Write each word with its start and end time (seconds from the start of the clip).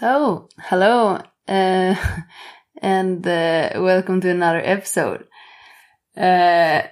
So, 0.00 0.48
hello, 0.58 1.20
uh, 1.46 1.94
and 2.82 3.24
uh, 3.24 3.70
welcome 3.76 4.20
to 4.22 4.28
another 4.28 4.60
episode. 4.60 5.28
Uh, 6.16 6.82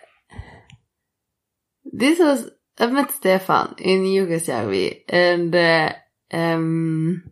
this 1.85 2.21
was, 2.21 2.49
I 2.79 2.87
met 2.87 3.11
Stefan 3.11 3.75
in 3.79 4.05
Yugoslavia, 4.05 4.99
and 5.09 5.53
uh, 5.53 5.95
um, 6.33 7.25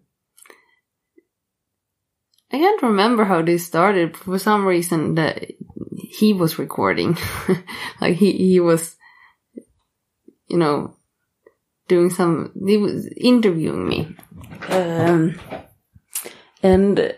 I 2.51 2.59
can't 2.59 2.83
remember 2.83 3.23
how 3.23 3.43
this 3.43 3.65
started. 3.65 4.17
For 4.17 4.41
some 4.41 4.67
reason, 4.67 5.15
that 5.15 5.53
he 5.97 6.33
was 6.33 6.59
recording, 6.59 7.17
like 8.01 8.17
he 8.17 8.33
he 8.33 8.59
was, 8.59 8.97
you 10.49 10.57
know, 10.57 10.97
doing 11.91 12.11
some. 12.11 12.53
He 12.67 12.77
was 12.77 13.07
interviewing 13.17 13.87
me, 13.87 14.17
um, 14.69 15.39
and 16.63 17.15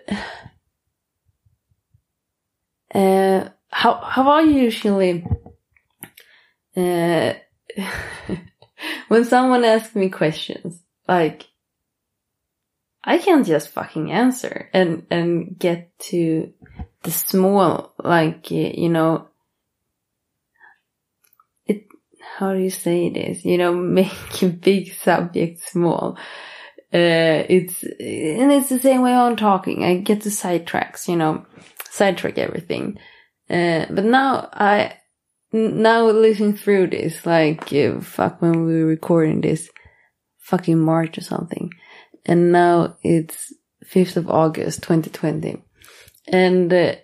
uh, 2.95 3.49
how 3.69 3.95
how 4.01 4.41
you 4.41 4.63
usually 4.63 5.25
uh, 6.77 7.35
when 9.09 9.25
someone 9.25 9.65
asks 9.65 9.95
me 9.95 10.09
questions 10.09 10.83
like 11.07 11.47
I 13.05 13.19
can't 13.19 13.47
just 13.47 13.69
fucking 13.69 14.13
answer 14.13 14.71
and, 14.73 15.07
and 15.11 15.59
get 15.59 15.99
to 16.11 16.53
the 17.03 17.11
small, 17.11 17.95
like, 17.99 18.51
you 18.51 18.89
know, 18.89 19.29
it, 21.67 21.87
how 22.37 22.53
do 22.53 22.61
you 22.61 22.71
say 22.71 23.11
this? 23.11 23.45
You 23.45 23.59
know, 23.59 23.75
make 24.01 24.43
a 24.43 24.49
big 24.49 24.95
subject 24.95 25.67
small. 25.69 26.17
Uh, 26.95 27.49
it's, 27.49 27.83
and 27.83 28.53
it's 28.53 28.69
the 28.69 28.79
same 28.79 29.03
way 29.03 29.15
I'm 29.15 29.37
talking. 29.37 29.83
I 29.83 29.97
get 29.97 30.23
the 30.23 30.31
sidetracks, 30.31 31.09
you 31.09 31.17
know, 31.17 31.47
sidetrack 31.91 32.37
everything. 32.37 32.99
Uh, 33.49 33.87
but 33.91 34.05
now 34.05 34.49
I, 34.53 34.99
now 35.53 36.05
listening 36.05 36.57
through 36.57 36.89
this, 36.89 37.25
like, 37.25 37.73
uh, 37.73 38.01
fuck 38.01 38.43
when 38.43 38.67
we 38.67 38.83
were 38.83 38.89
recording 38.89 39.41
this, 39.41 39.71
fucking 40.39 40.79
March 40.79 41.17
or 41.17 41.23
something 41.23 41.71
and 42.25 42.53
now 42.53 42.97
it's 43.03 43.53
5th 43.85 44.17
of 44.17 44.31
August 44.31 44.83
2020. 44.83 45.63
And 46.29 46.73
uh, 46.73 46.95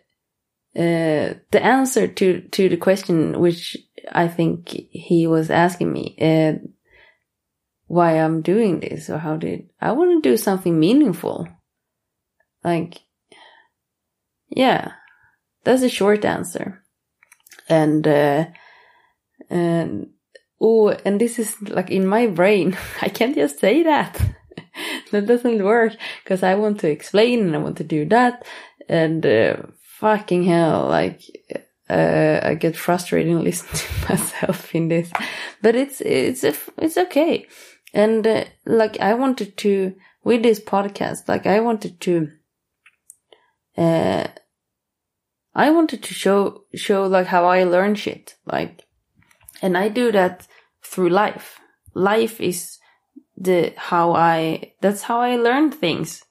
uh, 0.77 1.35
the 1.51 1.61
answer 1.61 2.07
to, 2.07 2.41
to 2.41 2.69
the 2.69 2.77
question, 2.77 3.41
which 3.41 3.77
I 4.13 4.29
think 4.29 4.69
he 4.69 5.27
was 5.27 5.51
asking 5.51 5.93
me, 5.93 6.17
uh, 6.21 6.67
why 7.89 8.13
I'm 8.13 8.43
doing 8.43 8.81
this 8.81 9.11
or 9.11 9.19
how 9.19 9.37
did 9.37 9.71
I 9.81 9.93
want 9.93 10.23
to 10.23 10.31
do 10.31 10.37
something 10.37 10.79
meaningful. 10.79 11.49
Like, 12.63 13.01
yeah, 14.49 14.93
that's 15.65 15.83
a 15.83 15.89
short 15.89 16.25
answer. 16.25 16.85
And, 17.69 18.07
uh, 18.07 18.47
and, 19.49 20.11
oh, 20.61 20.89
and 20.89 21.21
this 21.21 21.39
is 21.39 21.61
like 21.63 21.91
in 21.91 22.07
my 22.07 22.27
brain. 22.27 22.77
I 23.03 23.09
can't 23.09 23.35
just 23.35 23.59
say 23.59 23.83
that. 23.83 24.21
that 25.11 25.27
doesn't 25.27 25.65
work 25.65 25.95
because 26.23 26.43
I 26.43 26.55
want 26.55 26.81
to 26.81 26.91
explain 26.91 27.41
and 27.41 27.57
I 27.57 27.59
want 27.59 27.79
to 27.79 27.85
do 27.85 28.05
that. 28.07 28.45
And 28.89 29.25
uh, 29.25 29.57
fucking 29.99 30.45
hell, 30.45 30.89
like, 30.89 31.23
uh, 31.91 32.41
I 32.43 32.55
get 32.55 32.77
frustrated 32.77 33.33
and 33.33 33.45
listen 33.45 33.69
to 33.69 34.09
myself 34.09 34.75
in 34.75 34.89
this, 34.89 35.11
but 35.63 35.75
it's, 35.75 36.01
it's, 36.01 36.45
it's 36.45 36.97
okay. 36.97 37.47
And 37.95 38.27
uh, 38.27 38.45
like, 38.67 39.01
I 39.01 39.15
wanted 39.15 39.57
to, 39.59 39.95
with 40.25 40.43
this 40.43 40.61
podcast, 40.61 41.29
like, 41.29 41.47
I 41.47 41.61
wanted 41.61 42.01
to, 42.03 42.31
uh, 43.77 44.27
I 45.55 45.71
wanted 45.71 46.03
to 46.05 46.15
show, 46.15 46.65
show 46.75 47.07
like 47.07 47.27
how 47.27 47.47
I 47.47 47.65
learn 47.65 47.95
shit. 47.95 48.37
Like, 48.47 48.85
and 49.61 49.77
I 49.77 49.89
do 49.89 50.13
that 50.13 50.47
through 50.83 51.11
life. 51.11 51.61
Life 51.95 52.41
is 52.41 52.79
the 53.37 53.73
how 53.77 54.15
I 54.15 54.73
that's 54.81 55.03
how 55.03 55.21
I 55.21 55.37
learn 55.37 55.71
things. 55.71 56.23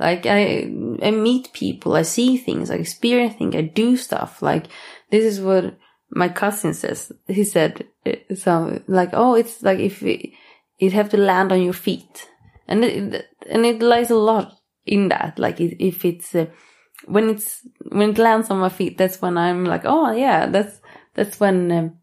Like 0.00 0.24
I 0.24 0.62
I 1.02 1.10
meet 1.10 1.52
people, 1.52 1.94
I 1.94 2.02
see 2.02 2.38
things, 2.38 2.70
I 2.70 2.76
experience 2.76 3.34
things, 3.34 3.54
I 3.54 3.60
do 3.60 3.98
stuff. 3.98 4.40
Like 4.40 4.66
this 5.10 5.24
is 5.24 5.40
what 5.40 5.78
my 6.10 6.30
cousin 6.30 6.72
says. 6.72 7.12
He 7.28 7.44
said 7.44 7.86
uh, 8.06 8.34
some 8.34 8.82
like 8.88 9.10
oh 9.12 9.34
it's 9.34 9.62
like 9.62 9.78
if 9.78 10.02
it, 10.02 10.30
it 10.78 10.94
have 10.94 11.10
to 11.10 11.18
land 11.18 11.52
on 11.52 11.62
your 11.62 11.74
feet, 11.74 12.26
and 12.66 12.82
it, 12.82 13.28
and 13.50 13.66
it 13.66 13.82
lies 13.82 14.10
a 14.10 14.16
lot 14.16 14.54
in 14.86 15.08
that. 15.08 15.38
Like 15.38 15.60
if 15.60 16.04
it's 16.06 16.34
uh, 16.34 16.46
when 17.04 17.28
it's 17.28 17.60
when 17.90 18.10
it 18.10 18.18
lands 18.18 18.48
on 18.48 18.58
my 18.58 18.70
feet, 18.70 18.96
that's 18.96 19.20
when 19.20 19.36
I'm 19.36 19.66
like 19.66 19.82
oh 19.84 20.12
yeah 20.12 20.46
that's 20.46 20.80
that's 21.14 21.38
when. 21.38 21.70
Um, 21.70 21.96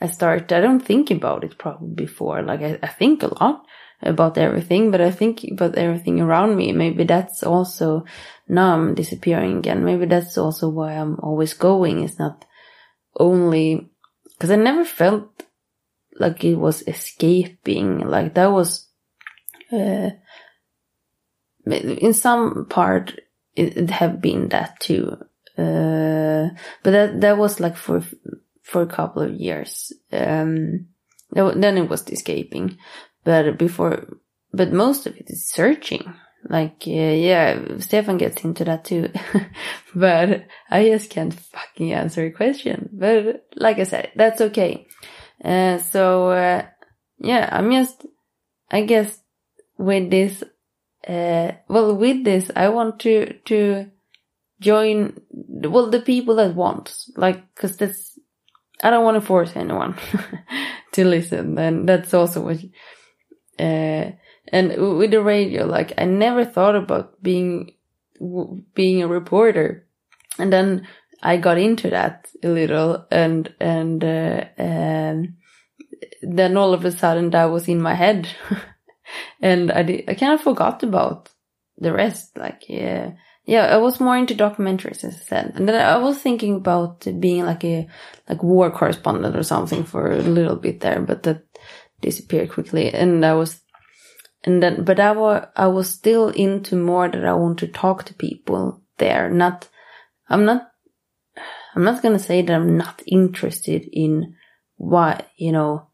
I 0.00 0.06
start, 0.06 0.52
I 0.52 0.60
don't 0.60 0.78
think 0.78 1.10
about 1.10 1.42
it 1.42 1.58
probably 1.58 1.92
before. 1.92 2.42
Like 2.42 2.62
I, 2.62 2.78
I 2.82 2.86
think 2.86 3.22
a 3.22 3.34
lot, 3.40 3.66
about 4.02 4.38
everything, 4.38 4.90
but 4.90 5.00
I 5.00 5.10
think 5.10 5.44
about 5.50 5.76
everything 5.76 6.20
around 6.20 6.56
me. 6.56 6.72
Maybe 6.72 7.04
that's 7.04 7.42
also 7.42 8.04
now 8.48 8.74
I'm 8.74 8.94
disappearing 8.94 9.58
again. 9.58 9.84
Maybe 9.84 10.06
that's 10.06 10.38
also 10.38 10.68
why 10.68 10.92
I'm 10.92 11.18
always 11.20 11.54
going. 11.54 12.02
It's 12.02 12.18
not 12.18 12.44
only 13.18 13.90
because 14.24 14.50
I 14.50 14.56
never 14.56 14.84
felt 14.84 15.44
like 16.18 16.44
it 16.44 16.56
was 16.56 16.86
escaping. 16.86 18.00
Like 18.00 18.34
that 18.34 18.52
was, 18.52 18.88
uh, 19.72 20.10
in 21.66 22.14
some 22.14 22.66
part 22.70 23.18
it, 23.56 23.76
it 23.76 23.90
have 23.90 24.20
been 24.20 24.48
that 24.50 24.78
too. 24.80 25.16
Uh, 25.58 26.50
but 26.84 26.92
that, 26.92 27.20
that 27.20 27.36
was 27.36 27.58
like 27.58 27.76
for, 27.76 28.02
for 28.62 28.82
a 28.82 28.86
couple 28.86 29.22
of 29.22 29.34
years. 29.34 29.92
Um, 30.12 30.86
then 31.32 31.76
it 31.76 31.88
was 31.90 32.08
escaping. 32.08 32.78
But 33.28 33.58
before, 33.58 34.06
but 34.54 34.72
most 34.72 35.06
of 35.06 35.14
it 35.14 35.26
is 35.28 35.50
searching. 35.50 36.14
Like, 36.48 36.84
uh, 36.86 37.12
yeah, 37.28 37.60
Stefan 37.76 38.16
gets 38.16 38.42
into 38.42 38.64
that 38.64 38.86
too. 38.86 39.10
but 39.94 40.46
I 40.70 40.88
just 40.88 41.10
can't 41.10 41.34
fucking 41.34 41.92
answer 41.92 42.24
a 42.24 42.30
question. 42.30 42.88
But 42.90 43.44
like 43.54 43.80
I 43.80 43.84
said, 43.84 44.12
that's 44.16 44.40
okay. 44.40 44.86
Uh, 45.44 45.76
so, 45.76 46.30
uh, 46.30 46.62
yeah, 47.18 47.50
I'm 47.52 47.70
just, 47.70 48.06
I 48.70 48.80
guess 48.86 49.20
with 49.76 50.08
this, 50.10 50.42
uh, 51.06 51.52
well, 51.68 51.94
with 51.96 52.24
this, 52.24 52.50
I 52.56 52.70
want 52.70 53.00
to, 53.00 53.34
to 53.44 53.90
join, 54.58 55.20
well, 55.30 55.90
the 55.90 56.00
people 56.00 56.36
that 56.36 56.54
want, 56.54 56.96
like, 57.14 57.54
cause 57.56 57.76
that's, 57.76 58.18
I 58.82 58.88
don't 58.88 59.04
want 59.04 59.16
to 59.16 59.26
force 59.26 59.52
anyone 59.54 59.98
to 60.92 61.04
listen. 61.04 61.58
And 61.58 61.86
that's 61.86 62.14
also 62.14 62.40
what, 62.40 62.56
uh, 63.58 64.12
and 64.52 64.98
with 64.98 65.10
the 65.10 65.22
radio, 65.22 65.66
like 65.66 65.92
I 65.98 66.04
never 66.04 66.44
thought 66.44 66.76
about 66.76 67.22
being 67.22 67.74
being 68.74 69.02
a 69.02 69.08
reporter, 69.08 69.86
and 70.38 70.52
then 70.52 70.86
I 71.22 71.36
got 71.36 71.58
into 71.58 71.90
that 71.90 72.28
a 72.42 72.48
little, 72.48 73.06
and 73.10 73.52
and 73.60 74.02
uh, 74.02 74.44
um, 74.58 75.36
then 76.22 76.56
all 76.56 76.72
of 76.74 76.84
a 76.84 76.92
sudden 76.92 77.30
that 77.30 77.46
was 77.46 77.68
in 77.68 77.80
my 77.80 77.94
head, 77.94 78.28
and 79.40 79.70
I 79.70 79.82
did, 79.82 80.08
I 80.08 80.14
kind 80.14 80.32
of 80.32 80.40
forgot 80.40 80.82
about 80.82 81.30
the 81.76 81.92
rest. 81.92 82.36
Like 82.36 82.68
yeah, 82.68 83.12
yeah, 83.44 83.66
I 83.66 83.78
was 83.78 84.00
more 84.00 84.16
into 84.16 84.34
documentaries 84.34 85.04
as 85.04 85.14
I 85.14 85.24
said, 85.24 85.52
and 85.56 85.68
then 85.68 85.74
I 85.74 85.98
was 85.98 86.18
thinking 86.18 86.56
about 86.56 87.06
being 87.18 87.44
like 87.44 87.64
a 87.64 87.88
like 88.28 88.42
war 88.42 88.70
correspondent 88.70 89.36
or 89.36 89.42
something 89.42 89.84
for 89.84 90.10
a 90.10 90.18
little 90.18 90.56
bit 90.56 90.80
there, 90.80 91.00
but 91.00 91.24
that 91.24 91.47
disappeared 92.00 92.50
quickly. 92.50 92.92
And 92.92 93.24
I 93.24 93.34
was, 93.34 93.60
and 94.44 94.62
then, 94.62 94.84
but 94.84 95.00
I 95.00 95.12
was, 95.12 95.46
I 95.56 95.66
was 95.66 95.90
still 95.90 96.28
into 96.30 96.76
more 96.76 97.08
that 97.08 97.24
I 97.24 97.34
want 97.34 97.58
to 97.60 97.66
talk 97.68 98.04
to 98.04 98.14
people 98.14 98.82
there. 98.98 99.30
Not, 99.30 99.68
I'm 100.28 100.44
not, 100.44 100.68
I'm 101.74 101.84
not 101.84 102.02
going 102.02 102.16
to 102.16 102.22
say 102.22 102.42
that 102.42 102.52
I'm 102.52 102.76
not 102.76 103.02
interested 103.06 103.88
in 103.92 104.34
what, 104.76 105.28
you 105.36 105.52
know, 105.52 105.88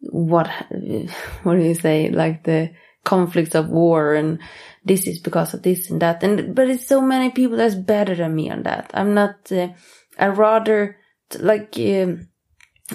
what, 0.00 0.48
what 1.42 1.54
do 1.54 1.62
you 1.62 1.74
say? 1.74 2.10
Like 2.10 2.44
the 2.44 2.72
conflicts 3.04 3.54
of 3.54 3.68
war 3.68 4.14
and 4.14 4.38
this 4.84 5.06
is 5.06 5.18
because 5.18 5.54
of 5.54 5.62
this 5.62 5.90
and 5.90 6.02
that. 6.02 6.22
And, 6.22 6.54
but 6.54 6.68
it's 6.68 6.86
so 6.86 7.00
many 7.00 7.30
people 7.30 7.56
that's 7.56 7.74
better 7.74 8.14
than 8.14 8.34
me 8.34 8.50
on 8.50 8.64
that. 8.64 8.90
I'm 8.94 9.14
not, 9.14 9.50
uh, 9.50 9.68
I 10.18 10.28
rather, 10.28 10.96
like, 11.38 11.76
um, 11.78 12.28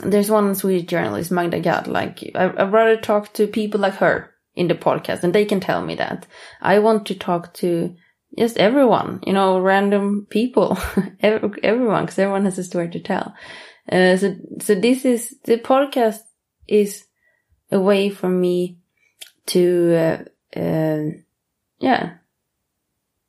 there's 0.01 0.29
one 0.29 0.55
Swedish 0.55 0.87
journalist, 0.87 1.31
Magda 1.31 1.59
Gad, 1.59 1.87
like, 1.87 2.31
I, 2.35 2.45
I'd 2.45 2.71
rather 2.71 2.97
talk 2.97 3.33
to 3.33 3.47
people 3.47 3.79
like 3.79 3.95
her 3.95 4.33
in 4.55 4.67
the 4.67 4.75
podcast 4.75 5.23
and 5.23 5.33
they 5.33 5.45
can 5.45 5.59
tell 5.59 5.85
me 5.85 5.95
that. 5.95 6.25
I 6.61 6.79
want 6.79 7.05
to 7.07 7.15
talk 7.15 7.53
to 7.55 7.95
just 8.37 8.57
everyone, 8.57 9.21
you 9.25 9.33
know, 9.33 9.59
random 9.59 10.27
people, 10.29 10.77
everyone, 11.21 12.05
because 12.05 12.19
everyone 12.19 12.45
has 12.45 12.57
a 12.57 12.63
story 12.63 12.89
to 12.89 12.99
tell. 12.99 13.33
Uh, 13.91 14.17
so, 14.17 14.35
so 14.59 14.75
this 14.75 15.05
is, 15.05 15.35
the 15.45 15.57
podcast 15.57 16.19
is 16.67 17.05
a 17.71 17.79
way 17.79 18.09
for 18.09 18.29
me 18.29 18.79
to, 19.47 19.95
uh, 20.55 20.59
uh, 20.59 21.03
yeah, 21.79 22.15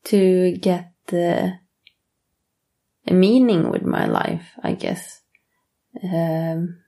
to 0.04 0.56
get 0.56 0.92
the, 1.06 1.58
a 3.06 3.12
meaning 3.12 3.70
with 3.70 3.82
my 3.82 4.06
life, 4.06 4.50
I 4.62 4.72
guess. 4.72 5.17
Um, 6.02 6.78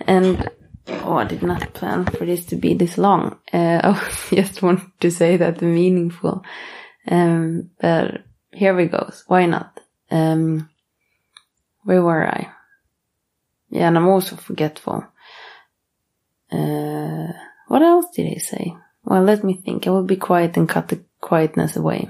and 0.00 0.50
oh, 0.88 1.16
I 1.16 1.24
did 1.24 1.42
not 1.42 1.74
plan 1.74 2.04
for 2.04 2.24
this 2.24 2.46
to 2.46 2.56
be 2.56 2.74
this 2.74 2.98
long. 2.98 3.38
Uh, 3.52 3.80
I 3.84 4.10
just 4.34 4.62
want 4.62 4.80
to 5.00 5.10
say 5.10 5.36
that 5.36 5.58
the 5.58 5.66
meaningful. 5.66 6.44
Um, 7.06 7.70
but 7.80 8.22
here 8.52 8.74
we 8.74 8.86
go. 8.86 9.10
Why 9.26 9.46
not? 9.46 9.80
Um, 10.10 10.68
where 11.84 12.02
were 12.02 12.26
I? 12.26 12.52
Yeah, 13.70 13.88
and 13.88 13.98
I'm 13.98 14.08
also 14.08 14.36
forgetful. 14.36 15.04
Uh, 16.50 17.32
what 17.68 17.82
else 17.82 18.06
did 18.14 18.26
I 18.34 18.38
say? 18.38 18.74
Well, 19.04 19.22
let 19.22 19.44
me 19.44 19.54
think. 19.54 19.86
I 19.86 19.90
will 19.90 20.04
be 20.04 20.16
quiet 20.16 20.56
and 20.56 20.68
cut 20.68 20.88
the 20.88 21.00
quietness 21.20 21.76
away. 21.76 22.08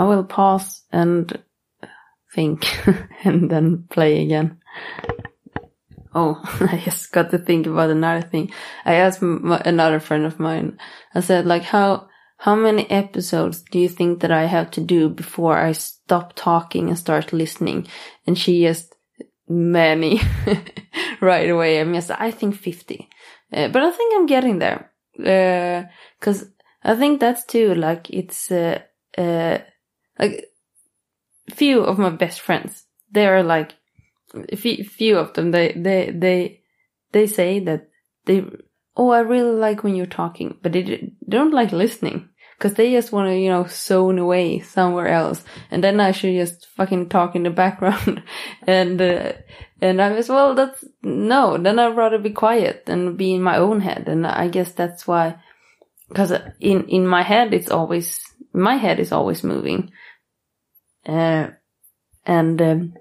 I 0.00 0.04
will 0.04 0.24
pause 0.24 0.82
and 0.90 1.30
think 2.34 2.66
and 3.24 3.50
then 3.50 3.84
play 3.90 4.22
again. 4.22 4.58
Oh, 6.14 6.40
I 6.72 6.80
just 6.82 7.12
got 7.12 7.30
to 7.32 7.38
think 7.38 7.66
about 7.66 7.90
another 7.90 8.26
thing. 8.26 8.50
I 8.86 8.94
asked 8.94 9.20
another 9.20 10.00
friend 10.00 10.24
of 10.24 10.40
mine. 10.40 10.78
I 11.14 11.20
said, 11.20 11.44
like, 11.44 11.64
how 11.64 12.08
how 12.38 12.54
many 12.54 12.90
episodes 12.90 13.60
do 13.60 13.78
you 13.78 13.90
think 13.90 14.20
that 14.20 14.32
I 14.32 14.46
have 14.46 14.70
to 14.70 14.80
do 14.80 15.10
before 15.10 15.58
I 15.58 15.72
stop 15.72 16.32
talking 16.34 16.88
and 16.88 16.96
start 16.96 17.34
listening? 17.34 17.86
And 18.26 18.38
she 18.38 18.62
just 18.62 18.94
many 19.48 20.22
right 21.20 21.50
away. 21.50 21.78
I'm 21.78 21.92
mean, 21.92 22.02
I 22.18 22.30
think 22.30 22.54
fifty, 22.54 23.10
uh, 23.52 23.68
but 23.68 23.82
I 23.82 23.90
think 23.90 24.14
I'm 24.14 24.24
getting 24.24 24.60
there. 24.60 24.90
Uh, 25.18 25.84
I 26.82 26.96
think 26.96 27.20
that's 27.20 27.44
too 27.44 27.74
like 27.74 28.08
it's 28.08 28.50
uh, 28.50 28.80
uh 29.18 29.58
like 30.20 30.50
few 31.50 31.80
of 31.80 31.98
my 31.98 32.10
best 32.10 32.40
friends. 32.40 32.84
They 33.10 33.26
are 33.26 33.42
like 33.42 33.74
few, 34.56 35.18
of 35.18 35.32
them. 35.32 35.50
They 35.50 35.72
they 35.72 36.10
they 36.14 36.60
they 37.12 37.26
say 37.26 37.60
that 37.60 37.88
they 38.26 38.44
oh 38.96 39.10
I 39.10 39.20
really 39.20 39.56
like 39.56 39.82
when 39.82 39.96
you're 39.96 40.06
talking, 40.06 40.58
but 40.62 40.72
they, 40.72 41.12
don't 41.28 41.52
like 41.52 41.72
listening 41.72 42.28
because 42.56 42.74
they 42.74 42.92
just 42.92 43.12
want 43.12 43.28
to 43.28 43.36
you 43.36 43.48
know 43.48 43.66
zone 43.66 44.18
away 44.18 44.60
somewhere 44.60 45.08
else, 45.08 45.42
and 45.70 45.82
then 45.82 46.00
I 46.00 46.12
should 46.12 46.34
just 46.34 46.68
fucking 46.76 47.08
talk 47.08 47.34
in 47.34 47.42
the 47.42 47.50
background, 47.62 48.22
and 48.66 49.00
uh, 49.00 49.32
and 49.80 50.00
I 50.00 50.12
was 50.12 50.28
well 50.28 50.54
that's 50.54 50.84
no. 51.02 51.56
Then 51.56 51.78
I'd 51.78 51.96
rather 51.96 52.18
be 52.18 52.30
quiet 52.30 52.84
and 52.86 53.16
be 53.16 53.34
in 53.34 53.42
my 53.42 53.56
own 53.56 53.80
head, 53.80 54.08
and 54.08 54.26
I 54.26 54.48
guess 54.48 54.72
that's 54.72 55.06
why 55.06 55.36
because 56.08 56.32
in 56.60 56.88
in 56.88 57.06
my 57.06 57.22
head 57.22 57.54
it's 57.54 57.70
always 57.70 58.20
my 58.52 58.76
head 58.76 59.00
is 59.00 59.12
always 59.12 59.42
moving 59.44 59.90
and 61.04 62.62
um, 62.62 62.94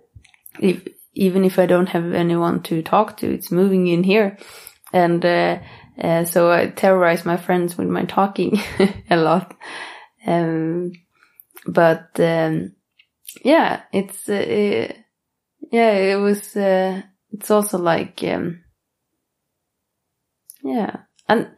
if, 0.60 0.88
even 1.14 1.44
if 1.44 1.60
I 1.60 1.66
don't 1.66 1.90
have 1.90 2.14
anyone 2.14 2.64
to 2.64 2.82
talk 2.82 3.18
to, 3.18 3.32
it's 3.32 3.52
moving 3.52 3.88
in 3.88 4.04
here. 4.04 4.38
And 4.94 5.24
uh, 5.24 5.60
uh, 6.02 6.26
so 6.26 6.52
I 6.52 6.68
terrorize 6.68 7.26
my 7.26 7.38
friends 7.38 7.78
with 7.78 7.88
my 7.88 8.06
talking 8.06 8.60
a 9.10 9.18
lot. 9.18 9.56
Um, 10.26 10.94
but 11.66 12.20
um, 12.20 12.74
yeah, 13.44 13.82
it's 13.92 14.28
uh, 14.30 14.34
it, 14.34 14.98
yeah, 15.72 15.92
it 15.92 16.16
was. 16.16 16.56
Uh, 16.56 17.02
it's 17.32 17.52
also 17.52 17.78
like 17.78 18.24
um, 18.24 18.64
yeah, 20.64 20.98
and 21.28 21.50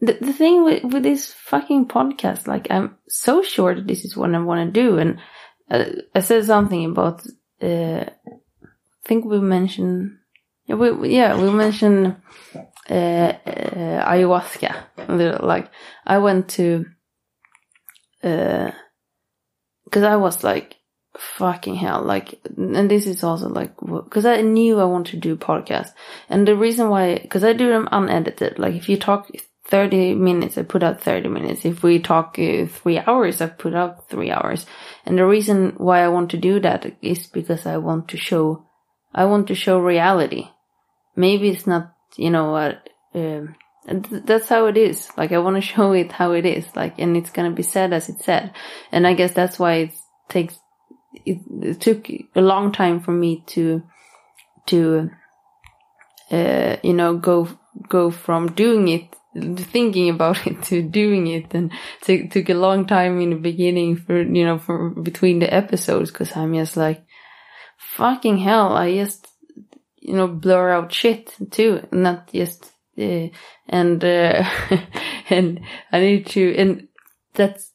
the, 0.00 0.14
the 0.20 0.32
thing 0.32 0.64
with, 0.64 0.84
with 0.84 1.02
this 1.02 1.32
fucking 1.32 1.88
podcast, 1.88 2.46
like 2.46 2.68
I'm 2.70 2.96
so 3.08 3.42
sure 3.42 3.74
that 3.74 3.86
this 3.86 4.04
is 4.04 4.16
what 4.16 4.34
I 4.34 4.38
want 4.38 4.74
to 4.74 4.80
do, 4.80 4.98
and 4.98 5.18
uh, 5.18 5.20
I 5.70 6.20
said 6.20 6.44
something 6.44 6.84
about. 6.84 7.26
Uh, 7.62 8.04
I 8.06 9.04
think 9.04 9.24
we 9.24 9.40
mentioned. 9.40 10.18
Yeah, 10.66 10.76
we 10.76 11.10
yeah 11.10 11.40
we 11.40 11.50
mentioned 11.50 12.16
uh, 12.88 12.92
uh, 12.92 14.04
ayahuasca. 14.12 15.40
Like 15.42 15.70
I 16.06 16.18
went 16.18 16.48
to. 16.50 16.86
Because 18.20 18.74
uh, 20.02 20.08
I 20.08 20.16
was 20.16 20.44
like, 20.44 20.76
fucking 21.16 21.74
hell, 21.74 22.02
like, 22.02 22.38
and 22.56 22.90
this 22.90 23.06
is 23.06 23.24
also 23.24 23.48
like, 23.48 23.74
because 23.80 24.26
I 24.26 24.42
knew 24.42 24.78
I 24.78 24.84
wanted 24.84 25.12
to 25.12 25.16
do 25.16 25.36
podcast, 25.36 25.92
and 26.28 26.46
the 26.46 26.54
reason 26.54 26.90
why, 26.90 27.18
because 27.18 27.44
I 27.44 27.54
do 27.54 27.70
them 27.70 27.88
unedited. 27.90 28.58
Like, 28.58 28.74
if 28.74 28.88
you 28.90 28.98
talk 28.98 29.30
30 29.70 30.14
minutes, 30.14 30.58
I 30.58 30.64
put 30.64 30.82
out 30.82 31.00
30 31.00 31.28
minutes. 31.28 31.64
If 31.64 31.82
we 31.82 32.00
talk 32.00 32.36
uh, 32.38 32.66
three 32.66 32.98
hours, 32.98 33.40
I 33.40 33.46
put 33.46 33.74
out 33.74 34.10
three 34.10 34.30
hours. 34.30 34.66
And 35.06 35.16
the 35.16 35.24
reason 35.24 35.74
why 35.76 36.02
I 36.02 36.08
want 36.08 36.30
to 36.32 36.36
do 36.36 36.58
that 36.60 36.92
is 37.00 37.28
because 37.28 37.66
I 37.66 37.76
want 37.76 38.08
to 38.08 38.16
show, 38.16 38.66
I 39.14 39.26
want 39.26 39.46
to 39.48 39.54
show 39.54 39.78
reality. 39.78 40.48
Maybe 41.14 41.50
it's 41.50 41.68
not, 41.68 41.94
you 42.16 42.30
know, 42.30 42.56
uh, 42.56 42.74
um, 43.14 43.54
that's 43.86 44.48
how 44.48 44.66
it 44.66 44.76
is. 44.76 45.08
Like 45.16 45.30
I 45.30 45.38
want 45.38 45.56
to 45.56 45.62
show 45.74 45.92
it 45.92 46.10
how 46.10 46.32
it 46.32 46.44
is. 46.44 46.66
Like, 46.74 46.98
and 46.98 47.16
it's 47.16 47.30
gonna 47.30 47.52
be 47.52 47.62
said 47.62 47.92
as 47.92 48.08
it's 48.08 48.24
said. 48.24 48.52
And 48.90 49.06
I 49.06 49.14
guess 49.14 49.32
that's 49.32 49.58
why 49.58 49.74
it 49.74 49.90
takes, 50.28 50.58
it, 51.24 51.38
it 51.62 51.80
took 51.80 52.10
a 52.34 52.40
long 52.40 52.72
time 52.72 53.00
for 53.00 53.12
me 53.12 53.44
to, 53.48 53.84
to, 54.66 55.10
uh, 56.32 56.76
you 56.82 56.92
know, 56.92 57.16
go, 57.16 57.48
go 57.88 58.10
from 58.10 58.52
doing 58.52 58.88
it 58.88 59.16
thinking 59.34 60.10
about 60.10 60.46
it 60.46 60.62
to 60.64 60.82
doing 60.82 61.26
it 61.26 61.54
and 61.54 61.72
it 62.06 62.30
took 62.30 62.48
a 62.48 62.54
long 62.54 62.86
time 62.86 63.20
in 63.20 63.30
the 63.30 63.36
beginning 63.36 63.96
for 63.96 64.20
you 64.20 64.44
know 64.44 64.58
for 64.58 64.90
between 64.90 65.38
the 65.38 65.52
episodes 65.52 66.10
because 66.10 66.36
i'm 66.36 66.54
just 66.54 66.76
like 66.76 67.04
fucking 67.78 68.38
hell 68.38 68.74
i 68.76 68.92
just 68.92 69.28
you 70.00 70.14
know 70.14 70.26
blur 70.26 70.70
out 70.70 70.92
shit 70.92 71.34
too 71.50 71.86
not 71.92 72.32
just 72.32 72.72
uh, 72.98 73.28
and 73.68 74.04
uh, 74.04 74.44
and 75.30 75.60
i 75.92 76.00
need 76.00 76.26
to 76.26 76.54
and 76.56 76.88
that's 77.34 77.70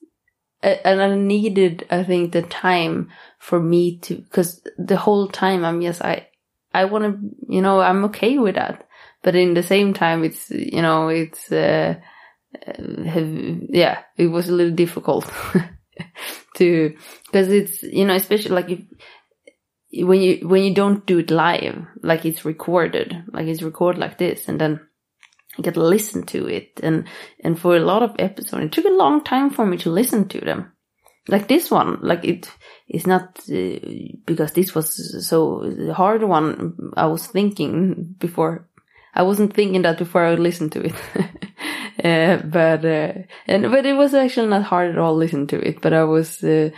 and 0.62 1.02
i 1.02 1.16
needed 1.16 1.86
i 1.90 2.04
think 2.04 2.32
the 2.32 2.42
time 2.42 3.10
for 3.40 3.60
me 3.60 3.98
to 4.00 4.16
because 4.16 4.62
the 4.78 4.98
whole 4.98 5.28
time 5.28 5.64
i'm 5.64 5.82
just 5.82 6.02
i 6.02 6.28
i 6.74 6.84
want 6.84 7.04
to 7.04 7.54
you 7.54 7.62
know 7.62 7.80
i'm 7.80 8.04
okay 8.04 8.38
with 8.38 8.56
that 8.56 8.88
but 9.26 9.36
in 9.36 9.56
the 9.56 9.64
same 9.64 9.96
time, 9.96 10.24
it's 10.24 10.52
you 10.52 10.84
know 10.84 11.10
it's 11.10 11.52
uh, 11.52 11.96
uh 12.68 12.74
yeah, 13.70 14.04
it 14.18 14.28
was 14.28 14.48
a 14.48 14.54
little 14.54 14.76
difficult 14.76 15.26
to 16.58 16.96
because 17.26 17.48
it's 17.50 17.82
you 17.82 18.06
know 18.06 18.14
especially 18.14 18.52
like 18.52 18.70
if 18.70 18.82
when 20.06 20.22
you 20.22 20.48
when 20.48 20.64
you 20.64 20.76
don't 20.76 21.08
do 21.08 21.18
it 21.18 21.32
live, 21.32 21.88
like 22.04 22.24
it's 22.24 22.46
recorded, 22.46 23.24
like 23.34 23.48
it's 23.48 23.64
recorded 23.64 24.00
like 24.00 24.20
this, 24.20 24.48
and 24.48 24.62
then 24.62 24.80
you 25.58 25.64
get 25.64 25.74
to 25.74 25.84
listen 25.84 26.28
to 26.28 26.46
it, 26.48 26.80
and 26.84 27.08
and 27.44 27.60
for 27.60 27.76
a 27.76 27.80
lot 27.80 28.04
of 28.04 28.16
episodes, 28.20 28.66
it 28.66 28.72
took 28.74 28.86
a 28.86 28.90
long 28.90 29.24
time 29.24 29.50
for 29.50 29.66
me 29.66 29.78
to 29.78 29.90
listen 29.90 30.28
to 30.28 30.40
them. 30.40 30.72
Like 31.28 31.48
this 31.48 31.72
one, 31.72 31.98
like 32.04 32.24
it 32.24 32.52
is 32.88 33.08
not 33.08 33.40
uh, 33.52 33.80
because 34.28 34.52
this 34.52 34.76
was 34.76 35.28
so 35.28 35.92
hard 35.96 36.22
one. 36.22 36.78
I 36.96 37.08
was 37.08 37.26
thinking 37.26 38.14
before 38.20 38.70
I 39.16 39.24
wasn't 39.24 39.54
thinking 39.54 39.84
that 39.84 39.98
before 39.98 40.26
I 40.26 40.32
would 40.32 40.40
listen 40.40 40.70
to 40.72 40.82
it. 40.82 40.94
uh, 42.04 42.46
but, 42.46 42.84
uh, 42.86 43.14
and, 43.48 43.72
but 43.72 43.86
it 43.86 43.94
was 43.94 44.14
actually 44.14 44.50
not 44.50 44.64
hard 44.64 44.92
at 44.92 44.98
all 44.98 45.16
listen 45.16 45.48
to 45.48 45.60
it, 45.60 45.82
but 45.82 45.94
I 45.94 46.04
was, 46.04 46.44
uh, 46.44 46.70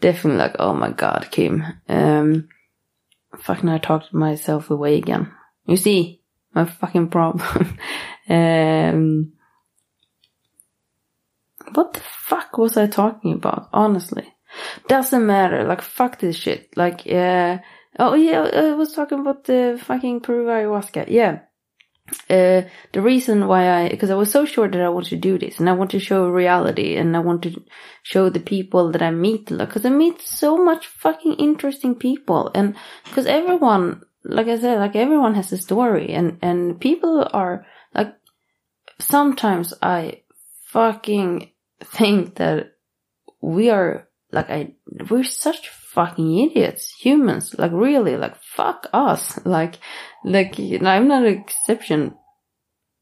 definitely 0.00 0.38
like, 0.38 0.56
oh 0.58 0.74
my 0.74 0.90
god, 0.90 1.28
Kim. 1.30 1.64
Um, 1.88 2.48
fucking 3.38 3.68
I 3.68 3.78
talked 3.78 4.14
myself 4.14 4.70
away 4.70 4.96
again. 4.98 5.32
You 5.66 5.76
see, 5.76 6.22
my 6.54 6.64
fucking 6.64 7.08
problem. 7.08 7.76
um, 8.28 9.32
what 11.72 11.92
the 11.92 12.00
fuck 12.00 12.56
was 12.58 12.76
I 12.76 12.86
talking 12.86 13.32
about? 13.32 13.68
Honestly. 13.72 14.32
Doesn't 14.88 15.26
matter. 15.26 15.64
Like, 15.64 15.82
fuck 15.82 16.18
this 16.18 16.36
shit. 16.36 16.76
Like, 16.76 17.06
uh, 17.06 17.58
oh 17.98 18.14
yeah, 18.14 18.42
I 18.42 18.72
was 18.74 18.92
talking 18.92 19.20
about 19.20 19.44
the 19.44 19.80
fucking 19.84 20.20
Peru 20.20 20.46
ayahuasca. 20.46 21.06
Yeah. 21.08 21.40
Uh, 22.28 22.62
the 22.92 23.02
reason 23.02 23.46
why 23.46 23.68
I, 23.68 23.88
because 23.88 24.10
I 24.10 24.14
was 24.14 24.30
so 24.30 24.44
sure 24.44 24.68
that 24.68 24.80
I 24.80 24.88
want 24.88 25.06
to 25.06 25.16
do 25.16 25.38
this 25.38 25.58
and 25.58 25.68
I 25.68 25.72
want 25.72 25.90
to 25.92 26.00
show 26.00 26.28
reality 26.28 26.96
and 26.96 27.16
I 27.16 27.20
want 27.20 27.42
to 27.42 27.62
show 28.02 28.28
the 28.28 28.40
people 28.40 28.92
that 28.92 29.02
I 29.02 29.10
meet, 29.10 29.46
because 29.46 29.84
I 29.84 29.90
meet 29.90 30.20
so 30.20 30.56
much 30.56 30.86
fucking 30.86 31.34
interesting 31.34 31.94
people 31.94 32.50
and 32.54 32.76
because 33.04 33.26
everyone, 33.26 34.02
like 34.24 34.48
I 34.48 34.58
said, 34.58 34.78
like 34.78 34.96
everyone 34.96 35.34
has 35.34 35.52
a 35.52 35.58
story 35.58 36.10
and, 36.10 36.38
and 36.42 36.80
people 36.80 37.28
are 37.32 37.66
like, 37.94 38.14
sometimes 38.98 39.74
I 39.82 40.22
fucking 40.66 41.50
think 41.80 42.36
that 42.36 42.74
we 43.40 43.70
are, 43.70 44.08
like 44.32 44.50
I, 44.50 44.74
we're 45.10 45.24
such 45.24 45.68
fucking 45.68 46.38
idiots, 46.38 46.94
humans. 47.00 47.54
Like 47.58 47.72
really, 47.72 48.16
like 48.16 48.36
fuck 48.36 48.86
us. 48.92 49.44
Like, 49.44 49.78
like 50.24 50.58
I'm 50.58 51.08
not 51.08 51.24
an 51.24 51.38
exception. 51.38 52.14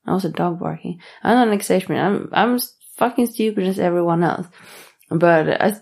I 0.06 0.14
was 0.14 0.24
a 0.24 0.30
dog 0.30 0.58
barking. 0.58 1.00
I'm 1.22 1.34
not 1.34 1.48
an 1.48 1.54
exception. 1.54 1.96
I'm 1.96 2.28
I'm 2.32 2.54
as 2.54 2.74
fucking 2.96 3.26
stupid 3.26 3.66
as 3.66 3.78
everyone 3.78 4.22
else. 4.22 4.46
But 5.10 5.60
I, 5.60 5.74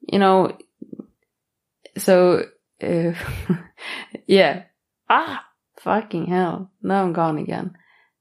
you 0.00 0.18
know, 0.18 0.56
so 1.96 2.44
uh, 2.82 3.12
yeah. 4.26 4.64
Ah, 5.08 5.44
fucking 5.78 6.26
hell. 6.26 6.70
Now 6.82 7.04
I'm 7.04 7.12
gone 7.12 7.38
again. 7.38 7.76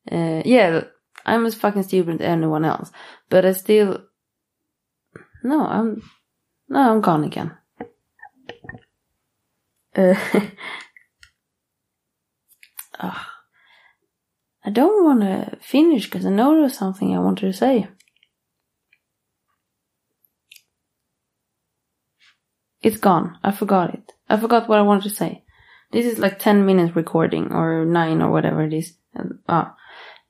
Uh, 0.10 0.42
yeah, 0.46 0.84
I'm 1.26 1.46
as 1.46 1.56
fucking 1.56 1.84
stupid 1.84 2.22
as 2.22 2.28
anyone 2.28 2.66
else. 2.66 2.92
But 3.30 3.46
I 3.46 3.54
still, 3.54 4.04
no, 5.44 5.66
I'm, 5.66 6.04
no, 6.68 6.92
I'm 6.92 7.02
gone 7.02 7.24
again. 7.24 7.56
Uh, 9.96 10.16
oh, 13.02 13.26
I 14.66 14.70
don't 14.70 15.04
want 15.04 15.22
to 15.22 15.58
finish 15.62 16.06
because 16.06 16.26
I 16.26 16.30
know 16.30 16.56
there's 16.56 16.78
something 16.78 17.16
I 17.16 17.20
wanted 17.20 17.48
to 17.48 17.54
say. 17.54 17.88
It's 22.82 22.98
gone. 22.98 23.38
I 23.44 23.52
forgot 23.52 23.94
it. 23.94 24.12
I 24.30 24.38
forgot 24.38 24.68
what 24.68 24.80
I 24.80 24.84
wanted 24.84 25.04
to 25.04 25.16
say. 25.16 25.44
This 25.92 26.06
is 26.06 26.20
like 26.20 26.40
10 26.40 26.66
minutes 26.66 26.96
recording 26.96 27.52
or 27.52 27.86
9 27.86 28.22
or 28.22 28.32
whatever 28.32 28.64
it 28.64 28.74
is. 28.74 28.94
Ah. 29.48 29.76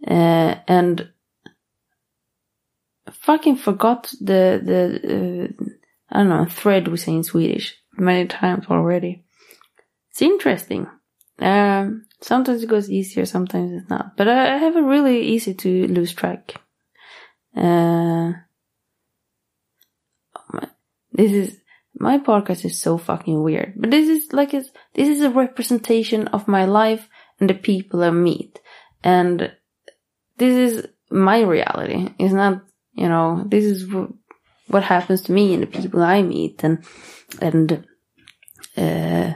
Uh, 0.06 0.56
and 0.68 1.10
fucking 3.12 3.56
forgot 3.56 4.14
the, 4.20 4.62
the, 4.64 5.54
uh, 5.60 5.66
I 6.12 6.20
don't 6.20 6.30
know, 6.30 6.46
thread 6.46 6.88
we 6.88 6.98
say 6.98 7.14
in 7.14 7.24
Swedish 7.24 7.76
many 7.98 8.28
times 8.28 8.66
already. 8.70 9.24
It's 10.12 10.22
interesting. 10.22 10.88
Um, 11.40 12.06
sometimes 12.24 12.64
it 12.64 12.70
goes 12.70 12.90
easier, 12.90 13.26
sometimes 13.26 13.72
it's 13.74 13.90
not. 13.90 14.16
But 14.18 14.28
I, 14.28 14.56
I 14.56 14.58
have 14.58 14.76
a 14.76 14.82
really 14.82 15.22
easy 15.22 15.54
to 15.54 15.88
lose 15.88 16.14
track. 16.14 16.56
Uh, 17.56 18.32
this 21.12 21.32
is, 21.32 21.60
my 22.00 22.18
podcast 22.18 22.66
is 22.66 22.80
so 22.80 22.98
fucking 22.98 23.44
weird. 23.44 23.74
But 23.76 23.92
this 23.92 24.08
is 24.08 24.34
like, 24.34 24.52
this 24.52 24.72
is 24.96 25.22
a 25.22 25.30
representation 25.30 26.28
of 26.30 26.48
my 26.48 26.66
life 26.66 27.08
and 27.40 27.50
the 27.50 27.54
people 27.54 28.04
I 28.04 28.12
meet. 28.12 28.60
And 29.04 29.52
this 30.38 30.76
is 30.76 30.88
my 31.12 31.42
reality. 31.42 32.10
It's 32.18 32.34
not, 32.34 32.64
you 32.94 33.10
know, 33.10 33.44
this 33.48 33.66
is 33.66 33.94
what 34.68 34.84
happens 34.84 35.22
to 35.24 35.32
me 35.34 35.54
and 35.54 35.64
the 35.64 35.68
people 35.68 36.02
I 36.02 36.22
meet 36.22 36.64
and, 36.64 36.84
and, 37.42 37.86
uh, 38.78 39.34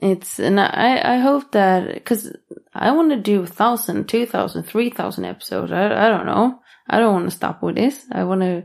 it's, 0.00 0.38
and 0.38 0.60
I, 0.60 1.16
I 1.16 1.18
hope 1.18 1.52
that, 1.52 2.04
cause 2.04 2.32
I 2.72 2.92
want 2.92 3.10
to 3.10 3.16
do 3.16 3.42
a 3.42 3.46
thousand, 3.46 4.08
two 4.08 4.26
thousand, 4.26 4.62
three 4.62 4.90
thousand 4.90 5.24
episodes. 5.24 5.72
I, 5.72 6.06
I 6.06 6.08
don't 6.08 6.26
know. 6.26 6.60
I 6.88 6.98
don't 6.98 7.14
want 7.14 7.26
to 7.30 7.36
stop 7.36 7.62
with 7.62 7.74
this. 7.74 8.04
I 8.12 8.24
want 8.24 8.40
to, 8.42 8.64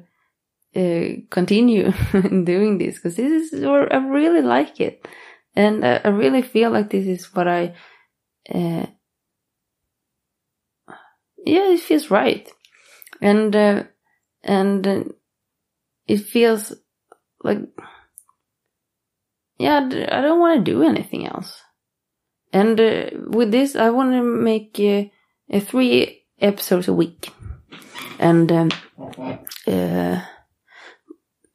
uh, 0.75 1.21
continue 1.29 1.91
doing 2.11 2.77
this 2.77 2.95
because 2.95 3.15
this 3.15 3.53
is, 3.53 3.63
I 3.63 3.97
really 3.97 4.41
like 4.41 4.79
it. 4.79 5.07
And 5.55 5.85
I, 5.85 6.01
I 6.03 6.07
really 6.09 6.41
feel 6.41 6.71
like 6.71 6.89
this 6.89 7.05
is 7.05 7.33
what 7.33 7.47
I, 7.47 7.75
uh, 8.53 8.85
yeah, 11.45 11.73
it 11.73 11.79
feels 11.79 12.09
right. 12.11 12.49
And, 13.21 13.55
uh, 13.55 13.83
and 14.43 14.87
uh, 14.87 15.03
it 16.07 16.17
feels 16.17 16.73
like, 17.43 17.59
yeah, 19.57 19.77
I 19.77 20.21
don't 20.21 20.39
want 20.39 20.65
to 20.65 20.71
do 20.71 20.83
anything 20.83 21.27
else. 21.27 21.61
And 22.51 22.79
uh, 22.79 23.09
with 23.27 23.51
this, 23.51 23.75
I 23.75 23.89
want 23.89 24.11
to 24.13 24.23
make 24.23 24.79
uh, 24.79 25.59
three 25.59 26.23
episodes 26.39 26.87
a 26.87 26.93
week. 26.93 27.31
And 28.19 28.51
um, 28.51 28.69
uh, 29.67 30.21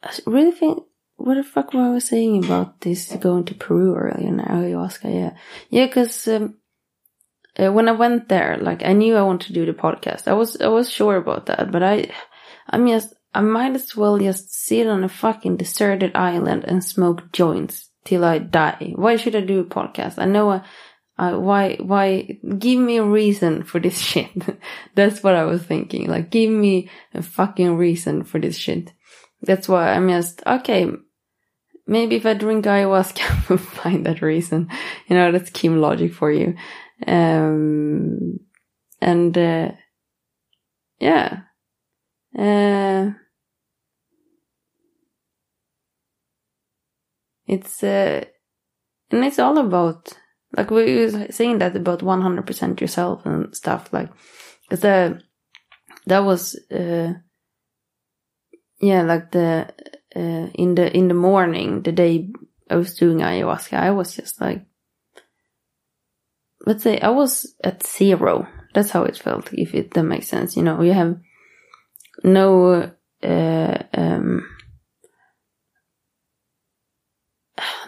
I 0.02 0.10
really 0.26 0.52
think, 0.52 0.82
what 1.16 1.34
the 1.34 1.42
fuck 1.42 1.72
were 1.72 1.82
I 1.82 1.90
was 1.90 2.06
saying 2.06 2.44
about 2.44 2.80
this 2.80 3.12
going 3.16 3.44
to 3.46 3.54
Peru 3.54 3.94
earlier 3.96 4.30
now, 4.30 4.44
ayahuasca? 4.44 5.12
Yeah, 5.12 5.36
yeah, 5.70 5.86
because 5.86 6.28
um, 6.28 6.54
uh, 7.58 7.72
when 7.72 7.88
I 7.88 7.92
went 7.92 8.28
there, 8.28 8.56
like 8.56 8.84
I 8.84 8.92
knew 8.92 9.16
I 9.16 9.22
wanted 9.22 9.48
to 9.48 9.52
do 9.52 9.66
the 9.66 9.72
podcast. 9.72 10.28
I 10.28 10.34
was 10.34 10.60
I 10.60 10.68
was 10.68 10.90
sure 10.90 11.16
about 11.16 11.46
that, 11.46 11.72
but 11.72 11.82
I 11.82 12.10
I'm 12.70 12.86
just 12.86 13.14
I 13.34 13.40
might 13.40 13.74
as 13.74 13.96
well 13.96 14.18
just 14.18 14.52
sit 14.52 14.86
on 14.86 15.02
a 15.02 15.08
fucking 15.08 15.56
deserted 15.56 16.14
island 16.14 16.64
and 16.64 16.84
smoke 16.84 17.32
joints 17.32 17.87
till 18.08 18.24
I 18.24 18.38
die. 18.38 18.94
Why 18.96 19.16
should 19.16 19.36
I 19.36 19.42
do 19.42 19.60
a 19.60 19.64
podcast? 19.64 20.14
I 20.16 20.24
know 20.24 20.50
I, 20.50 20.62
I 21.18 21.34
why 21.34 21.76
why 21.76 22.38
give 22.58 22.80
me 22.80 22.96
a 22.96 23.04
reason 23.04 23.64
for 23.64 23.78
this 23.78 23.98
shit. 24.10 24.30
That's 24.94 25.22
what 25.22 25.34
I 25.34 25.44
was 25.44 25.62
thinking. 25.62 26.08
Like 26.08 26.30
give 26.30 26.50
me 26.50 26.88
a 27.12 27.22
fucking 27.22 27.76
reason 27.76 28.24
for 28.24 28.40
this 28.40 28.56
shit. 28.56 28.92
That's 29.42 29.68
why 29.68 29.92
I'm 29.92 30.08
just 30.08 30.42
okay. 30.46 30.90
Maybe 31.86 32.16
if 32.16 32.24
I 32.24 32.34
drink 32.34 32.64
ayahuasca, 32.64 33.20
I 33.30 33.44
will 33.48 33.58
find 33.58 34.06
that 34.06 34.22
reason. 34.22 34.68
You 35.08 35.16
know, 35.16 35.30
that's 35.32 35.50
Kim 35.50 35.80
logic 35.80 36.14
for 36.14 36.32
you. 36.32 36.54
Um, 37.06 38.40
and 39.00 39.36
uh, 39.36 39.72
yeah, 40.98 41.40
uh, 42.36 43.10
it's 47.48 47.82
uh, 47.82 48.24
and 49.10 49.24
it's 49.24 49.38
all 49.38 49.58
about 49.58 50.12
like 50.56 50.70
we 50.70 50.96
were 50.96 51.26
saying 51.30 51.58
that 51.58 51.76
about 51.76 52.02
one 52.02 52.20
hundred 52.20 52.46
percent 52.46 52.80
yourself 52.80 53.24
and 53.26 53.54
stuff 53.54 53.92
like 53.92 54.10
because 54.62 54.80
the 54.80 55.20
that 56.06 56.20
was 56.20 56.58
uh, 56.70 57.12
yeah 58.80 59.02
like 59.02 59.30
the 59.32 59.68
uh, 60.16 60.48
in 60.54 60.74
the 60.74 60.94
in 60.96 61.08
the 61.08 61.14
morning 61.14 61.82
the 61.82 61.92
day 61.92 62.28
I 62.70 62.76
was 62.76 62.94
doing 62.94 63.18
ayahuasca 63.18 63.74
I 63.74 63.90
was 63.90 64.14
just 64.14 64.40
like 64.40 64.64
let's 66.68 66.82
say 66.82 67.00
I 67.00 67.08
was 67.08 67.54
at 67.64 67.86
zero. 67.86 68.46
That's 68.74 68.90
how 68.90 69.04
it 69.04 69.16
felt, 69.16 69.52
if 69.52 69.74
it 69.74 69.94
that 69.94 70.02
makes 70.02 70.28
sense. 70.28 70.56
You 70.56 70.62
know, 70.62 70.82
you 70.82 70.92
have 70.92 71.18
no 72.22 72.92
uh, 73.22 73.78
um, 73.94 74.46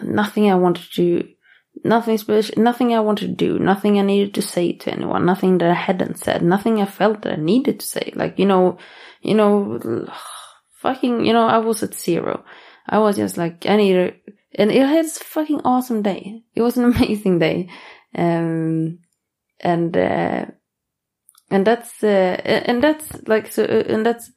nothing 0.03 0.49
I 0.49 0.55
wanted 0.55 0.91
to 0.93 1.27
nothing 1.83 2.17
special, 2.17 2.61
nothing 2.61 2.93
I 2.93 2.99
wanted 2.99 3.27
to 3.27 3.33
do, 3.33 3.59
nothing 3.59 3.99
I 3.99 4.03
needed 4.03 4.33
to 4.35 4.41
say 4.41 4.73
to 4.73 4.91
anyone, 4.91 5.25
nothing 5.25 5.57
that 5.59 5.69
I 5.69 5.73
hadn't 5.73 6.17
said, 6.17 6.41
nothing 6.41 6.81
I 6.81 6.85
felt 6.85 7.21
that 7.21 7.33
I 7.33 7.41
needed 7.41 7.79
to 7.79 7.85
say. 7.85 8.11
Like, 8.15 8.39
you 8.39 8.45
know, 8.45 8.77
you 9.21 9.35
know, 9.35 10.07
fucking, 10.75 11.25
you 11.25 11.33
know, 11.33 11.47
I 11.47 11.59
was 11.59 11.83
at 11.83 11.93
zero. 11.93 12.43
I 12.87 12.99
was 12.99 13.15
just 13.15 13.37
like, 13.37 13.65
I 13.65 13.77
need 13.77 13.95
a, 13.95 14.13
and 14.55 14.71
it 14.71 14.85
had 14.85 15.05
a 15.05 15.09
fucking 15.09 15.61
awesome 15.63 16.01
day. 16.01 16.43
It 16.55 16.61
was 16.61 16.77
an 16.77 16.85
amazing 16.95 17.39
day. 17.39 17.69
Um, 18.15 18.99
and, 19.59 19.95
uh, 19.95 20.45
and 21.49 21.67
that's, 21.67 22.03
uh, 22.03 22.07
and 22.07 22.83
that's 22.83 23.27
like, 23.27 23.51
so, 23.51 23.63
uh, 23.63 23.83
and 23.87 24.05
that's 24.05 24.31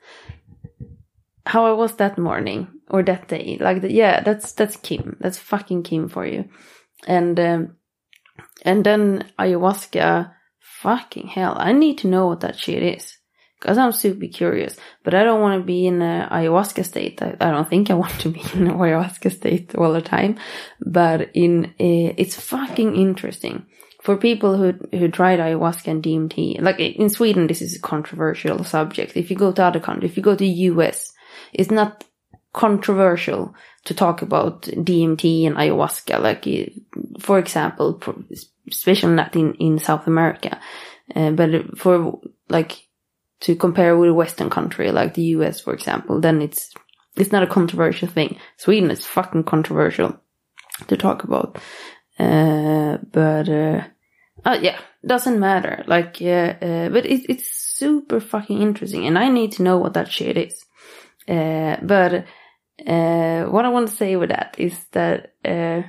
how 1.46 1.66
I 1.66 1.72
was 1.72 1.96
that 1.96 2.18
morning 2.18 2.68
or 2.88 3.02
that 3.02 3.28
day. 3.28 3.58
Like, 3.60 3.82
the, 3.82 3.92
yeah, 3.92 4.22
that's, 4.22 4.52
that's 4.52 4.76
Kim. 4.76 5.16
That's 5.20 5.38
fucking 5.38 5.82
Kim 5.82 6.08
for 6.08 6.26
you. 6.26 6.48
And, 7.06 7.38
um, 7.40 7.76
and 8.62 8.84
then 8.84 9.30
ayahuasca, 9.38 10.32
fucking 10.60 11.28
hell, 11.28 11.56
I 11.58 11.72
need 11.72 11.98
to 11.98 12.08
know 12.08 12.26
what 12.26 12.40
that 12.40 12.58
shit 12.58 12.82
is. 12.82 13.16
Cause 13.60 13.78
I'm 13.78 13.92
super 13.92 14.26
curious, 14.26 14.76
but 15.04 15.14
I 15.14 15.24
don't 15.24 15.40
want 15.40 15.58
to 15.58 15.64
be 15.64 15.86
in 15.86 16.02
a 16.02 16.28
ayahuasca 16.30 16.84
state. 16.84 17.22
I, 17.22 17.34
I, 17.40 17.50
don't 17.50 17.66
think 17.66 17.90
I 17.90 17.94
want 17.94 18.20
to 18.20 18.28
be 18.28 18.40
in 18.52 18.66
an 18.66 18.74
ayahuasca 18.74 19.32
state 19.32 19.74
all 19.74 19.94
the 19.94 20.02
time, 20.02 20.36
but 20.84 21.30
in 21.32 21.72
a, 21.80 22.14
it's 22.18 22.38
fucking 22.38 22.94
interesting 22.94 23.64
for 24.02 24.18
people 24.18 24.58
who 24.58 24.74
who 24.92 25.08
tried 25.08 25.38
ayahuasca 25.38 25.86
and 25.88 26.02
DMT. 26.02 26.60
Like 26.60 26.78
in 26.78 27.08
Sweden, 27.08 27.46
this 27.46 27.62
is 27.62 27.76
a 27.76 27.80
controversial 27.80 28.64
subject. 28.64 29.16
If 29.16 29.30
you 29.30 29.36
go 29.36 29.50
to 29.50 29.64
other 29.64 29.80
countries, 29.80 30.10
if 30.10 30.18
you 30.18 30.22
go 30.22 30.36
to 30.36 30.44
US, 30.44 31.10
it's 31.54 31.70
not 31.70 32.04
controversial 32.54 33.54
to 33.84 33.92
talk 33.92 34.22
about 34.22 34.62
DMT 34.62 35.46
and 35.46 35.56
ayahuasca. 35.56 36.20
Like, 36.22 36.46
for 37.20 37.38
example, 37.38 38.00
especially 38.70 39.14
not 39.14 39.36
in 39.36 39.54
in 39.54 39.78
South 39.78 40.06
America, 40.06 40.58
uh, 41.14 41.32
but 41.32 41.78
for 41.78 42.18
like 42.48 42.86
to 43.40 43.54
compare 43.54 43.98
with 43.98 44.08
a 44.08 44.14
Western 44.14 44.48
country 44.48 44.90
like 44.90 45.12
the 45.14 45.36
US, 45.36 45.60
for 45.60 45.74
example, 45.74 46.20
then 46.20 46.40
it's 46.40 46.72
it's 47.16 47.32
not 47.32 47.42
a 47.42 47.54
controversial 47.58 48.08
thing. 48.08 48.38
Sweden 48.56 48.90
is 48.90 49.04
fucking 49.04 49.44
controversial 49.44 50.18
to 50.88 50.96
talk 50.96 51.24
about. 51.24 51.58
Uh, 52.18 52.98
but 53.12 53.48
uh, 53.48 53.82
uh, 54.44 54.58
yeah, 54.60 54.78
doesn't 55.06 55.40
matter. 55.40 55.84
Like, 55.86 56.18
but 56.18 57.06
it, 57.06 57.26
it's 57.28 57.48
super 57.76 58.20
fucking 58.20 58.62
interesting, 58.62 59.06
and 59.06 59.18
I 59.18 59.28
need 59.28 59.52
to 59.52 59.62
know 59.62 59.78
what 59.78 59.94
that 59.94 60.10
shit 60.10 60.36
is. 60.36 60.64
Uh, 61.28 61.76
but 61.82 62.26
uh, 62.86 63.44
what 63.44 63.64
I 63.64 63.68
want 63.68 63.88
to 63.88 63.94
say 63.94 64.16
with 64.16 64.30
that 64.30 64.56
is 64.58 64.84
that 64.92 65.34
uh, 65.44 65.82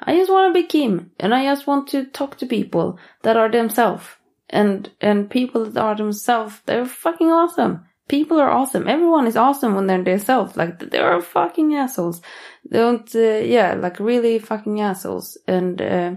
I 0.00 0.16
just 0.16 0.30
want 0.30 0.54
to 0.54 0.60
be 0.60 0.66
Kim, 0.66 1.10
and 1.18 1.34
I 1.34 1.44
just 1.44 1.66
want 1.66 1.88
to 1.88 2.04
talk 2.06 2.38
to 2.38 2.46
people 2.46 2.98
that 3.22 3.36
are 3.36 3.50
themselves, 3.50 4.04
and 4.48 4.90
and 5.00 5.30
people 5.30 5.64
that 5.64 5.80
are 5.80 5.96
themselves. 5.96 6.60
They're 6.66 6.86
fucking 6.86 7.30
awesome. 7.30 7.84
People 8.06 8.38
are 8.38 8.50
awesome. 8.50 8.86
Everyone 8.86 9.26
is 9.26 9.36
awesome 9.36 9.74
when 9.74 9.86
they're 9.86 10.04
themselves. 10.04 10.56
Like 10.56 10.78
they're 10.78 11.20
fucking 11.22 11.74
assholes. 11.74 12.20
They 12.70 12.78
don't, 12.78 13.14
uh, 13.14 13.40
yeah, 13.42 13.74
like 13.74 13.98
really 13.98 14.38
fucking 14.38 14.80
assholes. 14.80 15.38
And 15.48 15.80
uh, 15.80 16.16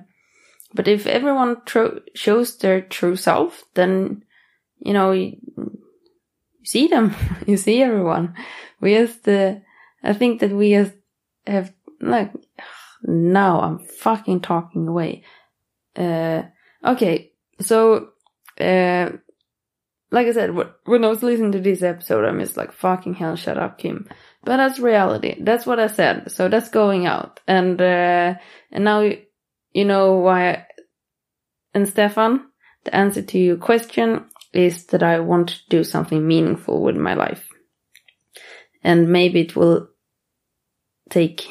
but 0.73 0.87
if 0.87 1.07
everyone 1.07 1.63
tro- 1.65 2.01
shows 2.13 2.57
their 2.57 2.81
true 2.81 3.15
self, 3.15 3.63
then 3.73 4.23
you 4.79 4.93
know 4.93 5.11
you, 5.11 5.37
you 5.55 6.65
see 6.65 6.87
them. 6.87 7.15
you 7.47 7.57
see 7.57 7.81
everyone. 7.81 8.35
We 8.81 8.95
just, 8.95 9.27
uh, 9.27 9.55
I 10.07 10.13
think 10.13 10.39
that 10.39 10.51
we 10.51 10.71
just 10.71 10.93
have 11.45 11.73
like 12.01 12.31
now 13.03 13.61
I'm 13.61 13.79
fucking 13.79 14.41
talking 14.41 14.87
away. 14.87 15.23
Uh, 15.95 16.43
okay, 16.83 17.31
so 17.59 18.09
uh, 18.59 19.09
like 20.11 20.27
I 20.27 20.31
said, 20.31 20.51
when 20.85 21.03
I 21.03 21.07
was 21.07 21.23
listening 21.23 21.51
to 21.53 21.59
this 21.59 21.81
episode, 21.81 22.25
I'm 22.25 22.39
just 22.39 22.55
like, 22.55 22.71
fucking 22.71 23.15
hell, 23.15 23.35
shut 23.35 23.57
up, 23.57 23.77
Kim. 23.77 24.07
But 24.43 24.57
that's 24.57 24.79
reality. 24.79 25.35
That's 25.41 25.65
what 25.65 25.79
I 25.79 25.87
said. 25.87 26.31
So 26.31 26.47
that's 26.47 26.69
going 26.69 27.05
out. 27.05 27.41
And, 27.47 27.81
uh, 27.81 28.35
and 28.71 28.83
now 28.83 29.01
you, 29.01 29.21
you 29.73 29.85
know 29.85 30.13
why, 30.15 30.49
I, 30.49 30.65
and 31.73 31.87
Stefan, 31.87 32.45
the 32.85 32.95
answer 32.95 33.21
to 33.21 33.37
your 33.37 33.57
question 33.57 34.25
is 34.53 34.85
that 34.87 35.03
I 35.03 35.19
want 35.19 35.49
to 35.49 35.59
do 35.69 35.83
something 35.83 36.25
meaningful 36.25 36.81
with 36.81 36.95
my 36.95 37.13
life. 37.13 37.47
And 38.83 39.09
maybe 39.09 39.41
it 39.41 39.55
will 39.55 39.89
take 41.09 41.47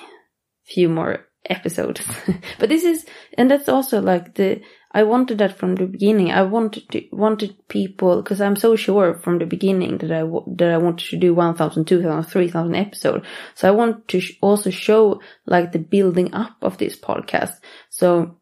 few 0.64 0.88
more 0.88 1.26
episodes. 1.48 2.00
but 2.58 2.68
this 2.68 2.84
is, 2.84 3.06
and 3.36 3.50
that's 3.50 3.68
also 3.68 4.00
like 4.00 4.34
the, 4.34 4.60
I 4.92 5.02
wanted 5.02 5.38
that 5.38 5.58
from 5.58 5.74
the 5.74 5.86
beginning. 5.86 6.32
I 6.32 6.42
wanted 6.42 6.88
to, 6.90 7.04
wanted 7.12 7.56
people, 7.68 8.22
cause 8.22 8.40
I'm 8.40 8.56
so 8.56 8.76
sure 8.76 9.14
from 9.14 9.38
the 9.38 9.46
beginning 9.46 9.98
that 9.98 10.10
I, 10.10 10.22
that 10.56 10.70
I 10.70 10.78
wanted 10.78 11.08
to 11.10 11.16
do 11.16 11.34
1,000, 11.34 11.84
2,000, 11.86 12.30
3,000 12.30 12.74
episodes. 12.74 13.26
So 13.54 13.68
I 13.68 13.72
want 13.72 14.08
to 14.08 14.20
sh- 14.20 14.38
also 14.40 14.70
show 14.70 15.20
like 15.46 15.72
the 15.72 15.78
building 15.78 16.32
up 16.34 16.56
of 16.62 16.78
this 16.78 16.98
podcast. 16.98 17.52
So, 17.90 18.38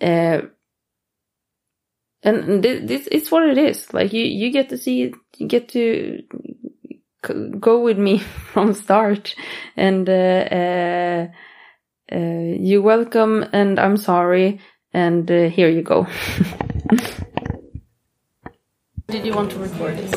uh, 0.00 0.42
and 2.22 2.62
this, 2.62 2.82
this 2.86 3.08
it's 3.10 3.30
what 3.30 3.48
it 3.48 3.58
is. 3.58 3.92
Like 3.94 4.12
you, 4.12 4.24
you 4.24 4.50
get 4.52 4.68
to 4.68 4.78
see, 4.78 5.12
you 5.38 5.48
get 5.48 5.70
to 5.70 6.22
go 7.22 7.80
with 7.80 7.98
me 7.98 8.18
from 8.52 8.72
start 8.74 9.34
and, 9.76 10.08
uh, 10.08 10.12
uh, 10.12 11.26
uh, 12.12 12.56
you're 12.58 12.82
welcome 12.82 13.44
and 13.52 13.78
I'm 13.78 13.96
sorry 13.96 14.60
and 14.92 15.30
uh, 15.30 15.48
here 15.48 15.68
you 15.68 15.82
go. 15.82 16.06
Did 19.08 19.26
you 19.26 19.34
want 19.34 19.50
to 19.52 19.58
record 19.58 19.96
this? 19.98 20.12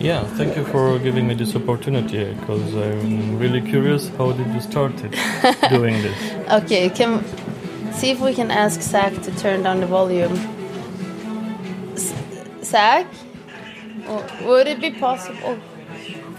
Yeah, 0.00 0.24
thank 0.36 0.56
you 0.56 0.64
for 0.64 0.98
giving 0.98 1.28
me 1.28 1.34
this 1.34 1.54
opportunity 1.54 2.24
because 2.34 2.74
I'm 2.74 3.38
really 3.38 3.60
curious 3.60 4.08
how 4.16 4.32
did 4.32 4.46
you 4.54 4.60
start 4.60 4.94
it 5.04 5.14
doing 5.70 6.00
this? 6.02 6.18
Okay, 6.62 6.88
can 6.88 7.22
see 7.92 8.10
if 8.10 8.20
we 8.20 8.34
can 8.34 8.50
ask 8.50 8.80
Zach 8.80 9.12
to 9.22 9.30
turn 9.36 9.62
down 9.62 9.80
the 9.80 9.86
volume. 9.86 10.32
S 11.94 12.14
Zach, 12.64 13.06
would 14.42 14.66
it 14.66 14.80
be 14.80 14.90
possible? 14.90 15.58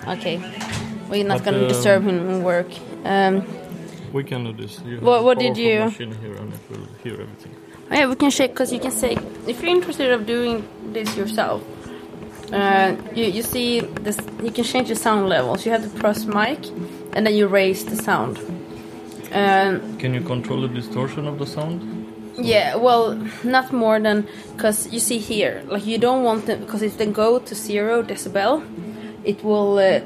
Okay, 0.08 0.38
we're 1.10 1.24
not 1.24 1.40
but, 1.40 1.46
gonna 1.46 1.66
uh, 1.66 1.68
disturb 1.68 2.04
him 2.04 2.30
in 2.30 2.44
work. 2.44 2.68
Um, 3.06 3.46
we 4.12 4.24
can 4.24 4.44
do 4.44 4.54
this. 4.54 4.80
You 4.86 5.00
what, 5.00 5.24
what 5.24 5.40
did 5.40 5.58
you? 5.58 5.80
Machine 5.80 6.14
here 6.16 6.36
and 6.36 6.54
it 6.54 6.60
will 6.70 6.88
hear 7.04 7.14
everything. 7.14 7.56
Oh, 7.90 7.96
yeah, 7.96 8.08
we 8.08 8.16
can 8.16 8.30
check 8.30 8.52
because 8.52 8.72
you 8.72 8.80
can 8.80 8.92
say 8.92 9.18
if 9.48 9.62
you're 9.62 9.76
interested 9.76 10.12
of 10.12 10.26
doing 10.26 10.68
this 10.94 11.16
yourself. 11.16 11.62
Uh, 12.52 12.96
you 13.16 13.26
you 13.26 13.42
see 13.42 13.80
this. 13.80 14.18
You 14.44 14.52
can 14.52 14.64
change 14.64 14.90
the 14.90 14.96
sound 14.96 15.28
levels. 15.28 15.66
You 15.66 15.72
have 15.72 15.84
to 15.84 16.00
press 16.00 16.26
mic, 16.26 16.60
and 17.14 17.26
then 17.26 17.34
you 17.34 17.48
raise 17.48 17.86
the 17.86 17.96
sound. 17.96 18.38
Um, 19.32 19.98
can 19.98 20.14
you 20.14 20.22
control 20.22 20.62
the 20.62 20.68
distortion 20.68 21.26
of 21.28 21.40
the 21.40 21.48
sound? 21.48 21.82
Yeah, 22.38 22.76
well, 22.76 23.16
not 23.44 23.72
more 23.74 24.00
than 24.00 24.28
because 24.56 24.92
you 24.92 25.00
see 25.00 25.18
here, 25.18 25.64
like 25.68 25.86
you 25.86 25.98
don't 25.98 26.24
want 26.24 26.46
them 26.46 26.60
because 26.60 26.84
if 26.84 26.98
they 26.98 27.08
go 27.08 27.40
to 27.40 27.56
zero 27.56 28.04
decibel, 28.04 28.64
it 29.24 29.44
will 29.44 29.78
uh, 29.78 30.00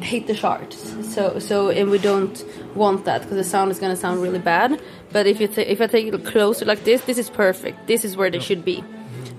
hit 0.00 0.26
the 0.26 0.34
charts. 0.34 0.94
So 1.14 1.38
so 1.38 1.70
and 1.70 1.90
we 1.90 1.98
don't 1.98 2.44
want 2.74 3.04
that 3.04 3.22
because 3.22 3.36
the 3.36 3.44
sound 3.44 3.70
is 3.70 3.78
going 3.78 3.94
to 3.94 4.00
sound 4.00 4.22
really 4.22 4.38
bad. 4.38 4.80
But 5.12 5.26
if 5.26 5.40
you 5.40 5.48
if 5.56 5.80
I 5.80 5.86
take 5.86 6.06
it 6.06 6.24
closer 6.24 6.64
like 6.64 6.84
this, 6.84 7.02
this 7.02 7.18
is 7.18 7.30
perfect. 7.30 7.86
This 7.86 8.04
is 8.04 8.16
where 8.16 8.30
they 8.30 8.40
should 8.40 8.64
be, 8.64 8.82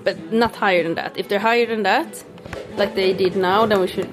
but 0.03 0.31
not 0.31 0.55
higher 0.55 0.83
than 0.83 0.95
that. 0.95 1.17
If 1.17 1.27
they're 1.27 1.39
higher 1.39 1.65
than 1.65 1.83
that, 1.83 2.23
like 2.77 2.95
they 2.95 3.13
did 3.13 3.35
now, 3.35 3.65
then 3.65 3.79
we 3.79 3.87
should 3.87 4.09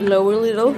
lower 0.00 0.32
a 0.34 0.38
little. 0.38 0.76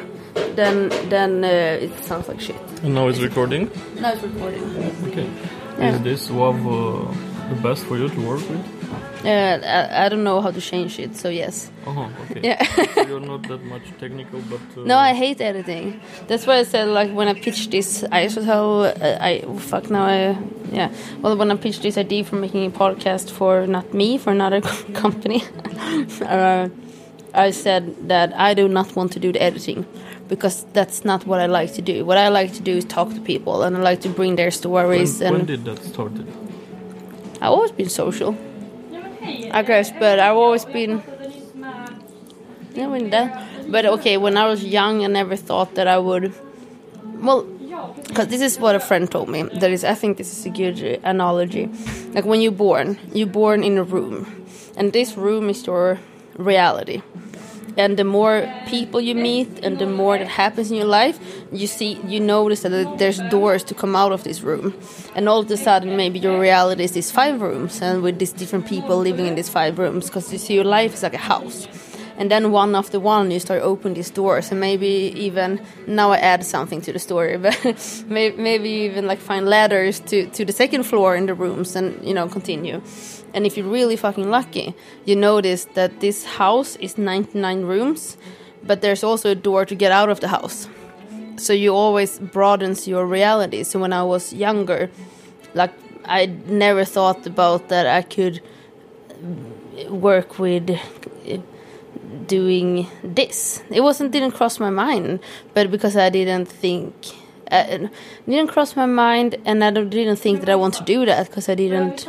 Then 0.54 0.88
then 1.08 1.44
uh, 1.44 1.84
it 1.84 1.92
sounds 2.04 2.28
like 2.28 2.40
shit. 2.40 2.56
And 2.82 2.94
now 2.94 3.08
it's 3.08 3.20
recording. 3.20 3.70
Now 4.00 4.12
it's 4.12 4.22
recording. 4.22 4.62
Okay. 5.08 5.28
Yeah. 5.78 5.94
Is 5.94 6.00
this 6.02 6.28
WAV 6.28 6.54
uh, 6.54 7.50
the 7.50 7.60
best 7.62 7.84
for 7.86 7.96
you 7.98 8.08
to 8.08 8.20
work 8.20 8.40
with? 8.48 8.83
Uh, 9.24 9.58
I, 9.64 10.04
I, 10.04 10.08
don't 10.10 10.22
know 10.22 10.40
how 10.40 10.50
to 10.50 10.60
change 10.60 10.98
it, 10.98 11.16
so 11.16 11.28
yes. 11.30 11.70
Oh, 11.86 12.12
okay. 12.30 12.40
Yeah. 12.42 12.62
so 12.94 13.06
you're 13.06 13.20
not 13.20 13.48
that 13.48 13.64
much 13.74 13.82
technical, 13.98 14.40
but. 14.50 14.60
Uh, 14.76 14.84
no, 14.84 14.98
I 14.98 15.14
hate 15.14 15.40
editing. 15.40 16.00
That's 16.26 16.46
why 16.46 16.58
I 16.58 16.64
said, 16.64 16.88
like, 16.88 17.10
when 17.10 17.28
I 17.28 17.34
pitched 17.34 17.70
this, 17.70 18.04
I 18.12 18.28
should 18.28 18.44
tell, 18.44 18.84
uh, 18.84 18.92
I, 19.20 19.42
oh, 19.46 19.58
fuck, 19.58 19.90
now 19.90 20.04
I, 20.04 20.38
yeah. 20.70 20.92
Well, 21.22 21.36
when 21.38 21.50
I 21.50 21.56
pitched 21.56 21.82
this 21.82 21.96
idea 21.96 22.24
for 22.24 22.36
making 22.36 22.66
a 22.66 22.70
podcast 22.70 23.30
for 23.30 23.66
not 23.66 23.94
me, 23.94 24.18
for 24.18 24.30
another 24.30 24.60
company, 24.92 25.42
uh, 26.22 26.68
I 27.32 27.50
said 27.50 28.08
that 28.08 28.32
I 28.38 28.54
do 28.54 28.68
not 28.68 28.94
want 28.94 29.12
to 29.12 29.20
do 29.20 29.32
the 29.32 29.42
editing 29.42 29.86
because 30.28 30.64
that's 30.72 31.04
not 31.04 31.26
what 31.26 31.40
I 31.40 31.46
like 31.46 31.72
to 31.74 31.82
do. 31.82 32.04
What 32.04 32.18
I 32.18 32.28
like 32.28 32.52
to 32.54 32.62
do 32.62 32.76
is 32.76 32.84
talk 32.84 33.12
to 33.14 33.20
people 33.20 33.62
and 33.62 33.76
I 33.76 33.80
like 33.80 34.00
to 34.02 34.08
bring 34.08 34.36
their 34.36 34.50
stories. 34.50 35.18
When, 35.18 35.26
and 35.26 35.36
when 35.38 35.46
did 35.46 35.64
that 35.64 35.82
started? 35.82 36.28
I've 37.40 37.50
always 37.50 37.72
been 37.72 37.88
social. 37.88 38.36
I 39.52 39.62
guess, 39.62 39.90
but 39.92 40.18
I've 40.18 40.36
always 40.36 40.64
been. 40.64 41.02
Yeah, 42.74 42.88
when 42.88 43.10
that. 43.10 43.70
But 43.70 43.86
okay, 43.86 44.16
when 44.16 44.36
I 44.36 44.46
was 44.46 44.64
young, 44.64 45.04
I 45.04 45.06
never 45.06 45.36
thought 45.36 45.74
that 45.76 45.86
I 45.86 45.98
would. 45.98 46.34
Well, 47.20 47.44
because 48.06 48.28
this 48.28 48.40
is 48.40 48.58
what 48.58 48.74
a 48.74 48.80
friend 48.80 49.10
told 49.10 49.28
me. 49.28 49.42
That 49.42 49.70
is, 49.70 49.84
I 49.84 49.94
think 49.94 50.18
this 50.18 50.36
is 50.36 50.46
a 50.46 50.50
good 50.50 51.00
analogy. 51.04 51.70
Like 52.12 52.24
when 52.24 52.40
you're 52.40 52.52
born, 52.52 52.98
you're 53.12 53.26
born 53.26 53.64
in 53.64 53.78
a 53.78 53.82
room, 53.82 54.46
and 54.76 54.92
this 54.92 55.16
room 55.16 55.48
is 55.50 55.66
your 55.66 55.98
reality 56.36 57.02
and 57.76 57.96
the 57.96 58.04
more 58.04 58.48
people 58.66 59.00
you 59.00 59.14
meet 59.14 59.48
and 59.64 59.78
the 59.78 59.86
more 59.86 60.18
that 60.18 60.28
happens 60.28 60.70
in 60.70 60.76
your 60.76 60.86
life 60.86 61.18
you 61.52 61.66
see 61.66 61.98
you 62.06 62.20
notice 62.20 62.62
that 62.62 62.98
there's 62.98 63.20
doors 63.30 63.64
to 63.64 63.74
come 63.74 63.96
out 63.96 64.12
of 64.12 64.24
this 64.24 64.40
room. 64.40 64.74
And 65.14 65.28
all 65.28 65.40
of 65.40 65.50
a 65.50 65.56
sudden 65.56 65.96
maybe 65.96 66.18
your 66.18 66.38
reality 66.40 66.84
is 66.84 66.92
these 66.92 67.10
five 67.10 67.40
rooms 67.40 67.80
and 67.80 68.02
with 68.02 68.18
these 68.18 68.32
different 68.32 68.66
people 68.66 68.98
living 68.98 69.26
in 69.26 69.34
these 69.34 69.48
five 69.48 69.78
rooms 69.78 70.06
because 70.06 70.32
you 70.32 70.38
see 70.38 70.54
your 70.54 70.64
life 70.64 70.94
is 70.94 71.02
like 71.02 71.14
a 71.14 71.18
house 71.18 71.68
and 72.16 72.30
then 72.30 72.52
one 72.52 72.74
after 72.74 73.00
one 73.00 73.30
you 73.30 73.40
start 73.40 73.62
opening 73.62 73.94
these 73.94 74.10
doors 74.10 74.50
and 74.50 74.60
maybe 74.60 75.12
even 75.16 75.60
now 75.86 76.10
i 76.10 76.18
add 76.18 76.44
something 76.44 76.80
to 76.80 76.92
the 76.92 76.98
story 76.98 77.36
but 77.38 78.08
maybe 78.08 78.68
even 78.68 79.06
like 79.06 79.18
find 79.18 79.46
ladders 79.46 80.00
to, 80.00 80.26
to 80.30 80.44
the 80.44 80.52
second 80.52 80.84
floor 80.84 81.16
in 81.16 81.26
the 81.26 81.34
rooms 81.34 81.76
and 81.76 82.02
you 82.06 82.14
know 82.14 82.28
continue 82.28 82.80
and 83.34 83.44
if 83.44 83.56
you're 83.56 83.66
really 83.66 83.96
fucking 83.96 84.30
lucky, 84.30 84.74
you 85.04 85.16
notice 85.16 85.64
that 85.74 85.98
this 86.00 86.24
house 86.24 86.76
is 86.76 86.96
99 86.96 87.62
rooms, 87.62 88.16
but 88.62 88.80
there's 88.80 89.02
also 89.02 89.30
a 89.30 89.34
door 89.34 89.64
to 89.66 89.74
get 89.74 89.90
out 89.90 90.08
of 90.08 90.20
the 90.20 90.28
house. 90.28 90.68
So 91.36 91.52
you 91.52 91.74
always 91.74 92.20
broadens 92.20 92.86
your 92.86 93.04
reality. 93.04 93.64
So 93.64 93.80
when 93.80 93.92
I 93.92 94.04
was 94.04 94.32
younger, 94.32 94.88
like 95.52 95.72
I 96.04 96.26
never 96.26 96.84
thought 96.84 97.26
about 97.26 97.68
that 97.70 97.88
I 97.88 98.02
could 98.02 98.40
work 99.90 100.38
with 100.38 100.78
doing 102.26 102.86
this. 103.02 103.62
It 103.70 103.80
wasn't 103.80 104.12
didn't 104.12 104.32
cross 104.32 104.60
my 104.60 104.70
mind, 104.70 105.20
but 105.54 105.70
because 105.70 105.96
I 105.96 106.10
didn't 106.10 106.46
think 106.46 106.94
uh, 107.50 107.88
didn't 108.26 108.48
cross 108.48 108.74
my 108.76 108.86
mind, 108.86 109.36
and 109.44 109.62
I 109.62 109.70
didn't 109.70 110.16
think 110.16 110.40
that 110.40 110.48
I 110.48 110.54
want 110.54 110.74
to 110.74 110.84
do 110.84 111.04
that 111.06 111.28
because 111.28 111.48
I 111.48 111.54
didn't 111.54 112.06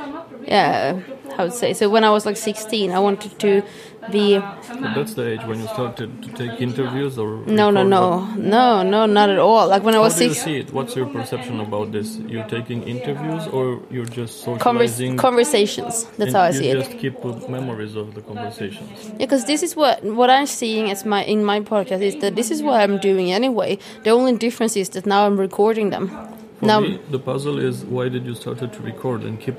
yeah 0.48 1.00
how 1.36 1.44
would 1.44 1.54
say. 1.54 1.74
So 1.74 1.89
when 1.89 2.04
I 2.04 2.10
was 2.10 2.26
like 2.26 2.38
16, 2.38 2.91
I 2.91 3.00
wanted 3.00 3.38
to 3.39 3.63
be. 4.12 4.39
So 4.68 4.74
that's 4.96 5.13
the 5.13 5.26
age 5.32 5.44
when 5.46 5.60
you 5.62 5.68
started 5.68 6.24
to 6.24 6.30
take 6.32 6.62
interviews, 6.62 7.18
or 7.18 7.28
No, 7.46 7.70
no, 7.72 7.84
no, 7.84 8.26
no, 8.36 8.84
no, 8.84 9.06
not 9.06 9.30
at 9.30 9.39
all. 9.39 9.68
Like 9.68 9.84
when 9.84 9.96
I 9.96 10.00
was 10.00 10.13
How 10.13 10.20
do 10.20 10.26
you 10.26 10.34
six. 10.34 10.44
see 10.46 10.58
it? 10.58 10.74
What's 10.74 10.96
your 10.96 11.08
perception 11.08 11.60
about 11.60 11.91
this? 11.91 12.18
You're 12.18 12.48
taking 12.48 12.84
interviews, 12.84 13.48
or 13.48 13.82
you're 13.89 14.06
just 14.06 14.44
Convers- 14.46 14.91
socializing? 14.91 15.18
conversations. 15.18 16.06
That's 16.18 16.34
how 16.34 16.41
I 16.41 16.48
you 16.50 16.54
see 16.60 16.70
it. 16.70 16.78
just 16.84 16.98
keep 17.00 17.15
memories 17.50 17.96
of 17.96 18.13
the 18.15 18.22
conversations. 18.22 18.89
yeah 19.06 19.15
Because 19.18 19.46
this 19.46 19.62
is 19.63 19.76
what 19.76 20.04
what 20.04 20.30
I'm 20.30 20.46
seeing 20.48 20.89
as 20.91 21.06
my 21.06 21.24
in 21.24 21.44
my 21.44 21.60
podcast 21.62 22.02
is 22.02 22.15
that 22.22 22.36
this 22.36 22.50
is 22.52 22.62
what 22.62 22.80
I'm 22.82 22.98
doing 23.00 23.32
anyway. 23.32 23.78
The 24.04 24.12
only 24.12 24.36
difference 24.38 24.76
is 24.76 24.89
that 24.89 25.06
now 25.06 25.26
I'm 25.28 25.38
recording 25.39 25.89
them. 25.91 26.06
For 26.60 26.65
now, 26.68 26.80
me, 26.80 27.00
the 27.12 27.20
puzzle 27.20 27.58
is 27.60 27.84
why 27.96 28.08
did 28.10 28.26
you 28.26 28.34
started 28.36 28.72
to 28.74 28.80
record 28.82 29.24
and 29.24 29.39
keep 29.39 29.58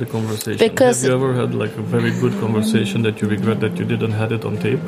the 0.00 0.06
conversation? 0.06 0.58
Because- 0.68 1.02
Have 1.02 1.10
you 1.10 1.16
ever 1.16 1.32
had 1.34 1.54
like 1.54 1.74
a 1.76 1.82
very 1.96 2.10
good 2.22 2.34
conversation 2.40 3.02
that 3.02 3.20
you 3.20 3.28
regret 3.28 3.60
that 3.60 3.78
you 3.78 3.84
didn't 3.84 4.12
had 4.22 4.32
it 4.32 4.44
on 4.44 4.56
tape? 4.58 4.80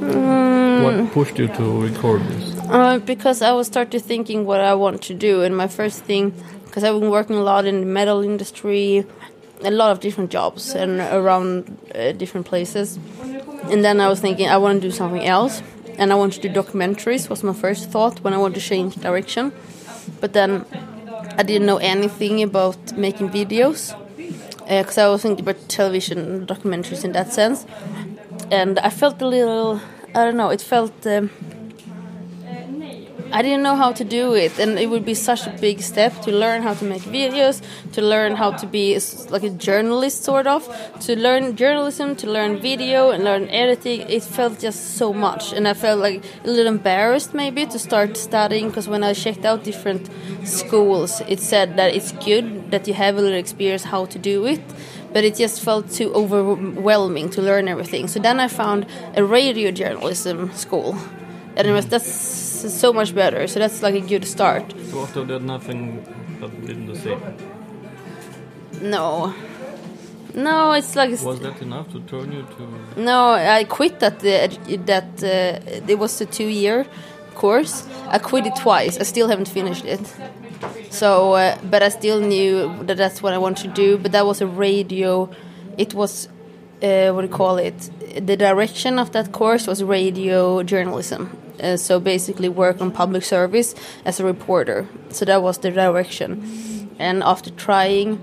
Mm. 0.00 0.82
What 0.84 1.12
pushed 1.12 1.38
you 1.38 1.48
to 1.48 1.64
record 1.82 2.20
this? 2.30 2.44
Uh, 2.68 2.98
because 2.98 3.40
I 3.42 3.52
was 3.52 3.66
started 3.66 4.02
thinking 4.02 4.44
what 4.44 4.60
I 4.60 4.74
want 4.74 5.02
to 5.02 5.14
do, 5.14 5.42
and 5.42 5.56
my 5.56 5.68
first 5.68 6.04
thing, 6.04 6.32
because 6.64 6.82
I've 6.84 6.98
been 7.00 7.10
working 7.10 7.36
a 7.36 7.42
lot 7.42 7.64
in 7.66 7.80
the 7.80 7.86
metal 7.86 8.22
industry, 8.22 9.04
a 9.62 9.70
lot 9.70 9.90
of 9.92 10.00
different 10.00 10.30
jobs 10.30 10.74
and 10.74 11.00
around 11.00 11.78
uh, 11.94 12.12
different 12.12 12.46
places, 12.46 12.98
and 13.70 13.84
then 13.84 14.00
I 14.00 14.08
was 14.08 14.20
thinking 14.20 14.48
I 14.48 14.58
want 14.58 14.82
to 14.82 14.88
do 14.88 14.92
something 14.94 15.24
else, 15.24 15.62
and 15.98 16.12
I 16.12 16.16
want 16.16 16.32
to 16.34 16.40
do 16.40 16.48
documentaries. 16.48 17.28
Was 17.30 17.42
my 17.42 17.54
first 17.54 17.90
thought 17.90 18.20
when 18.24 18.34
I 18.34 18.38
want 18.38 18.54
to 18.54 18.60
change 18.60 18.96
direction, 18.96 19.52
but 20.20 20.32
then 20.32 20.64
I 21.36 21.42
didn't 21.42 21.66
know 21.66 21.78
anything 21.78 22.42
about 22.42 22.96
making 22.96 23.30
videos, 23.30 23.94
because 24.68 24.98
I 24.98 25.08
was 25.08 25.22
thinking 25.22 25.44
about 25.46 25.68
television 25.68 26.46
documentaries 26.46 27.04
in 27.04 27.12
that 27.12 27.32
sense, 27.32 27.66
and 28.50 28.78
I 28.78 28.90
felt 28.90 29.20
a 29.20 29.26
little. 29.26 29.80
I 30.14 30.24
don't 30.24 30.36
know. 30.36 30.50
It 30.50 30.60
felt. 30.60 31.06
Um, 31.06 31.30
I 33.34 33.42
didn't 33.42 33.64
know 33.64 33.74
how 33.74 33.90
to 33.90 34.04
do 34.04 34.34
it, 34.34 34.60
and 34.60 34.78
it 34.78 34.88
would 34.88 35.04
be 35.04 35.14
such 35.14 35.44
a 35.48 35.50
big 35.50 35.80
step 35.80 36.22
to 36.22 36.30
learn 36.30 36.62
how 36.62 36.74
to 36.74 36.84
make 36.84 37.02
videos, 37.02 37.60
to 37.94 38.00
learn 38.00 38.36
how 38.36 38.52
to 38.52 38.64
be 38.64 38.96
like 39.28 39.42
a 39.42 39.50
journalist, 39.50 40.22
sort 40.22 40.46
of, 40.46 40.62
to 41.00 41.16
learn 41.18 41.56
journalism, 41.56 42.14
to 42.14 42.30
learn 42.30 42.60
video, 42.60 43.10
and 43.10 43.24
learn 43.24 43.48
editing. 43.48 44.02
It 44.02 44.22
felt 44.22 44.60
just 44.60 44.94
so 44.98 45.12
much, 45.12 45.52
and 45.52 45.66
I 45.66 45.74
felt 45.74 45.98
like 45.98 46.22
a 46.44 46.46
little 46.46 46.68
embarrassed 46.68 47.34
maybe 47.34 47.66
to 47.66 47.76
start 47.76 48.16
studying 48.16 48.68
because 48.68 48.86
when 48.86 49.02
I 49.02 49.14
checked 49.14 49.44
out 49.44 49.64
different 49.64 50.08
schools, 50.44 51.20
it 51.26 51.40
said 51.40 51.76
that 51.76 51.92
it's 51.92 52.12
good 52.12 52.70
that 52.70 52.86
you 52.86 52.94
have 52.94 53.16
a 53.16 53.20
little 53.20 53.36
experience 53.36 53.82
how 53.82 54.04
to 54.04 54.18
do 54.18 54.46
it. 54.46 54.62
But 55.12 55.24
it 55.24 55.34
just 55.34 55.60
felt 55.60 55.90
too 55.90 56.14
overwhelming 56.14 57.30
to 57.30 57.42
learn 57.42 57.66
everything. 57.66 58.06
So 58.06 58.20
then 58.20 58.38
I 58.38 58.46
found 58.46 58.86
a 59.16 59.24
radio 59.24 59.72
journalism 59.72 60.52
school, 60.52 60.96
and 61.56 61.66
it 61.66 61.72
was 61.72 61.86
that's 61.86 62.53
so 62.72 62.92
much 62.92 63.14
better. 63.14 63.46
So 63.46 63.58
that's 63.60 63.82
like 63.82 63.94
a 63.94 64.00
good 64.00 64.24
start. 64.24 64.72
So 64.90 65.02
after 65.02 65.24
that, 65.24 65.42
nothing 65.42 66.04
had 66.40 66.66
been 66.66 66.86
the 66.86 66.96
same. 66.96 67.20
No, 68.80 69.32
no, 70.34 70.72
it's 70.72 70.96
like 70.96 71.10
Was 71.22 71.40
that 71.40 71.60
enough 71.62 71.92
to 71.92 72.00
turn 72.00 72.32
you 72.32 72.42
to? 72.42 73.00
no. 73.00 73.32
I 73.32 73.64
quit 73.64 74.00
that 74.00 74.20
the 74.20 74.58
that 74.84 75.22
uh, 75.22 75.90
it 75.92 75.98
was 75.98 76.20
a 76.20 76.26
two 76.26 76.48
year 76.48 76.86
course. 77.34 77.86
I 78.08 78.18
quit 78.18 78.46
it 78.46 78.56
twice. 78.56 78.98
I 78.98 79.04
still 79.04 79.28
haven't 79.28 79.48
finished 79.48 79.84
it. 79.84 80.00
So, 80.90 81.34
uh, 81.34 81.58
but 81.70 81.82
I 81.82 81.88
still 81.88 82.20
knew 82.20 82.74
that 82.84 82.96
that's 82.96 83.22
what 83.22 83.32
I 83.32 83.38
want 83.38 83.58
to 83.58 83.68
do. 83.68 83.98
But 83.98 84.12
that 84.12 84.26
was 84.26 84.40
a 84.40 84.46
radio. 84.46 85.30
It 85.78 85.94
was 85.94 86.28
uh, 86.82 87.12
what 87.12 87.22
do 87.22 87.28
you 87.28 87.32
call 87.32 87.56
it? 87.58 87.90
The 88.26 88.36
direction 88.36 88.98
of 88.98 89.12
that 89.12 89.32
course 89.32 89.66
was 89.66 89.82
radio 89.82 90.62
journalism. 90.62 91.36
Uh, 91.60 91.76
so 91.76 92.00
basically, 92.00 92.48
work 92.48 92.80
on 92.80 92.90
public 92.90 93.22
service 93.22 93.74
as 94.04 94.20
a 94.20 94.24
reporter. 94.24 94.88
So 95.10 95.24
that 95.24 95.42
was 95.42 95.58
the 95.58 95.70
direction. 95.70 96.88
And 96.98 97.22
after 97.22 97.50
trying, 97.50 98.18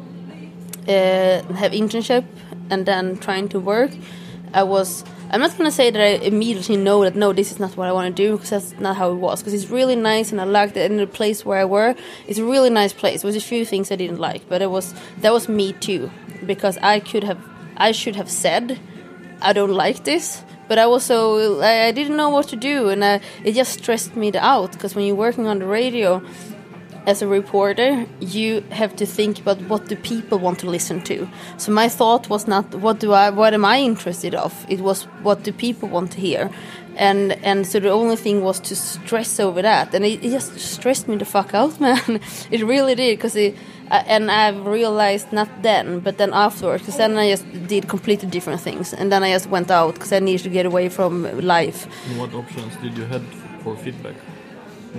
uh, 0.87 1.43
have 1.53 1.71
internship 1.71 2.25
and 2.69 2.85
then 2.85 3.17
trying 3.17 3.49
to 3.49 3.59
work, 3.59 3.91
I 4.53 4.63
was. 4.63 5.03
I'm 5.33 5.39
not 5.39 5.57
gonna 5.57 5.71
say 5.71 5.89
that 5.89 6.01
I 6.01 6.25
immediately 6.25 6.75
know 6.75 7.03
that 7.03 7.15
no, 7.15 7.31
this 7.31 7.53
is 7.53 7.59
not 7.59 7.77
what 7.77 7.87
I 7.87 7.93
want 7.93 8.13
to 8.13 8.23
do 8.23 8.35
because 8.35 8.49
that's 8.49 8.77
not 8.81 8.97
how 8.97 9.11
it 9.11 9.15
was. 9.15 9.39
Because 9.39 9.53
it's 9.53 9.69
really 9.69 9.95
nice 9.95 10.33
and 10.33 10.41
I 10.41 10.43
liked 10.43 10.75
it. 10.75 10.91
And 10.91 10.99
the 10.99 11.07
place 11.07 11.45
where 11.45 11.57
I 11.57 11.63
were, 11.63 11.95
it's 12.27 12.37
a 12.37 12.43
really 12.43 12.69
nice 12.69 12.91
place. 12.91 13.21
There 13.21 13.29
was 13.29 13.37
a 13.37 13.39
few 13.39 13.63
things 13.63 13.91
I 13.91 13.95
didn't 13.95 14.19
like, 14.19 14.49
but 14.49 14.61
it 14.61 14.69
was 14.69 14.93
that 15.21 15.31
was 15.31 15.47
me 15.47 15.71
too 15.71 16.11
because 16.45 16.77
I 16.79 16.99
could 16.99 17.23
have, 17.23 17.39
I 17.77 17.91
should 17.91 18.15
have 18.15 18.29
said, 18.29 18.79
I 19.41 19.53
don't 19.53 19.71
like 19.71 20.03
this. 20.03 20.43
But 20.71 20.79
I 20.79 20.87
was 20.87 21.03
so 21.03 21.59
I, 21.59 21.87
I 21.87 21.91
didn't 21.91 22.15
know 22.15 22.29
what 22.29 22.47
to 22.47 22.55
do, 22.55 22.87
and 22.87 23.03
I, 23.03 23.19
it 23.43 23.55
just 23.55 23.73
stressed 23.73 24.15
me 24.15 24.31
out. 24.37 24.71
Because 24.71 24.95
when 24.95 25.05
you're 25.05 25.17
working 25.17 25.45
on 25.45 25.59
the 25.59 25.65
radio, 25.65 26.21
as 27.05 27.21
a 27.21 27.27
reporter, 27.27 28.05
you 28.21 28.61
have 28.69 28.95
to 28.95 29.05
think 29.05 29.39
about 29.39 29.59
what 29.63 29.89
do 29.89 29.97
people 29.97 30.39
want 30.39 30.59
to 30.59 30.69
listen 30.69 31.01
to. 31.01 31.27
So 31.57 31.73
my 31.73 31.89
thought 31.89 32.29
was 32.29 32.47
not 32.47 32.73
what 32.75 33.01
do 33.01 33.11
I 33.11 33.31
what 33.31 33.53
am 33.53 33.65
I 33.65 33.79
interested 33.81 34.33
of. 34.33 34.65
It 34.69 34.79
was 34.79 35.03
what 35.23 35.43
do 35.43 35.51
people 35.51 35.89
want 35.89 36.13
to 36.13 36.21
hear, 36.21 36.49
and 36.95 37.33
and 37.43 37.67
so 37.67 37.81
the 37.81 37.89
only 37.89 38.15
thing 38.15 38.41
was 38.41 38.61
to 38.61 38.73
stress 38.73 39.41
over 39.41 39.61
that, 39.61 39.93
and 39.93 40.05
it, 40.05 40.23
it 40.23 40.31
just 40.31 40.57
stressed 40.57 41.09
me 41.09 41.17
the 41.17 41.25
fuck 41.25 41.53
out, 41.53 41.81
man. 41.81 42.21
it 42.49 42.63
really 42.63 42.95
did 42.95 43.17
because 43.17 43.35
it. 43.35 43.55
Uh, 43.91 44.03
and 44.07 44.31
I've 44.31 44.65
realized 44.65 45.33
not 45.33 45.49
then, 45.63 45.99
but 45.99 46.17
then 46.17 46.31
afterwards, 46.33 46.81
because 46.83 46.97
then 46.97 47.17
I 47.17 47.29
just 47.31 47.45
did 47.67 47.83
completely 47.89 48.29
different 48.29 48.61
things, 48.61 48.93
and 48.93 49.11
then 49.11 49.21
I 49.23 49.33
just 49.33 49.49
went 49.49 49.69
out 49.69 49.93
because 49.95 50.13
I 50.13 50.19
needed 50.19 50.43
to 50.43 50.49
get 50.49 50.65
away 50.65 50.89
from 50.89 51.23
life. 51.41 51.87
And 52.09 52.17
what 52.21 52.33
options 52.33 52.73
did 52.83 52.97
you 52.97 53.05
had 53.05 53.21
for 53.63 53.75
feedback? 53.75 54.15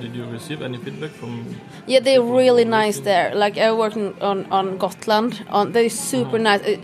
Did 0.00 0.14
you 0.16 0.24
receive 0.26 0.62
any 0.62 0.78
feedback 0.78 1.10
from? 1.20 1.44
Yeah, 1.86 2.00
they're 2.00 2.22
really 2.22 2.64
nice 2.64 3.00
there. 3.00 3.34
Like 3.34 3.58
I 3.58 3.72
worked 3.72 3.96
on 4.22 4.46
on, 4.50 4.78
Gotland. 4.78 5.32
On 5.50 5.72
they're 5.72 5.90
super 5.90 6.38
Mhm. 6.38 6.42
nice. 6.42 6.62
I, 6.66 6.78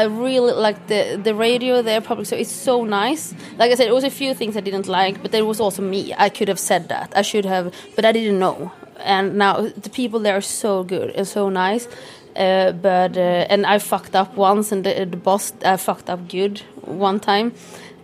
I 0.00 0.02
really 0.04 0.52
like 0.66 0.78
the 0.86 1.00
the 1.24 1.34
radio 1.34 1.82
there. 1.82 2.00
Public 2.00 2.26
so 2.26 2.36
it's 2.36 2.52
so 2.64 2.84
nice. 2.84 3.34
Like 3.58 3.72
I 3.72 3.74
said, 3.76 3.88
it 3.88 3.94
was 3.94 4.04
a 4.04 4.10
few 4.10 4.34
things 4.34 4.56
I 4.56 4.60
didn't 4.60 4.86
like, 4.88 5.14
but 5.22 5.30
there 5.32 5.44
was 5.44 5.60
also 5.60 5.82
me. 5.82 6.02
I 6.26 6.28
could 6.30 6.48
have 6.48 6.60
said 6.60 6.88
that. 6.88 7.08
I 7.16 7.22
should 7.22 7.44
have, 7.46 7.64
but 7.96 8.04
I 8.04 8.12
didn't 8.12 8.38
know. 8.38 8.70
And 9.04 9.36
now 9.36 9.62
the 9.62 9.90
people 9.90 10.20
there 10.20 10.36
are 10.36 10.40
so 10.40 10.84
good 10.84 11.10
and 11.10 11.26
so 11.26 11.48
nice. 11.48 11.88
Uh, 12.34 12.72
but 12.72 13.16
uh, 13.16 13.46
and 13.50 13.66
I 13.66 13.78
fucked 13.78 14.16
up 14.16 14.36
once, 14.36 14.72
and 14.72 14.84
the, 14.84 15.04
the 15.04 15.18
boss 15.18 15.52
I 15.64 15.76
fucked 15.76 16.08
up 16.08 16.28
good 16.28 16.62
one 16.86 17.20
time 17.20 17.52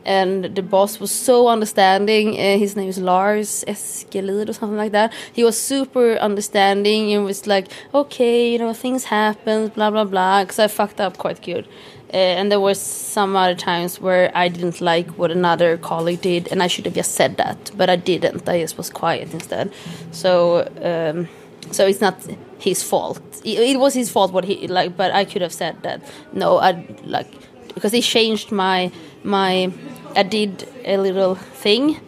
and 0.08 0.44
the 0.56 0.62
boss 0.62 0.98
was 0.98 1.10
so 1.10 1.48
understanding. 1.48 2.30
Uh, 2.30 2.56
his 2.56 2.74
name 2.76 2.88
is 2.88 2.98
Lars 2.98 3.62
Eskelid 3.68 4.48
or 4.48 4.54
something 4.54 4.78
like 4.78 4.92
that. 4.92 5.12
He 5.34 5.44
was 5.44 5.60
super 5.60 6.14
understanding 6.14 7.12
and 7.12 7.26
was 7.26 7.46
like, 7.46 7.68
okay, 7.92 8.50
you 8.50 8.58
know, 8.58 8.72
things 8.72 9.04
happen, 9.04 9.68
blah 9.68 9.90
blah 9.90 10.04
blah. 10.04 10.42
Because 10.42 10.58
I 10.58 10.68
fucked 10.68 11.00
up 11.00 11.18
quite 11.18 11.42
good. 11.42 11.68
Uh, 12.12 12.16
and 12.16 12.50
there 12.50 12.60
was 12.60 12.80
some 12.80 13.36
other 13.36 13.54
times 13.54 14.00
where 14.00 14.32
I 14.34 14.48
didn't 14.48 14.80
like 14.80 15.10
what 15.18 15.30
another 15.30 15.76
colleague 15.76 16.22
did, 16.22 16.48
and 16.50 16.62
I 16.62 16.66
should 16.66 16.86
have 16.86 16.94
just 16.94 17.12
said 17.12 17.36
that, 17.36 17.70
but 17.76 17.90
I 17.90 17.96
didn't. 17.96 18.48
I 18.48 18.60
just 18.60 18.78
was 18.78 18.88
quiet 18.88 19.34
instead. 19.34 19.72
So, 20.10 20.66
um, 20.82 21.28
so 21.70 21.86
it's 21.86 22.00
not 22.00 22.16
his 22.58 22.82
fault. 22.82 23.20
It, 23.44 23.58
it 23.58 23.78
was 23.78 23.92
his 23.92 24.10
fault 24.10 24.32
what 24.32 24.44
he 24.44 24.66
like, 24.68 24.96
but 24.96 25.12
I 25.12 25.26
could 25.26 25.42
have 25.42 25.52
said 25.52 25.82
that. 25.82 26.00
No, 26.32 26.58
I 26.58 26.86
like 27.04 27.30
because 27.74 27.92
he 27.92 28.00
changed 28.00 28.52
my 28.52 28.90
my 29.22 29.70
I 30.16 30.22
did 30.22 30.66
a 30.84 30.96
little 30.96 31.34
thing 31.34 32.00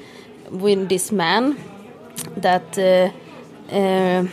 with 0.50 0.88
this 0.88 1.12
man 1.12 1.56
that 2.36 2.78
uh, 2.78 3.10
uh, 3.74 4.26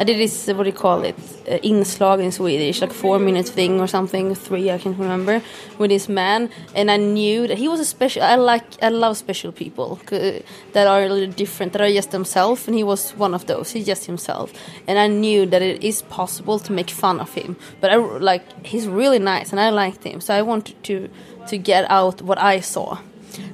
I 0.00 0.04
did 0.04 0.18
this 0.18 0.46
what 0.46 0.62
do 0.62 0.70
you 0.70 0.72
call 0.72 1.04
it 1.04 1.14
uh, 1.46 1.58
inslag 1.62 2.22
in 2.24 2.32
Swedish 2.32 2.80
like 2.80 2.90
four 2.92 3.18
minute 3.18 3.46
thing 3.46 3.80
or 3.80 3.86
something 3.86 4.34
three 4.34 4.70
I 4.70 4.78
can't 4.78 4.98
remember 4.98 5.42
with 5.76 5.90
this 5.90 6.08
man. 6.08 6.48
And 6.74 6.90
I 6.90 6.96
knew 6.96 7.46
that 7.46 7.58
he 7.58 7.68
was 7.68 7.80
a 7.80 7.84
special 7.84 8.22
I 8.22 8.36
like 8.36 8.64
I 8.82 8.88
love 8.88 9.18
special 9.18 9.52
people 9.52 10.00
that 10.06 10.86
are 10.86 11.02
a 11.02 11.08
little 11.10 11.30
different 11.34 11.74
that 11.74 11.82
are 11.82 11.92
just 11.92 12.12
themselves 12.12 12.66
and 12.66 12.74
he 12.74 12.82
was 12.82 13.10
one 13.10 13.34
of 13.34 13.44
those 13.44 13.72
he's 13.72 13.84
just 13.84 14.06
himself. 14.06 14.54
And 14.88 14.98
I 14.98 15.06
knew 15.06 15.44
that 15.44 15.60
it 15.60 15.84
is 15.84 16.00
possible 16.02 16.58
to 16.60 16.72
make 16.72 16.88
fun 16.88 17.20
of 17.20 17.34
him 17.34 17.56
but 17.82 17.90
I 17.90 17.96
like 17.96 18.66
he's 18.66 18.88
really 18.88 19.18
nice 19.18 19.50
and 19.50 19.60
I 19.60 19.68
liked 19.68 20.04
him 20.04 20.22
so 20.22 20.32
I 20.32 20.40
wanted 20.40 20.82
to 20.84 21.10
to 21.48 21.58
get 21.58 21.84
out 21.90 22.22
what 22.22 22.38
I 22.38 22.60
saw. 22.60 22.98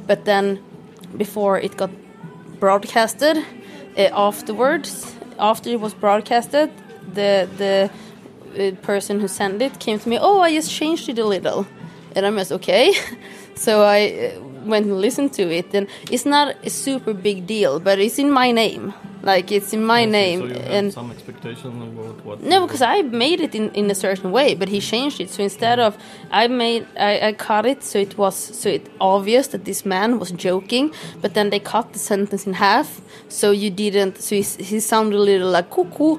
But 0.06 0.26
then 0.26 0.62
before 1.16 1.58
it 1.58 1.76
got 1.76 1.90
broadcasted 2.60 3.36
uh, 3.98 4.10
afterwards 4.12 5.15
after 5.38 5.70
it 5.70 5.80
was 5.80 5.94
broadcasted 5.94 6.70
the 7.14 7.48
the 7.56 7.90
uh, 8.58 8.70
person 8.82 9.20
who 9.20 9.28
sent 9.28 9.62
it 9.62 9.78
came 9.78 9.98
to 9.98 10.08
me 10.08 10.18
oh 10.20 10.40
i 10.40 10.52
just 10.52 10.70
changed 10.70 11.08
it 11.08 11.18
a 11.18 11.24
little. 11.24 11.66
And 12.14 12.24
i'm 12.26 12.36
just 12.36 12.52
okay. 12.52 12.94
So 13.56 13.82
i 13.82 14.32
uh, 14.36 14.45
went 14.66 14.86
and 14.86 15.00
listened 15.00 15.32
to 15.32 15.42
it 15.58 15.74
and 15.74 15.86
it's 16.10 16.26
not 16.26 16.46
a 16.64 16.70
super 16.70 17.14
big 17.14 17.46
deal 17.46 17.80
but 17.80 17.98
it's 17.98 18.18
in 18.18 18.30
my 18.30 18.50
name 18.52 18.92
Like 19.34 19.50
it's 19.58 19.72
in 19.72 19.82
my 19.94 20.02
Okay, 20.02 20.10
name, 20.20 20.38
So 20.40 20.76
and 20.76 20.92
some 20.92 21.10
expectation 21.16 21.70
about 21.82 22.16
what? 22.26 22.36
no, 22.52 22.56
because 22.66 22.82
I 22.96 23.02
made 23.26 23.40
it 23.46 23.54
in, 23.60 23.66
in 23.80 23.90
a 23.90 23.94
certain 23.94 24.30
way, 24.30 24.48
but 24.60 24.68
he 24.74 24.78
changed 24.92 25.18
it. 25.24 25.28
So 25.34 25.42
instead 25.42 25.78
of 25.86 25.90
I 26.42 26.46
made 26.64 26.82
I, 27.10 27.12
I 27.28 27.32
cut 27.48 27.64
it 27.72 27.82
so 27.90 27.96
it 27.98 28.12
was 28.22 28.36
so 28.60 28.68
it 28.78 28.84
obvious 29.00 29.44
that 29.52 29.62
this 29.64 29.80
man 29.84 30.10
was 30.22 30.30
joking, 30.48 30.92
but 31.22 31.30
then 31.34 31.50
they 31.50 31.58
cut 31.74 31.86
the 31.92 31.98
sentence 31.98 32.46
in 32.48 32.54
half, 32.54 32.88
so 33.28 33.46
you 33.62 33.70
didn't. 33.84 34.14
So 34.26 34.30
he, 34.40 34.42
he 34.70 34.78
sounded 34.80 35.16
a 35.18 35.24
little 35.30 35.50
like 35.56 35.68
cuckoo 35.76 36.12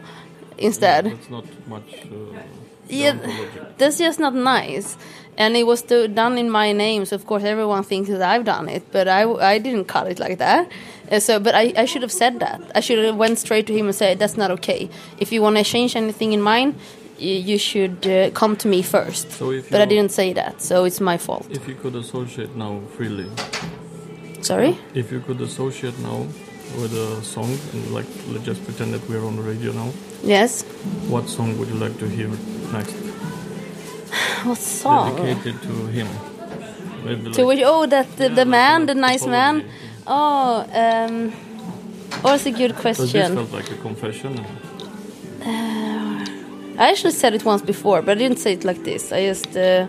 instead. 0.58 1.04
That's 1.06 1.30
not 1.38 1.46
much. 1.74 1.90
Uh, 2.12 2.44
Yeah, 2.90 3.14
down 3.14 3.22
to 3.22 3.28
logic. 3.44 3.78
that's 3.80 3.98
just 4.06 4.20
not 4.20 4.34
nice. 4.34 4.88
And 5.38 5.56
it 5.56 5.66
was 5.68 5.84
do- 5.84 6.08
done 6.08 6.38
in 6.40 6.50
my 6.50 6.72
name, 6.74 7.06
so 7.06 7.16
of 7.16 7.26
course 7.28 7.44
everyone 7.44 7.84
thinks 7.84 8.10
that 8.10 8.22
I've 8.24 8.44
done 8.44 8.68
it, 8.70 8.84
but 8.92 9.08
I, 9.08 9.22
I 9.54 9.60
didn't 9.60 9.86
cut 9.86 10.08
it 10.08 10.20
like 10.20 10.40
that. 10.40 10.68
Uh, 11.12 11.20
so, 11.20 11.40
but 11.40 11.54
I, 11.54 11.74
I 11.78 11.86
should 11.86 12.02
have 12.02 12.12
said 12.12 12.40
that. 12.40 12.60
I 12.74 12.80
should 12.80 12.98
have 13.06 13.16
went 13.16 13.38
straight 13.38 13.68
to 13.68 13.74
him 13.74 13.86
and 13.86 13.96
said 13.96 14.18
that's 14.18 14.36
not 14.36 14.50
okay. 14.52 14.90
If 15.20 15.32
you 15.32 15.42
want 15.44 15.58
to 15.58 15.64
change 15.64 15.96
anything 15.96 16.34
in 16.34 16.42
mine, 16.42 16.76
you, 17.20 17.34
you 17.36 17.58
should 17.60 18.08
uh, 18.08 18.32
come 18.32 18.56
to 18.58 18.68
me 18.68 18.82
first. 18.82 19.32
So 19.32 19.52
if 19.52 19.70
But 19.70 19.82
I 19.82 19.86
didn't 19.86 20.12
say 20.12 20.34
that, 20.34 20.60
so 20.62 20.86
it's 20.86 21.00
my 21.00 21.18
fault. 21.18 21.46
If 21.52 21.68
you 21.68 21.76
could 21.76 21.96
associate 21.96 22.56
now 22.56 22.82
freely, 22.98 23.30
Sorry. 24.42 24.78
if 24.96 25.12
you 25.12 25.20
could 25.20 25.40
associate 25.42 25.98
now 26.00 26.26
with 26.82 26.94
a 26.94 27.24
song, 27.24 27.58
and 27.74 27.92
like 27.94 28.06
let's 28.30 28.44
just 28.44 28.64
pretend 28.66 28.94
that 28.94 29.08
we're 29.10 29.26
on 29.26 29.36
the 29.36 29.42
radio 29.44 29.72
now, 29.72 29.92
Yes. 30.24 30.64
what 31.08 31.30
song 31.30 31.58
would 31.60 31.70
you 31.70 31.76
like 31.76 31.98
to 32.00 32.08
hear 32.10 32.30
next? 32.74 32.96
What 34.44 34.58
song? 34.58 35.16
Dedicated 35.16 35.62
to 35.64 35.74
him. 35.88 36.08
Maybe 37.06 37.32
To 37.32 37.42
like- 37.42 37.48
which? 37.48 37.62
Oh, 37.66 37.86
that 37.88 38.08
the, 38.18 38.28
Yeah, 38.30 38.36
the 38.36 38.46
man, 38.46 38.86
the 38.86 38.96
nice 38.96 39.26
man. 39.26 39.64
Oh, 40.06 40.66
um, 40.74 41.34
oh, 42.24 42.30
that's 42.32 42.46
a 42.46 42.52
good 42.52 42.76
Because 42.76 42.98
this 42.98 43.12
question. 43.12 43.36
felt 43.36 43.52
like 43.54 43.70
a 43.72 43.76
confession. 43.82 44.46
I 46.80 46.90
actually 46.92 47.12
said 47.14 47.34
it 47.34 47.44
once 47.44 47.62
before, 47.64 48.02
but 48.02 48.12
I 48.18 48.20
didn't 48.20 48.38
say 48.40 48.54
it 48.54 48.64
like 48.64 48.84
this. 48.84 49.12
I 49.12 49.26
just, 49.26 49.58
uh, 49.58 49.88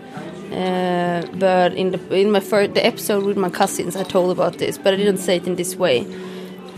uh, 0.51 1.21
but 1.35 1.73
in 1.75 1.91
the 1.91 1.99
in 2.15 2.31
my 2.31 2.39
first 2.39 2.73
the 2.73 2.83
episode 2.85 3.23
with 3.23 3.37
my 3.37 3.49
cousins, 3.49 3.95
I 3.95 4.03
told 4.03 4.31
about 4.31 4.57
this, 4.57 4.77
but 4.77 4.93
I 4.93 4.97
didn't 4.97 5.19
say 5.19 5.35
it 5.35 5.45
in 5.45 5.55
this 5.55 5.75
way. 5.75 6.07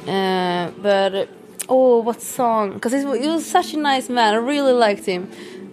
Uh, 0.08 0.72
but 0.82 1.30
oh, 1.70 2.00
what 2.02 2.22
song? 2.22 2.74
Because 2.74 2.92
he 2.94 3.06
was 3.06 3.46
such 3.46 3.74
a 3.74 3.78
nice 3.78 4.10
man. 4.10 4.34
I 4.34 4.38
really 4.38 4.74
liked 4.74 5.06
him. 5.06 5.30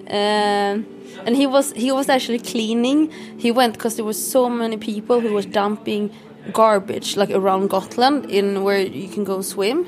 Um 0.09 0.87
and 1.27 1.37
he 1.37 1.47
was 1.47 1.73
he 1.73 1.93
was 1.93 2.09
actually 2.09 2.39
cleaning. 2.39 3.11
He 3.39 3.51
went 3.51 3.75
because 3.75 3.97
there 3.97 4.05
was 4.05 4.19
so 4.19 4.49
many 4.49 4.77
people 4.77 5.21
who 5.21 5.33
was 5.33 5.47
dumping 5.47 6.11
garbage 6.53 7.17
like 7.17 7.31
around 7.31 7.69
Gotland 7.69 8.31
in 8.31 8.63
where 8.65 8.81
you 8.81 9.09
can 9.09 9.25
go 9.25 9.43
swim. 9.43 9.87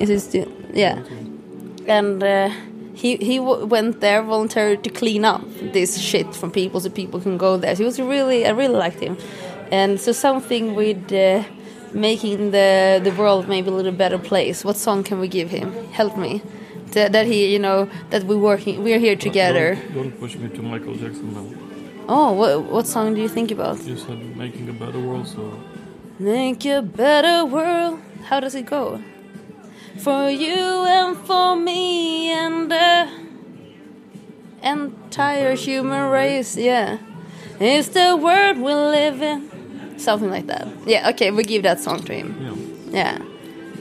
Is 0.00 0.10
it 0.10 0.20
still? 0.20 0.48
Yeah 0.72 1.02
and 1.88 2.22
uh, 2.22 2.50
he 2.94 3.16
he 3.16 3.40
went 3.40 4.00
there 4.00 4.22
voluntarily 4.22 4.76
to 4.76 4.90
clean 4.90 5.24
up 5.24 5.42
this 5.72 5.98
shit 5.98 6.34
from 6.34 6.50
people 6.50 6.80
so 6.80 6.90
people 6.90 7.20
can 7.20 7.38
go 7.38 7.56
there. 7.56 7.74
So 7.74 7.78
he 7.82 7.84
was 7.84 7.98
really 8.00 8.46
I 8.46 8.50
really 8.50 8.76
liked 8.76 9.00
him, 9.00 9.16
and 9.72 10.00
so 10.00 10.12
something 10.12 10.74
with 10.74 11.12
uh, 11.12 11.42
making 11.92 12.50
the 12.50 13.00
the 13.02 13.12
world 13.12 13.48
maybe 13.48 13.68
a 13.68 13.72
little 13.72 13.92
better 13.92 14.18
place. 14.18 14.64
What 14.64 14.76
song 14.76 15.02
can 15.02 15.18
we 15.18 15.28
give 15.28 15.50
him? 15.50 15.72
Help 15.92 16.16
me. 16.16 16.42
That, 16.92 17.12
that 17.12 17.26
he 17.26 17.52
you 17.52 17.58
know 17.58 17.88
that 18.10 18.24
we 18.24 18.34
working 18.36 18.82
we're 18.82 18.98
here 18.98 19.16
together. 19.16 19.74
Don't, 19.74 19.94
don't 19.94 20.20
push 20.20 20.36
me 20.36 20.48
to 20.48 20.62
Michael 20.62 20.94
Jackson 20.94 21.34
now. 21.34 21.46
Oh, 22.08 22.32
what 22.32 22.62
what 22.64 22.86
song 22.86 23.14
do 23.14 23.20
you 23.20 23.28
think 23.28 23.50
about? 23.50 23.82
You 23.84 23.96
said 23.96 24.36
making 24.36 24.68
a 24.68 24.72
better 24.72 24.98
world, 24.98 25.26
so 25.28 25.58
Make 26.18 26.64
a 26.66 26.82
better 26.82 27.44
world. 27.44 28.00
How 28.24 28.40
does 28.40 28.54
it 28.56 28.66
go? 28.66 29.00
For 29.98 30.28
you 30.30 30.84
and 30.86 31.16
for 31.16 31.54
me 31.56 32.30
and 32.32 32.70
the 32.70 33.08
entire 34.62 35.54
human 35.54 36.10
race. 36.10 36.56
Yeah. 36.56 36.98
It's 37.60 37.88
the 37.88 38.16
world 38.16 38.58
we 38.58 38.72
live 38.74 39.22
in. 39.22 39.98
Something 39.98 40.30
like 40.30 40.46
that. 40.46 40.66
Yeah, 40.86 41.08
okay, 41.10 41.30
we 41.30 41.42
give 41.42 41.62
that 41.64 41.80
song 41.80 42.02
to 42.04 42.12
him. 42.14 42.88
yeah. 42.90 43.18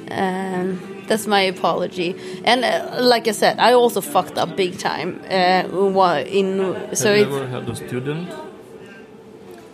Yeah. 0.10 0.60
Um, 0.62 0.97
that's 1.08 1.28
my 1.28 1.42
apology. 1.42 2.16
And 2.44 2.64
uh, 2.64 2.98
like 3.02 3.28
I 3.28 3.32
said, 3.32 3.60
I 3.60 3.74
also 3.74 4.02
fucked 4.02 4.38
up 4.38 4.56
big 4.56 4.78
time. 4.78 5.22
Uh, 5.30 6.24
in 6.28 6.96
so 6.96 7.16
have 7.16 7.30
you 7.30 7.38
ever 7.38 7.48
had 7.48 7.70
a 7.70 7.76
student? 7.76 8.30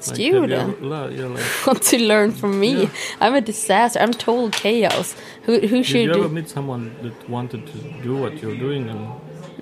Like, 0.07 0.19
you 0.19 0.31
student. 0.33 0.81
like, 0.83 1.17
want 1.67 1.81
to 1.83 2.03
learn 2.03 2.31
from 2.31 2.59
me. 2.59 2.83
Yeah. 2.83 2.89
I'm 3.21 3.35
a 3.35 3.41
disaster. 3.41 3.99
I'm 3.99 4.11
total 4.11 4.49
chaos. 4.49 5.15
Who 5.43 5.59
who 5.59 5.77
did 5.77 5.85
should 5.85 6.05
you 6.05 6.13
ever 6.13 6.29
meet 6.29 6.49
someone 6.49 6.95
that 7.01 7.29
wanted 7.29 7.67
to 7.67 7.77
do 8.01 8.17
what 8.17 8.41
you're 8.41 8.57
doing 8.57 8.89
and 8.89 9.07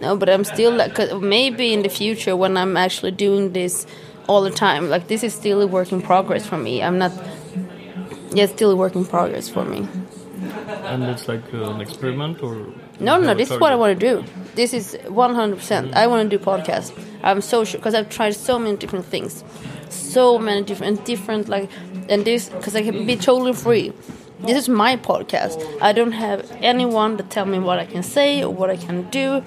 No, 0.02 0.18
but 0.18 0.30
I'm 0.30 0.44
still 0.44 0.74
like 0.74 0.98
maybe 1.22 1.74
in 1.74 1.84
the 1.84 1.90
future 1.90 2.36
when 2.36 2.58
I'm 2.58 2.76
actually 2.76 3.12
doing 3.12 3.54
this 3.54 3.86
all 4.28 4.42
the 4.42 4.50
time. 4.50 4.90
Like 4.90 5.08
this 5.08 5.24
is 5.24 5.34
still 5.34 5.62
a 5.62 5.68
work 5.68 5.92
in 5.92 6.02
progress 6.02 6.46
for 6.46 6.58
me. 6.58 6.82
I'm 6.82 6.98
not. 6.98 7.12
Yeah, 8.34 8.48
still 8.48 8.72
a 8.72 8.76
work 8.76 8.96
in 8.96 9.06
progress 9.06 9.50
for 9.50 9.66
me. 9.66 9.88
and 10.92 11.04
it's 11.04 11.28
like 11.28 11.44
uh, 11.54 11.72
an 11.72 11.82
experiment 11.82 12.42
or 12.42 12.74
No, 13.00 13.20
no, 13.20 13.34
this 13.34 13.52
is 13.52 13.60
what 13.60 13.72
I 13.72 13.76
want 13.76 14.00
to 14.00 14.08
do. 14.10 14.24
This 14.56 14.74
is 14.74 14.98
100%. 15.06 15.94
I 15.94 16.08
want 16.08 16.30
to 16.30 16.38
do 16.38 16.44
podcast. 16.44 16.92
I'm 17.24 17.42
so 17.42 17.64
sure 17.64 17.80
because 17.80 17.94
I've 17.94 18.10
tried 18.10 18.36
so 18.36 18.60
many 18.60 18.78
different 18.78 19.06
things, 19.06 19.44
so 19.90 20.38
many 20.38 20.64
different, 20.64 21.06
different 21.06 21.50
like, 21.50 21.70
and 22.10 22.26
this 22.26 22.50
because 22.50 22.76
I 22.76 22.84
can 22.84 23.06
be 23.06 23.16
totally 23.16 23.54
free. 23.54 23.94
This 24.40 24.58
is 24.58 24.68
my 24.70 24.98
podcast. 24.98 25.62
I 25.82 25.94
don't 25.94 26.14
have 26.14 26.52
anyone 26.62 27.18
to 27.18 27.24
tell 27.24 27.46
me 27.46 27.60
what 27.60 27.78
I 27.78 27.86
can 27.86 28.02
say 28.02 28.44
or 28.44 28.52
what 28.52 28.72
I 28.72 28.78
can 28.78 29.10
do 29.12 29.44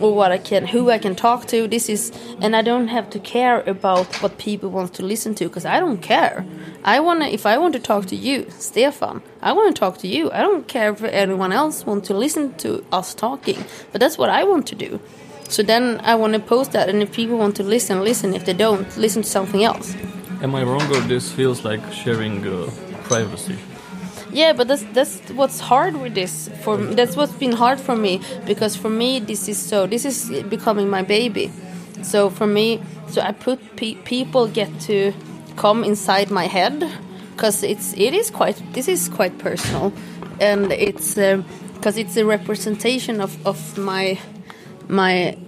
or 0.00 0.14
what 0.14 0.32
I 0.32 0.38
can, 0.38 0.66
who 0.66 0.90
I 0.90 0.98
can 0.98 1.14
talk 1.14 1.46
to. 1.48 1.68
This 1.68 1.88
is, 1.88 2.12
and 2.40 2.54
I 2.54 2.62
don't 2.62 2.88
have 2.88 3.10
to 3.10 3.18
care 3.18 3.60
about 3.62 4.06
what 4.22 4.38
people 4.38 4.70
want 4.70 4.94
to 4.94 5.04
listen 5.04 5.34
to 5.36 5.44
because 5.44 5.64
I 5.64 5.80
don't 5.80 5.98
care. 5.98 6.44
I 6.84 7.00
wanna, 7.00 7.26
if 7.26 7.46
I 7.46 7.58
want 7.58 7.74
to 7.74 7.80
talk 7.80 8.06
to 8.06 8.16
you, 8.16 8.46
Stefan, 8.50 9.22
I 9.42 9.52
want 9.52 9.74
to 9.74 9.78
talk 9.78 9.98
to 9.98 10.08
you. 10.08 10.30
I 10.32 10.40
don't 10.40 10.66
care 10.68 10.92
if 10.92 11.02
anyone 11.02 11.52
else 11.52 11.86
want 11.86 12.04
to 12.06 12.14
listen 12.14 12.54
to 12.58 12.84
us 12.92 13.14
talking, 13.14 13.64
but 13.92 14.00
that's 14.00 14.18
what 14.18 14.30
I 14.30 14.44
want 14.44 14.66
to 14.68 14.74
do. 14.74 15.00
So 15.48 15.62
then 15.62 16.00
I 16.02 16.14
want 16.14 16.32
to 16.34 16.40
post 16.40 16.72
that, 16.72 16.88
and 16.88 17.02
if 17.02 17.12
people 17.12 17.36
want 17.36 17.56
to 17.56 17.62
listen, 17.62 18.02
listen. 18.02 18.34
If 18.34 18.44
they 18.44 18.54
don't, 18.54 18.96
listen 18.96 19.22
to 19.22 19.28
something 19.28 19.62
else. 19.62 19.94
Am 20.42 20.54
I 20.54 20.62
wrong 20.62 20.82
or 20.90 21.00
this 21.00 21.30
feels 21.30 21.64
like 21.64 21.80
sharing 21.92 22.46
uh, 22.46 22.70
privacy? 23.04 23.56
Yeah, 24.34 24.52
but 24.52 24.66
that's 24.66 24.82
that's 24.92 25.20
what's 25.30 25.60
hard 25.60 25.96
with 25.96 26.14
this. 26.14 26.50
For 26.64 26.76
that's 26.76 27.16
what's 27.16 27.32
been 27.34 27.52
hard 27.52 27.80
for 27.80 27.96
me 27.96 28.20
because 28.46 28.74
for 28.76 28.90
me 28.90 29.20
this 29.20 29.48
is 29.48 29.58
so 29.58 29.86
this 29.86 30.04
is 30.04 30.42
becoming 30.50 30.90
my 30.90 31.02
baby. 31.02 31.52
So 32.02 32.30
for 32.30 32.46
me, 32.46 32.82
so 33.08 33.22
I 33.22 33.32
put 33.32 33.60
pe- 33.76 33.94
people 34.04 34.48
get 34.48 34.70
to 34.88 35.12
come 35.56 35.84
inside 35.84 36.32
my 36.32 36.48
head 36.48 36.84
because 37.32 37.62
it's 37.62 37.94
it 37.94 38.12
is 38.12 38.30
quite 38.30 38.60
this 38.74 38.88
is 38.88 39.08
quite 39.08 39.38
personal, 39.38 39.92
and 40.40 40.72
it's 40.72 41.16
um, 41.16 41.44
because 41.74 41.96
it's 41.96 42.16
a 42.16 42.24
representation 42.26 43.20
of 43.20 43.38
of 43.46 43.78
my 43.78 44.18
my 44.88 45.38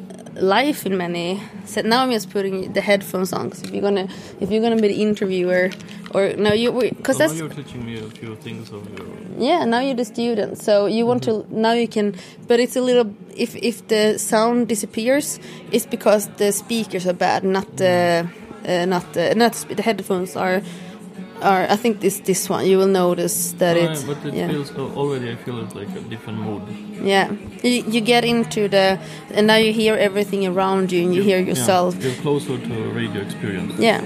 life 0.40 0.86
in 0.86 0.96
many 0.96 1.42
so 1.64 1.80
now 1.82 2.02
i'm 2.02 2.10
just 2.10 2.30
putting 2.30 2.72
the 2.72 2.80
headphones 2.80 3.32
on 3.32 3.48
because 3.48 3.62
if 3.62 3.70
you're 3.70 3.82
gonna 3.82 4.08
if 4.40 4.50
you're 4.50 4.62
gonna 4.62 4.76
be 4.76 4.88
the 4.88 5.02
interviewer 5.02 5.70
or 6.14 6.32
no 6.36 6.52
you 6.52 6.72
because 6.72 7.16
so 7.16 7.26
that's 7.26 7.38
you're 7.38 7.48
teaching 7.48 7.84
me 7.84 7.98
a 7.98 8.08
few 8.10 8.36
things 8.36 8.70
of 8.70 8.82
your. 8.98 9.06
yeah, 9.38 9.64
now 9.64 9.80
you're 9.80 9.94
the 9.94 10.04
student, 10.04 10.58
so 10.58 10.86
you 10.86 11.04
want 11.06 11.22
to 11.24 11.46
now 11.50 11.72
you 11.72 11.88
can, 11.88 12.14
but 12.48 12.60
it's 12.60 12.76
a 12.76 12.80
little. 12.80 13.14
If 13.36 13.54
if 13.56 13.86
the 13.88 14.18
sound 14.18 14.68
disappears, 14.68 15.38
it's 15.72 15.86
because 15.86 16.28
the 16.36 16.52
speakers 16.52 17.06
are 17.06 17.12
bad, 17.12 17.44
not 17.44 17.76
the, 17.76 18.28
uh, 18.66 18.84
not 18.86 19.12
the, 19.12 19.34
not 19.34 19.52
the 19.68 19.82
headphones 19.82 20.36
are, 20.36 20.62
are. 21.42 21.66
I 21.72 21.76
think 21.76 22.00
this 22.00 22.20
this 22.20 22.48
one 22.50 22.66
you 22.66 22.78
will 22.78 22.92
notice 23.04 23.52
that 23.58 23.76
Ah, 23.76 23.84
it's 23.90 24.02
but 24.04 24.18
it 24.26 24.34
yeah 24.34 24.48
feels 24.50 24.70
already. 24.96 25.30
I 25.30 25.36
feel 25.36 25.58
it's 25.64 25.74
like 25.74 25.88
a 25.96 26.00
different 26.10 26.38
mood. 26.40 26.62
yeah. 27.02 27.30
You, 27.62 27.82
you 27.94 28.00
get 28.00 28.24
into 28.24 28.68
the 28.68 28.98
and 29.34 29.46
now 29.46 29.56
you 29.56 29.72
hear 29.72 29.94
everything 29.94 30.46
around 30.46 30.92
you 30.92 31.02
and 31.04 31.14
you 31.14 31.22
hear 31.22 31.38
Yeah, 31.38 31.48
yourself 31.50 31.94
You're 32.02 32.20
closer 32.22 32.58
to 32.58 32.72
a 32.84 32.88
radio 32.92 33.20
experience. 33.22 33.74
yeah. 33.78 34.00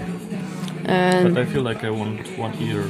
And 0.86 1.34
But 1.34 1.42
I 1.42 1.46
feel 1.52 1.62
like 1.62 1.84
I 1.84 1.90
want 1.90 2.26
one 2.38 2.54
ear. 2.60 2.84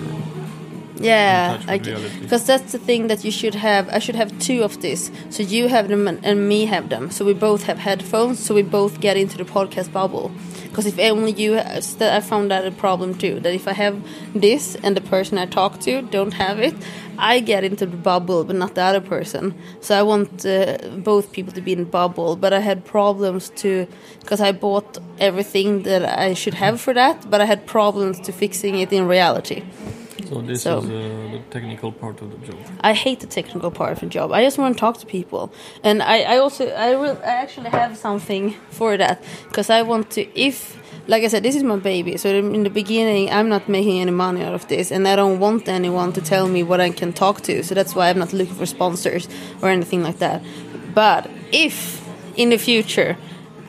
Yeah, 1.01 1.57
touch 1.57 1.67
with 1.67 1.87
reality. 1.87 2.21
because 2.21 2.45
that's 2.47 2.73
the 2.73 2.79
thing 2.79 3.09
that 3.09 3.25
you 3.25 3.31
should 3.31 3.55
have. 3.55 3.89
I 3.89 3.99
should 3.99 4.17
have 4.17 4.37
two 4.39 4.63
of 4.63 4.81
this, 4.81 5.11
so 5.31 5.43
you 5.43 5.69
have 5.69 5.89
them 5.89 6.07
and, 6.09 6.25
and 6.25 6.49
me 6.49 6.67
have 6.67 6.89
them. 6.89 7.11
So 7.11 7.25
we 7.25 7.33
both 7.35 7.63
have 7.65 7.79
headphones, 7.79 8.39
so 8.39 8.55
we 8.55 8.63
both 8.63 9.01
get 9.01 9.17
into 9.17 9.37
the 9.39 9.45
podcast 9.45 9.93
bubble. 9.93 10.31
Because 10.65 10.87
if 10.87 10.99
only 11.01 11.33
you, 11.33 11.59
st- 11.81 12.03
I 12.03 12.21
found 12.21 12.51
that 12.53 12.65
a 12.65 12.71
problem 12.71 13.15
too. 13.15 13.41
That 13.41 13.53
if 13.55 13.67
I 13.67 13.73
have 13.73 13.97
this 14.35 14.77
and 14.85 14.97
the 14.97 15.01
person 15.01 15.37
I 15.39 15.47
talk 15.47 15.81
to 15.81 16.03
don't 16.03 16.33
have 16.35 16.61
it, 16.61 16.75
I 17.19 17.41
get 17.41 17.65
into 17.65 17.87
the 17.87 17.97
bubble, 17.97 18.45
but 18.45 18.55
not 18.57 18.77
the 18.77 18.83
other 18.83 19.01
person. 19.01 19.55
So 19.81 19.99
I 19.99 20.03
want 20.03 20.47
uh, 20.47 20.79
both 20.99 21.33
people 21.33 21.53
to 21.55 21.61
be 21.61 21.73
in 21.73 21.81
the 21.81 21.85
bubble. 21.87 22.37
But 22.37 22.53
I 22.53 22.61
had 22.61 22.85
problems 22.85 23.51
to, 23.57 23.89
because 24.21 24.41
I 24.41 24.53
bought 24.53 24.99
everything 25.19 25.83
that 25.83 26.05
I 26.05 26.35
should 26.35 26.55
have 26.55 26.81
for 26.81 26.95
that, 26.95 27.29
but 27.29 27.41
I 27.41 27.47
had 27.47 27.67
problems 27.67 28.21
to 28.21 28.33
fixing 28.33 28.79
it 28.79 28.93
in 28.93 29.09
reality. 29.09 29.65
So 30.31 30.41
this 30.41 30.63
So- 30.63 30.79
is 30.79 30.85
uh, 30.85 31.33
the 31.33 31.41
technical 31.51 31.91
part 31.91 32.23
of 32.23 32.31
the 32.31 32.39
job. 32.47 32.59
I 32.91 32.93
hate 33.05 33.19
the 33.19 33.27
technical 33.27 33.71
part 33.73 33.93
of 33.95 34.01
the 34.01 34.07
job. 34.07 34.31
I 34.31 34.45
just 34.45 34.59
want 34.59 34.77
to 34.77 34.81
talk 34.81 34.99
to 34.99 35.07
people, 35.07 35.53
and 35.83 35.97
I, 36.03 36.17
I 36.35 36.37
also 36.39 36.69
I 36.69 36.95
will 36.95 37.17
I 37.25 37.35
actually 37.45 37.71
have 37.71 37.97
something 37.97 38.55
for 38.79 38.97
that 38.97 39.17
because 39.49 39.71
I 39.71 39.83
want 39.83 40.11
to 40.17 40.21
if 40.49 40.57
like 41.09 41.25
I 41.25 41.29
said 41.29 41.43
this 41.43 41.57
is 41.57 41.65
my 41.65 41.77
baby. 41.93 42.17
So 42.17 42.29
in 42.29 42.63
the 42.63 42.71
beginning 42.71 43.29
I'm 43.37 43.49
not 43.49 43.69
making 43.69 44.01
any 44.01 44.13
money 44.13 44.43
out 44.47 44.55
of 44.55 44.65
this, 44.69 44.93
and 44.93 45.09
I 45.09 45.17
don't 45.17 45.41
want 45.41 45.69
anyone 45.69 46.13
to 46.13 46.21
tell 46.21 46.47
me 46.47 46.63
what 46.63 46.81
I 46.81 46.91
can 46.91 47.13
talk 47.13 47.41
to. 47.49 47.65
So 47.65 47.75
that's 47.75 47.95
why 47.97 48.09
I'm 48.11 48.19
not 48.19 48.33
looking 48.33 48.55
for 48.55 48.67
sponsors 48.67 49.29
or 49.63 49.69
anything 49.69 50.05
like 50.05 50.19
that. 50.21 50.43
But 50.95 51.29
if 51.51 51.75
in 52.37 52.51
the 52.51 52.59
future 52.59 53.17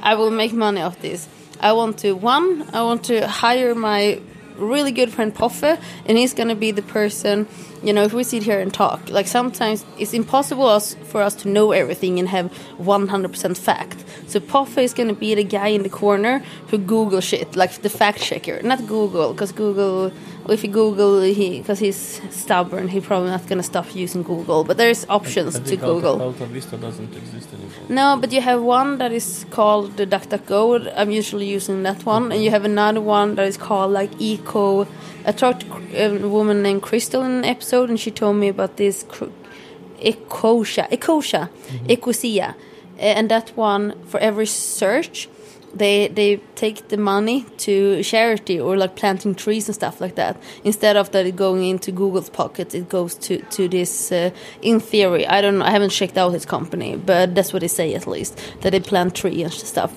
I 0.04 0.14
will 0.14 0.32
make 0.32 0.54
money 0.54 0.82
off 0.82 1.00
this, 1.02 1.28
I 1.60 1.72
want 1.74 1.98
to 2.04 2.12
one 2.14 2.68
I 2.72 2.82
want 2.84 3.04
to 3.06 3.28
hire 3.28 3.74
my 3.74 4.22
really 4.62 4.92
good 4.92 5.12
friend 5.12 5.34
Poffe, 5.34 5.80
and 6.06 6.18
he's 6.18 6.34
gonna 6.34 6.56
be 6.56 6.72
the 6.72 6.82
person. 6.82 7.48
You 7.84 7.94
know, 7.94 8.04
if 8.04 8.14
we 8.14 8.24
sit 8.24 8.44
here 8.44 8.60
and 8.60 8.72
talk, 8.72 9.10
like 9.10 9.28
sometimes 9.28 9.84
it's 9.98 10.14
impossible 10.14 10.68
us, 10.68 10.96
for 11.06 11.22
us 11.22 11.34
to 11.36 11.48
know 11.48 11.72
everything 11.72 12.20
and 12.20 12.30
have 12.30 12.52
100% 12.78 13.58
fact. 13.58 14.04
So 14.28 14.40
Poffe 14.40 14.78
is 14.78 14.94
gonna 14.94 15.16
be 15.16 15.34
the 15.34 15.44
guy 15.44 15.70
in 15.70 15.82
the 15.82 15.90
corner 15.90 16.44
who 16.68 16.78
Google 16.78 17.22
shit, 17.22 17.56
like 17.56 17.72
the 17.82 17.90
fact 17.90 18.20
checker, 18.20 18.62
not 18.62 18.86
Google, 18.88 19.34
because 19.34 19.52
Google. 19.52 20.12
If 20.50 20.64
you 20.64 20.72
Google, 20.72 21.22
he 21.22 21.60
because 21.60 21.80
he's 21.80 22.20
stubborn, 22.32 22.88
he's 22.88 23.06
probably 23.06 23.30
not 23.30 23.48
gonna 23.48 23.64
stop 23.64 23.96
using 23.96 24.24
Google. 24.24 24.64
But 24.64 24.78
there's 24.78 25.06
options 25.08 25.56
I 25.56 25.60
to 25.60 25.66
think 25.66 25.82
Google. 25.82 26.22
Alta, 26.22 26.24
Alta 26.24 26.46
Vista 26.48 26.78
doesn't 26.78 27.16
exist 27.16 27.50
anymore. 27.54 27.72
No, 27.90 28.18
but 28.20 28.32
you 28.32 28.42
have 28.42 28.62
one 28.62 28.98
that 28.98 29.12
is 29.12 29.46
called 29.52 29.98
the 29.98 30.06
DuckDuckGo. 30.08 30.94
I'm 30.96 31.12
usually 31.12 31.46
using 31.46 31.84
that 31.84 32.06
one, 32.06 32.32
and 32.32 32.44
you 32.44 32.50
have 32.50 32.66
another 32.66 33.02
one 33.02 33.36
that 33.36 33.48
is 33.48 33.56
called 33.56 33.92
like 33.92 34.12
Eco. 34.20 34.88
I 35.26 35.32
talked 35.32 35.62
to 35.62 36.06
a 36.06 36.28
woman 36.28 36.62
named 36.62 36.82
Crystal 36.82 37.24
in 37.24 37.32
an 37.32 37.46
episode, 37.46 37.90
and 37.90 38.00
she 38.00 38.12
told 38.12 38.38
me 38.38 38.48
about 38.48 38.78
this 38.78 39.06
Ecosia, 40.02 40.90
Ecosia, 40.90 41.50
Ecosia, 41.88 42.56
and 42.98 43.30
that 43.30 43.50
one 43.56 43.94
for 44.06 44.20
every 44.20 44.48
search. 44.48 45.30
They 45.74 46.10
they 46.10 46.42
take 46.56 46.90
the 46.90 46.98
money 46.98 47.46
to 47.60 48.04
charity 48.04 48.60
or 48.60 48.76
like 48.76 48.98
planting 48.98 49.36
trees 49.36 49.70
and 49.70 49.76
stuff 49.76 50.02
like 50.02 50.16
that. 50.16 50.36
Instead 50.66 50.98
of 50.98 51.12
that 51.12 51.34
going 51.36 51.64
into 51.64 51.92
Google's 51.94 52.30
pocket, 52.30 52.76
it 52.76 52.90
goes 52.90 53.16
to 53.16 53.38
to 53.38 53.70
this. 53.70 54.12
Uh, 54.12 54.32
in 54.62 54.82
theory, 54.82 55.26
I 55.26 55.40
don't 55.40 55.60
know. 55.60 55.66
I 55.66 55.72
haven't 55.72 55.92
checked 55.92 56.18
out 56.18 56.34
his 56.34 56.46
company, 56.46 56.98
but 56.98 57.36
that's 57.36 57.54
what 57.54 57.62
they 57.62 57.70
say 57.70 57.94
at 57.94 58.06
least 58.06 58.38
that 58.62 58.72
they 58.72 58.82
plant 58.82 59.16
trees 59.16 59.44
and 59.44 59.54
stuff. 59.54 59.94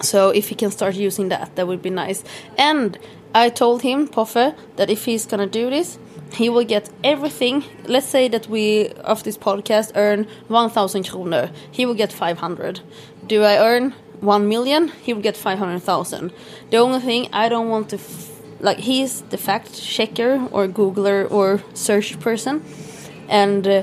So 0.00 0.30
if 0.30 0.48
he 0.48 0.54
can 0.54 0.70
start 0.70 0.94
using 0.94 1.28
that, 1.30 1.56
that 1.56 1.66
would 1.66 1.82
be 1.82 1.90
nice. 1.90 2.22
And 2.56 2.98
I 3.34 3.50
told 3.50 3.82
him, 3.82 4.06
Poffe, 4.08 4.54
that 4.76 4.90
if 4.90 5.04
he's 5.06 5.26
gonna 5.26 5.46
do 5.46 5.68
this, 5.70 5.98
he 6.32 6.48
will 6.48 6.64
get 6.64 6.90
everything. 7.02 7.64
Let's 7.86 8.06
say 8.06 8.28
that 8.28 8.48
we 8.48 8.88
of 9.04 9.22
this 9.24 9.36
podcast 9.36 9.92
earn 9.94 10.26
one 10.48 10.70
thousand 10.70 11.04
kronor. 11.04 11.50
He 11.70 11.84
will 11.86 11.94
get 11.94 12.12
five 12.12 12.38
hundred. 12.38 12.80
Do 13.26 13.42
I 13.42 13.58
earn 13.58 13.94
one 14.20 14.48
million? 14.48 14.88
He 15.02 15.12
will 15.12 15.22
get 15.22 15.36
five 15.36 15.58
hundred 15.58 15.80
thousand. 15.80 16.32
The 16.70 16.78
only 16.78 17.00
thing 17.00 17.28
I 17.32 17.48
don't 17.48 17.68
want 17.68 17.90
to. 17.90 17.98
Like 18.60 18.78
he's 18.78 19.20
the 19.22 19.36
fact 19.36 19.74
checker 19.74 20.48
or 20.50 20.68
googler 20.68 21.30
or 21.30 21.62
search 21.74 22.18
person 22.20 22.62
and 23.28 23.66
uh, 23.66 23.82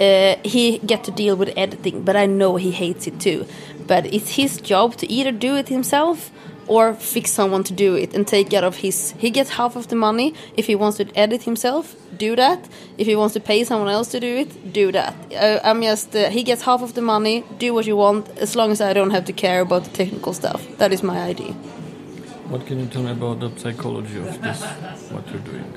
uh, 0.00 0.36
he 0.44 0.78
get 0.78 1.04
to 1.04 1.10
deal 1.10 1.36
with 1.36 1.52
editing 1.56 2.02
but 2.02 2.16
i 2.16 2.26
know 2.26 2.56
he 2.56 2.70
hates 2.70 3.06
it 3.06 3.20
too 3.20 3.46
but 3.86 4.06
it's 4.06 4.30
his 4.36 4.60
job 4.60 4.96
to 4.96 5.10
either 5.10 5.32
do 5.32 5.56
it 5.56 5.68
himself 5.68 6.30
or 6.74 6.94
fix 7.14 7.24
someone 7.40 7.62
to 7.70 7.74
do 7.84 7.90
it 8.02 8.10
and 8.16 8.22
take 8.26 8.48
out 8.58 8.64
of 8.70 8.74
his 8.84 8.96
he 9.24 9.30
gets 9.38 9.50
half 9.58 9.72
of 9.80 9.84
the 9.92 9.96
money 10.08 10.28
if 10.60 10.64
he 10.70 10.74
wants 10.82 10.96
to 11.00 11.04
edit 11.24 11.42
himself 11.50 11.84
do 12.26 12.30
that 12.42 12.60
if 12.98 13.06
he 13.10 13.14
wants 13.20 13.34
to 13.34 13.40
pay 13.40 13.60
someone 13.70 13.90
else 13.96 14.08
to 14.14 14.18
do 14.20 14.32
it 14.42 14.48
do 14.72 14.86
that 14.98 15.14
uh, 15.44 15.68
i'm 15.68 15.80
just 15.82 16.14
uh, 16.16 16.30
he 16.36 16.42
gets 16.50 16.62
half 16.62 16.80
of 16.82 16.90
the 16.94 17.02
money 17.14 17.36
do 17.58 17.68
what 17.76 17.84
you 17.90 17.96
want 18.04 18.24
as 18.44 18.54
long 18.58 18.70
as 18.70 18.80
i 18.80 18.92
don't 18.98 19.10
have 19.16 19.24
to 19.24 19.32
care 19.32 19.60
about 19.66 19.82
the 19.84 19.90
technical 19.90 20.32
stuff 20.32 20.60
that 20.78 20.90
is 20.92 21.02
my 21.02 21.18
idea 21.32 21.52
What 22.52 22.66
can 22.68 22.76
you 22.80 22.86
tell 22.92 23.02
me 23.02 23.12
about 23.12 23.36
the 23.40 23.48
psychology 23.62 24.18
of 24.18 24.28
this? 24.44 24.60
What 25.14 25.24
you're 25.30 25.46
doing? 25.50 25.68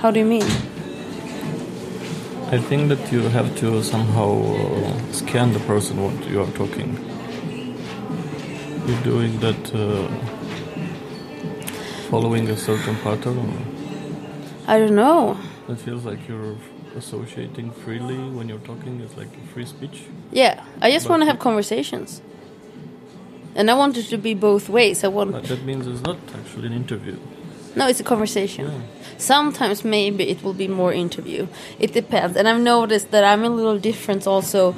how 0.00 0.10
do 0.14 0.18
you 0.22 0.28
mean 0.34 0.46
I 2.52 2.58
think 2.68 2.88
that 2.92 3.12
you 3.12 3.20
have 3.28 3.48
to 3.62 3.68
somehow 3.82 4.30
uh, 4.42 5.12
scan 5.12 5.52
the 5.52 5.60
person 5.60 5.94
what 6.02 6.18
you 6.30 6.42
are 6.42 6.52
talking. 6.62 6.90
You're 8.86 9.02
doing 9.02 9.38
that 9.40 9.74
uh, 9.74 10.08
following 12.10 12.48
a 12.48 12.56
certain 12.56 12.96
pattern. 12.96 13.38
i 14.66 14.78
don't 14.78 14.94
know 14.94 15.36
It 15.68 15.78
feels 15.78 16.04
like 16.04 16.26
you're 16.28 16.56
associating 16.96 17.70
freely 17.84 18.18
when 18.36 18.48
you're 18.48 18.66
talking. 18.66 19.00
It's 19.00 19.16
like 19.16 19.30
free 19.54 19.64
speech. 19.66 20.02
Yeah, 20.32 20.54
I 20.80 20.90
just 20.90 21.08
want 21.08 21.22
to 21.22 21.26
have 21.26 21.38
conversations. 21.38 22.20
And 23.54 23.70
I 23.70 23.74
want 23.74 23.96
it 23.96 24.06
to 24.10 24.18
be 24.18 24.34
both 24.34 24.68
ways. 24.68 25.04
I 25.04 25.08
want 25.08 25.30
But 25.32 25.44
that 25.44 25.62
means 25.64 25.86
it's 25.86 26.02
not 26.02 26.16
actually 26.38 26.66
an 26.66 26.72
interview. 26.72 27.16
no, 27.76 27.86
it's 27.86 28.00
a 28.00 28.04
conversation. 28.14 28.64
Yeah. 28.66 28.80
Sometimes 29.18 29.84
maybe 29.84 30.24
it 30.32 30.42
will 30.42 30.54
be 30.64 30.66
more 30.68 30.92
interview. 30.92 31.46
It 31.78 31.92
depends, 31.92 32.36
and 32.36 32.48
I've 32.48 32.60
noticed 32.62 33.10
that 33.12 33.22
I'm 33.24 33.44
a 33.44 33.50
little 33.58 33.78
different 33.78 34.26
also. 34.26 34.74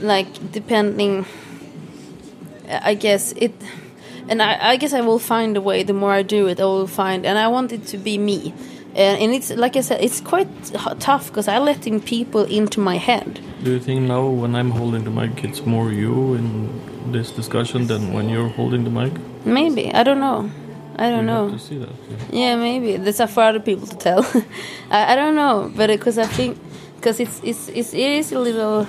Like 0.00 0.26
depending, 0.52 1.24
I 2.68 2.94
guess 2.94 3.32
it, 3.32 3.52
and 4.28 4.42
I, 4.42 4.70
I 4.72 4.76
guess 4.76 4.92
I 4.92 5.00
will 5.00 5.18
find 5.18 5.56
a 5.56 5.60
way. 5.60 5.82
The 5.82 5.92
more 5.92 6.12
I 6.12 6.22
do 6.22 6.46
it, 6.48 6.60
I 6.60 6.64
will 6.64 6.86
find, 6.86 7.26
and 7.26 7.38
I 7.38 7.48
want 7.48 7.72
it 7.72 7.86
to 7.88 7.98
be 7.98 8.18
me. 8.18 8.54
And, 8.94 9.20
and 9.22 9.32
it's 9.34 9.50
like 9.50 9.76
I 9.76 9.80
said, 9.80 10.00
it's 10.02 10.20
quite 10.20 10.48
h- 10.74 10.98
tough 10.98 11.28
because 11.28 11.48
I'm 11.48 11.64
letting 11.64 12.00
people 12.00 12.44
into 12.44 12.78
my 12.80 12.96
head. 12.98 13.40
Do 13.64 13.70
you 13.72 13.80
think 13.80 14.02
now 14.02 14.26
when 14.26 14.54
I'm 14.54 14.70
holding 14.70 15.04
the 15.04 15.10
mic, 15.10 15.42
it's 15.44 15.64
more 15.64 15.90
you 15.92 16.34
in 16.34 17.12
this 17.12 17.30
discussion 17.30 17.86
than 17.86 18.12
when 18.12 18.28
you're 18.28 18.48
holding 18.48 18.84
the 18.84 18.90
mic? 18.90 19.12
Maybe 19.44 19.92
I 19.94 20.02
don't 20.02 20.20
know. 20.20 20.50
I 20.96 21.08
don't 21.08 21.20
We 21.20 21.26
know. 21.26 21.48
have 21.48 21.58
to 21.60 21.66
see 21.66 21.78
that. 21.78 21.88
yeah. 21.88 22.16
Yeah, 22.40 22.56
maybe 22.56 22.96
that's 22.98 23.18
up 23.18 23.30
for 23.30 23.42
other 23.42 23.60
people 23.60 23.86
to 23.86 23.96
tell. 23.96 24.24
I, 24.90 25.14
I 25.14 25.16
don't 25.16 25.34
know, 25.34 25.72
but 25.74 25.88
uh, 25.90 25.94
because 25.96 26.18
I 26.18 26.26
think 26.26 26.58
because 26.96 27.18
it's, 27.18 27.40
it's 27.42 27.68
it's 27.70 27.94
it 27.94 28.10
is 28.20 28.30
a 28.32 28.38
little. 28.38 28.86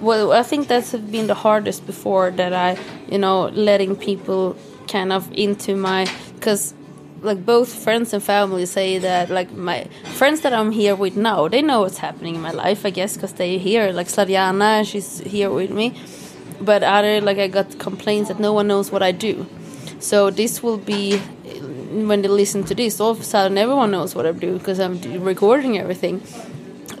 Well, 0.00 0.32
I 0.32 0.42
think 0.42 0.68
that's 0.68 0.94
been 0.94 1.26
the 1.26 1.34
hardest 1.34 1.84
before 1.84 2.30
that 2.30 2.54
I, 2.54 2.78
you 3.10 3.18
know, 3.18 3.48
letting 3.48 3.96
people 3.96 4.56
kind 4.88 5.12
of 5.12 5.30
into 5.32 5.76
my 5.76 6.10
because 6.34 6.74
like 7.20 7.44
both 7.44 7.68
friends 7.68 8.14
and 8.14 8.22
family 8.22 8.64
say 8.64 8.96
that 8.98 9.28
like 9.28 9.52
my 9.52 9.84
friends 10.14 10.40
that 10.40 10.54
I'm 10.54 10.72
here 10.72 10.96
with 10.96 11.16
now 11.16 11.48
they 11.48 11.60
know 11.60 11.82
what's 11.82 11.98
happening 11.98 12.34
in 12.34 12.40
my 12.40 12.50
life 12.50 12.86
I 12.86 12.90
guess 12.90 13.14
because 13.14 13.34
they 13.34 13.58
here 13.58 13.92
like 13.92 14.08
Sladjana 14.08 14.90
she's 14.90 15.20
here 15.20 15.50
with 15.50 15.70
me. 15.70 15.94
But 16.62 16.82
other 16.82 17.20
like 17.20 17.38
I 17.38 17.48
got 17.48 17.78
complaints 17.78 18.28
that 18.28 18.40
no 18.40 18.54
one 18.54 18.68
knows 18.68 18.90
what 18.90 19.02
I 19.02 19.12
do. 19.12 19.46
So 19.98 20.30
this 20.30 20.62
will 20.62 20.78
be 20.78 21.18
when 21.18 22.22
they 22.22 22.28
listen 22.28 22.64
to 22.64 22.74
this 22.74 23.00
all 23.00 23.10
of 23.10 23.20
a 23.20 23.24
sudden 23.24 23.58
everyone 23.58 23.90
knows 23.90 24.14
what 24.14 24.24
I 24.24 24.32
do 24.32 24.58
because 24.58 24.80
I'm 24.80 24.98
recording 25.22 25.78
everything 25.78 26.22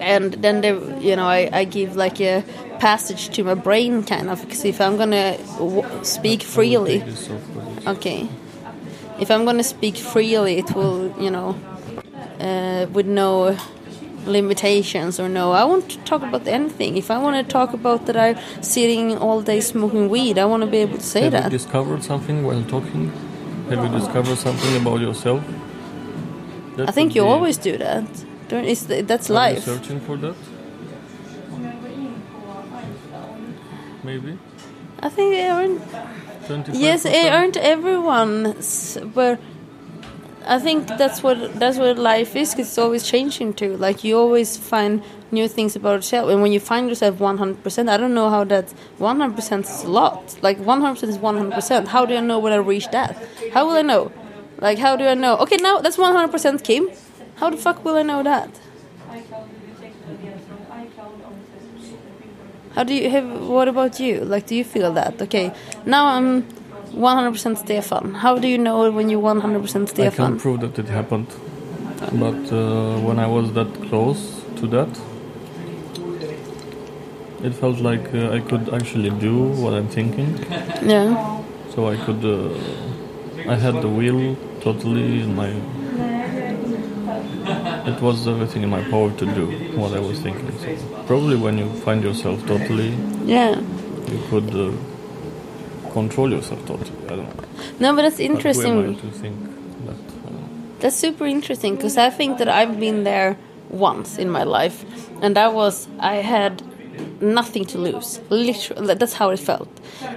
and 0.00 0.32
then 0.42 0.60
they 0.62 0.72
you 1.08 1.16
know 1.16 1.26
I, 1.26 1.48
I 1.52 1.64
give 1.64 1.96
like 1.96 2.20
a 2.20 2.42
passage 2.78 3.28
to 3.36 3.44
my 3.44 3.54
brain 3.54 4.02
kind 4.04 4.28
of 4.30 4.40
because 4.40 4.64
if 4.64 4.80
I'm 4.80 4.96
gonna 4.96 5.36
w- 5.58 5.86
speak 6.02 6.42
freely 6.42 6.98
take 7.00 7.04
this 7.06 7.30
off, 7.30 7.40
but 7.54 7.64
it's- 7.72 7.86
Okay. 7.96 8.28
If 9.20 9.30
I'm 9.30 9.44
gonna 9.44 9.62
speak 9.62 9.96
freely, 9.98 10.56
it 10.58 10.74
will, 10.74 11.12
you 11.20 11.30
know, 11.30 11.54
uh, 12.40 12.86
with 12.92 13.06
no 13.06 13.54
limitations 14.26 15.20
or 15.20 15.28
no. 15.28 15.52
I 15.52 15.64
want 15.64 15.88
to 15.90 15.98
talk 16.10 16.22
about 16.22 16.46
anything. 16.46 16.96
If 16.96 17.10
I 17.10 17.18
want 17.18 17.36
to 17.36 17.52
talk 17.52 17.72
about 17.74 18.06
that 18.06 18.16
I'm 18.16 18.36
sitting 18.62 19.18
all 19.18 19.42
day 19.42 19.60
smoking 19.60 20.08
weed, 20.08 20.38
I 20.38 20.44
want 20.46 20.62
to 20.62 20.66
be 20.70 20.78
able 20.78 20.98
to 20.98 21.02
say 21.04 21.22
Have 21.24 21.32
that. 21.32 21.44
you 21.52 21.58
discovered 21.58 22.02
something 22.02 22.44
while 22.46 22.62
talking? 22.64 23.12
Have 23.68 23.82
you 23.84 23.98
discovered 23.98 24.38
something 24.38 24.76
about 24.80 25.00
yourself? 25.00 25.42
That 26.76 26.88
I 26.88 26.92
think 26.92 27.14
you 27.14 27.24
always 27.24 27.56
do 27.58 27.76
that. 27.78 28.04
Don't, 28.50 28.64
it's, 28.64 28.82
that's 29.10 29.30
Are 29.30 29.32
you 29.32 29.54
life. 29.54 29.64
searching 29.64 30.00
for 30.00 30.16
that? 30.16 30.34
Maybe. 34.02 34.38
I 35.00 35.08
think 35.08 35.32
they 35.34 35.48
aren't. 35.48 35.80
Yes, 36.74 37.04
it 37.04 37.32
aren't 37.32 37.56
everyone's, 37.56 38.98
but 39.14 39.38
I 40.46 40.58
think 40.58 40.88
that's 40.88 41.22
what 41.22 41.36
that's 41.60 41.78
what 41.78 41.96
life 41.98 42.34
is. 42.34 42.50
'cause 42.54 42.66
it's 42.66 42.78
always 42.78 43.04
changing 43.06 43.54
too. 43.54 43.76
Like 43.76 44.02
you 44.02 44.18
always 44.18 44.56
find 44.56 45.02
new 45.30 45.46
things 45.46 45.76
about 45.76 45.94
yourself, 46.00 46.28
and 46.30 46.42
when 46.42 46.50
you 46.50 46.58
find 46.60 46.88
yourself 46.88 47.20
one 47.20 47.38
hundred 47.38 47.62
percent, 47.62 47.88
I 47.88 47.96
don't 47.98 48.14
know 48.14 48.30
how 48.30 48.42
that 48.44 48.72
one 48.98 49.20
hundred 49.20 49.36
percent 49.36 49.66
is 49.66 49.84
a 49.84 49.88
lot. 49.88 50.36
Like 50.42 50.58
one 50.58 50.80
hundred 50.80 50.94
percent 50.94 51.12
is 51.12 51.18
one 51.18 51.36
hundred 51.36 51.54
percent. 51.54 51.88
How 51.88 52.04
do 52.04 52.16
I 52.16 52.20
know 52.20 52.38
when 52.40 52.52
I 52.52 52.56
reach 52.56 52.88
that? 52.90 53.16
How 53.54 53.66
will 53.66 53.76
I 53.76 53.82
know? 53.82 54.10
Like 54.60 54.78
how 54.78 54.96
do 54.96 55.04
I 55.06 55.14
know? 55.14 55.36
Okay, 55.44 55.56
now 55.58 55.78
that's 55.78 55.98
one 55.98 56.12
hundred 56.16 56.32
percent 56.32 56.64
Kim. 56.64 56.88
How 57.40 57.48
the 57.48 57.56
fuck 57.56 57.84
will 57.84 57.96
I 57.96 58.02
know 58.02 58.22
that? 58.22 58.50
How 62.74 62.84
do 62.84 62.94
you 62.94 63.08
have? 63.10 63.26
What 63.48 63.66
about 63.68 63.98
you? 63.98 64.20
Like, 64.24 64.46
do 64.46 64.54
you 64.54 64.64
feel 64.64 64.92
that? 64.92 65.20
Okay, 65.22 65.52
now 65.86 66.06
I'm 66.06 66.42
100% 66.92 67.56
Stefan. 67.56 68.14
How 68.14 68.38
do 68.38 68.46
you 68.46 68.58
know 68.58 68.90
when 68.90 69.08
you're 69.08 69.22
100% 69.22 69.66
Stefan? 69.66 69.86
I 69.88 69.88
can 69.88 69.88
Stefan? 69.88 70.38
prove 70.38 70.60
that 70.60 70.78
it 70.78 70.88
happened. 70.88 71.28
But 72.12 72.52
uh, 72.52 72.98
when 73.00 73.18
I 73.18 73.26
was 73.26 73.52
that 73.54 73.72
close 73.88 74.42
to 74.56 74.66
that, 74.68 74.88
it 77.42 77.54
felt 77.54 77.78
like 77.80 78.14
uh, 78.14 78.32
I 78.36 78.40
could 78.40 78.72
actually 78.74 79.10
do 79.10 79.36
what 79.62 79.72
I'm 79.74 79.88
thinking. 79.88 80.36
Yeah. 80.82 81.42
So 81.74 81.88
I 81.88 81.96
could, 82.04 82.22
uh, 82.24 83.50
I 83.50 83.56
had 83.56 83.80
the 83.80 83.88
will 83.88 84.36
totally 84.60 85.22
in 85.22 85.34
my. 85.34 85.52
It 87.90 88.00
was 88.02 88.26
everything 88.28 88.62
in 88.62 88.70
my 88.70 88.82
power 88.90 89.10
to 89.20 89.26
do 89.26 89.46
what 89.80 89.92
I 89.94 90.00
was 90.00 90.20
thinking. 90.20 90.50
So 90.58 90.68
probably 91.06 91.36
when 91.36 91.58
you 91.58 91.68
find 91.84 92.02
yourself 92.02 92.44
totally, 92.46 92.90
Yeah. 93.24 93.60
you 94.12 94.20
could 94.30 94.50
uh, 94.54 95.92
control 95.92 96.30
yourself 96.30 96.60
totally. 96.66 96.90
I 97.06 97.16
don't 97.16 97.26
know. 97.36 97.44
No, 97.80 97.94
but 97.96 98.02
that's 98.02 98.16
But 98.16 98.26
who 98.26 98.30
am 98.30 98.78
I 98.78 98.88
interesting. 98.88 99.12
think 99.22 99.36
that? 99.86 99.96
I. 100.26 100.32
That's 100.80 100.96
super 100.96 101.26
interesting 101.26 101.76
because 101.76 101.96
I 101.96 102.10
think 102.10 102.38
that 102.38 102.48
I've 102.48 102.78
been 102.78 103.04
there 103.04 103.36
once 103.70 104.18
in 104.18 104.30
my 104.30 104.44
life, 104.44 104.84
and 105.22 105.34
that 105.36 105.52
was 105.54 105.88
I 105.98 106.16
had 106.16 106.62
nothing 107.20 107.64
to 107.66 107.78
lose. 107.78 108.20
Literally, 108.30 108.94
that's 108.94 109.14
how 109.14 109.30
it 109.30 109.38
felt. 109.40 109.68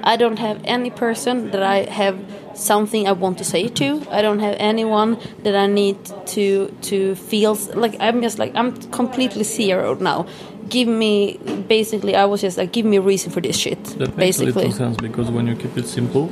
I 0.03 0.15
don't 0.17 0.39
have 0.39 0.59
any 0.65 0.89
person 0.89 1.51
that 1.51 1.63
I 1.63 1.77
have 1.89 2.17
something 2.55 3.07
I 3.07 3.11
want 3.13 3.37
to 3.39 3.43
say 3.43 3.67
to. 3.69 4.01
I 4.11 4.21
don't 4.21 4.39
have 4.39 4.55
anyone 4.59 5.17
that 5.43 5.55
I 5.55 5.67
need 5.67 5.97
to 6.35 6.67
to 6.83 7.15
feel 7.15 7.55
like 7.75 7.95
I'm 7.99 8.21
just 8.21 8.37
like 8.39 8.55
I'm 8.55 8.75
completely 8.91 9.43
zeroed 9.43 10.01
now. 10.01 10.25
Give 10.69 10.87
me 10.87 11.37
basically 11.67 12.15
I 12.15 12.25
was 12.25 12.41
just 12.41 12.57
like 12.57 12.71
give 12.71 12.85
me 12.85 12.97
a 12.97 13.01
reason 13.01 13.31
for 13.31 13.41
this 13.41 13.57
shit. 13.57 13.83
That 13.99 14.15
makes 14.17 14.39
a 14.39 14.45
basically. 14.45 14.53
little 14.53 14.71
sense 14.71 14.97
because 14.97 15.29
when 15.31 15.47
you 15.47 15.55
keep 15.55 15.77
it 15.77 15.87
simple, 15.87 16.31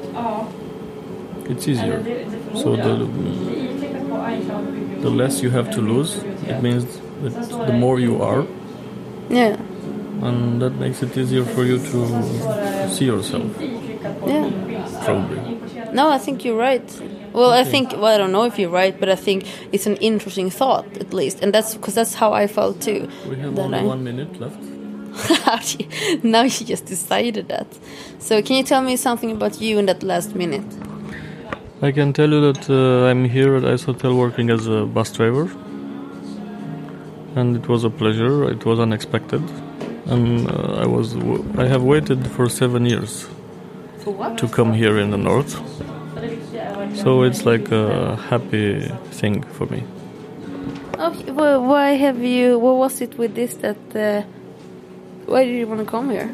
it's 1.49 1.67
easier. 1.67 2.01
So 2.55 2.75
the 2.75 2.93
the 5.01 5.09
less 5.09 5.41
you 5.41 5.49
have 5.49 5.71
to 5.71 5.81
lose, 5.81 6.17
it 6.47 6.61
means 6.61 6.85
that 7.23 7.33
the 7.67 7.73
more 7.73 7.99
you 7.99 8.21
are, 8.21 8.45
Yeah. 9.29 9.57
and 10.21 10.61
that 10.61 10.75
makes 10.79 11.01
it 11.03 11.17
easier 11.17 11.43
for 11.43 11.63
you 11.65 11.77
to 11.79 12.89
see 12.89 13.05
yourself. 13.05 13.49
Yeah. 14.27 14.49
Probably. 15.05 15.60
No, 15.93 16.09
I 16.09 16.17
think 16.17 16.43
you're 16.45 16.57
right. 16.57 17.01
Well, 17.33 17.51
I 17.51 17.63
think 17.63 17.91
well, 17.91 18.05
I 18.15 18.17
don't 18.17 18.31
know 18.31 18.43
if 18.43 18.57
you're 18.59 18.69
right, 18.83 18.97
but 18.99 19.09
I 19.09 19.15
think 19.15 19.45
it's 19.71 19.85
an 19.87 19.95
interesting 19.97 20.49
thought 20.49 20.85
at 20.97 21.13
least, 21.13 21.41
and 21.41 21.53
that's 21.53 21.75
because 21.75 21.95
that's 21.95 22.13
how 22.15 22.33
I 22.33 22.47
felt 22.47 22.81
too. 22.81 23.07
We 23.29 23.35
have 23.37 23.57
only 23.57 23.79
I- 23.79 23.83
one 23.83 24.03
minute 24.03 24.39
left. 24.39 24.61
now 26.23 26.43
you 26.43 26.65
just 26.65 26.85
decided 26.85 27.47
that. 27.49 27.67
So, 28.19 28.41
can 28.41 28.55
you 28.55 28.63
tell 28.63 28.81
me 28.81 28.95
something 28.95 29.31
about 29.31 29.59
you 29.61 29.77
in 29.79 29.85
that 29.87 30.03
last 30.03 30.35
minute? 30.35 30.63
I 31.81 31.91
can 31.91 32.13
tell 32.13 32.29
you 32.29 32.53
that 32.53 32.69
uh, 32.69 33.09
I'm 33.09 33.25
here 33.25 33.55
at 33.55 33.65
Ice 33.65 33.83
Hotel 33.83 34.15
working 34.15 34.49
as 34.49 34.67
a 34.67 34.85
bus 34.85 35.11
driver, 35.11 35.49
and 37.35 37.55
it 37.57 37.67
was 37.67 37.83
a 37.83 37.89
pleasure. 37.89 38.49
It 38.51 38.65
was 38.65 38.79
unexpected, 38.79 39.41
and 40.05 40.49
uh, 40.49 40.83
I 40.83 40.85
was 40.85 41.13
w- 41.13 41.43
I 41.57 41.65
have 41.67 41.83
waited 41.83 42.25
for 42.27 42.47
seven 42.49 42.85
years? 42.85 43.27
To 44.03 44.47
come 44.47 44.73
here 44.73 44.97
in 44.97 45.11
the 45.11 45.17
north. 45.17 45.53
So 46.95 47.23
it's 47.23 47.45
like 47.45 47.71
a 47.71 48.15
happy 48.15 48.87
thing 49.11 49.43
for 49.43 49.65
me. 49.67 49.83
Okay, 50.97 51.31
well, 51.31 51.63
why 51.63 51.91
have 51.91 52.21
you? 52.21 52.59
What 52.59 52.75
was 52.75 53.01
it 53.01 53.17
with 53.17 53.33
this 53.35 53.55
that? 53.55 53.77
Uh, 53.95 54.23
why 55.25 55.45
did 55.45 55.55
you 55.55 55.67
want 55.67 55.79
to 55.79 55.85
come 55.85 56.09
here? 56.09 56.29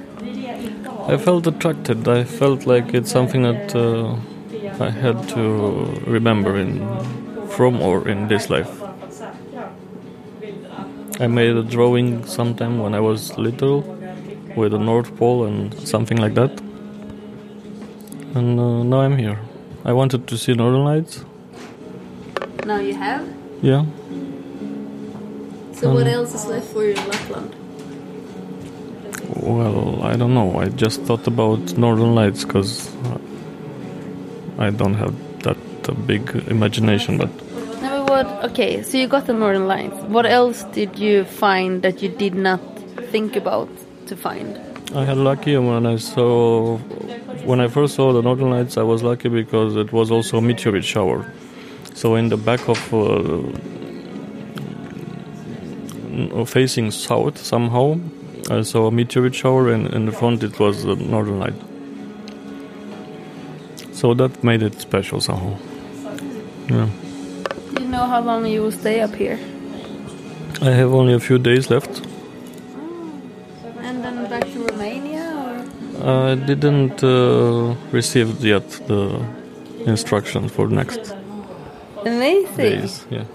I 1.07 1.17
felt 1.17 1.47
attracted. 1.47 2.07
I 2.07 2.23
felt 2.23 2.65
like 2.65 2.93
it's 2.93 3.11
something 3.11 3.43
that 3.43 3.75
uh, 3.75 4.15
I 4.83 4.89
had 4.89 5.29
to 5.29 5.85
remember 6.05 6.57
in 6.57 6.81
from 7.49 7.81
or 7.81 8.07
in 8.07 8.27
this 8.27 8.49
life. 8.49 8.81
I 11.19 11.27
made 11.27 11.55
a 11.55 11.63
drawing 11.63 12.25
sometime 12.25 12.79
when 12.79 12.93
I 12.93 12.99
was 12.99 13.37
little 13.37 13.81
with 14.55 14.71
the 14.71 14.79
North 14.79 15.15
Pole 15.17 15.45
and 15.45 15.73
something 15.87 16.17
like 16.17 16.33
that. 16.35 16.66
And 18.37 18.59
uh, 18.59 18.83
now 18.83 19.01
I'm 19.01 19.17
here. 19.17 19.39
I 19.83 19.93
wanted 19.93 20.27
to 20.27 20.37
see 20.37 20.53
Northern 20.53 20.83
Lights. 20.83 21.25
Now 22.65 22.77
you 22.77 22.93
have. 22.93 23.27
Yeah. 23.63 23.83
So 25.73 25.91
what 25.91 26.05
else 26.05 26.35
is 26.35 26.45
left 26.45 26.67
for 26.67 26.83
you 26.83 26.91
in 26.91 27.07
Lapland? 27.09 27.55
Well, 29.41 30.03
I 30.03 30.15
don't 30.15 30.35
know. 30.35 30.59
I 30.59 30.69
just 30.69 31.01
thought 31.01 31.25
about 31.25 31.77
Northern 31.77 32.13
Lights 32.13 32.43
because 32.45 32.91
I 34.59 34.69
don't 34.69 34.93
have 34.93 35.15
that 35.41 35.57
uh, 35.89 35.93
big 36.05 36.29
imagination. 36.47 37.17
But 37.17 37.29
No, 37.81 38.05
but 38.05 38.25
what? 38.25 38.51
Okay, 38.51 38.83
so 38.83 38.99
you 38.99 39.07
got 39.07 39.25
the 39.25 39.33
Northern 39.33 39.67
Lights. 39.67 39.97
What 40.15 40.27
else 40.27 40.63
did 40.77 40.99
you 40.99 41.23
find 41.23 41.81
that 41.81 42.03
you 42.03 42.09
did 42.09 42.35
not 42.35 42.61
think 43.11 43.35
about 43.35 43.69
to 44.07 44.15
find? 44.15 44.59
I 44.93 45.05
had 45.05 45.17
lucky 45.17 45.57
when 45.57 45.85
I 45.87 45.97
saw 45.97 46.77
when 47.47 47.61
I 47.61 47.69
first 47.69 47.95
saw 47.95 48.11
the 48.11 48.21
Northern 48.21 48.49
Lights. 48.49 48.75
I 48.77 48.83
was 48.83 49.01
lucky 49.03 49.29
because 49.29 49.77
it 49.77 49.93
was 49.93 50.11
also 50.11 50.39
a 50.39 50.41
meteorite 50.41 50.83
shower. 50.83 51.31
So 51.93 52.15
in 52.15 52.27
the 52.27 52.35
back 52.35 52.67
of 52.67 52.93
uh, 52.93 53.43
facing 56.45 56.91
south 56.91 57.37
somehow, 57.37 57.99
I 58.51 58.63
saw 58.63 58.87
a 58.87 58.91
meteorite 58.91 59.33
shower, 59.33 59.71
and 59.71 59.87
in 59.93 60.05
the 60.05 60.11
front 60.11 60.43
it 60.43 60.59
was 60.59 60.83
the 60.83 60.95
Northern 60.95 61.39
Light. 61.39 61.55
So 63.93 64.13
that 64.13 64.43
made 64.43 64.61
it 64.61 64.79
special 64.81 65.21
somehow. 65.21 65.57
Yeah. 66.69 66.89
Do 67.73 67.81
you 67.81 67.87
know 67.87 68.05
how 68.05 68.21
long 68.21 68.45
you 68.45 68.61
will 68.61 68.71
stay 68.71 68.99
up 68.99 69.15
here? 69.15 69.39
I 70.61 70.71
have 70.71 70.93
only 70.93 71.13
a 71.13 71.19
few 71.19 71.39
days 71.39 71.69
left. 71.69 72.06
I 76.07 76.35
didn't 76.35 77.03
uh, 77.03 77.75
receive 77.91 78.43
yet 78.43 78.69
the 78.87 79.25
instructions 79.85 80.51
for 80.53 80.67
next 80.67 81.13
Amazing. 82.05 82.55
days. 82.55 83.05
Yeah. 83.09 83.25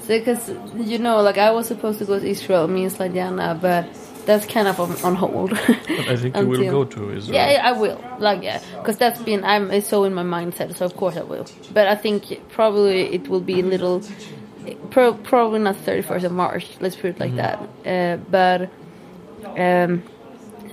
So, 0.00 0.18
because 0.18 0.50
you 0.76 0.98
know, 0.98 1.22
like 1.22 1.38
I 1.38 1.50
was 1.52 1.66
supposed 1.66 1.98
to 2.00 2.04
go 2.04 2.18
to 2.18 2.26
Israel, 2.26 2.68
me 2.68 2.84
and 2.84 2.92
Sladjana, 2.92 3.58
but 3.58 3.86
that's 4.26 4.44
kind 4.44 4.68
of 4.68 4.78
on, 4.78 4.92
on 5.02 5.14
hold. 5.14 5.52
I 6.12 6.16
think 6.16 6.36
you 6.36 6.46
will 6.48 6.70
go 6.70 6.84
to 6.84 7.12
Israel. 7.12 7.34
Yeah, 7.34 7.50
yeah, 7.50 7.66
I 7.66 7.72
will. 7.72 7.98
Like, 8.18 8.42
yeah, 8.42 8.60
because 8.78 8.98
that's 8.98 9.22
been 9.22 9.42
I'm 9.42 9.70
it's 9.70 9.88
so 9.88 10.04
in 10.04 10.12
my 10.12 10.22
mindset. 10.22 10.76
So 10.76 10.84
of 10.84 10.94
course 10.96 11.16
I 11.16 11.22
will. 11.22 11.46
But 11.72 11.88
I 11.88 11.94
think 11.94 12.46
probably 12.50 13.14
it 13.14 13.28
will 13.28 13.40
be 13.40 13.60
a 13.60 13.64
little, 13.64 14.02
pro, 14.90 15.14
probably 15.14 15.60
not 15.60 15.76
thirty 15.76 16.02
first 16.02 16.26
of 16.26 16.32
March. 16.32 16.68
Let's 16.78 16.96
put 16.96 17.10
it 17.12 17.20
like 17.20 17.36
that. 17.36 17.58
Uh, 17.86 18.16
but 18.30 18.70
um, 19.58 20.02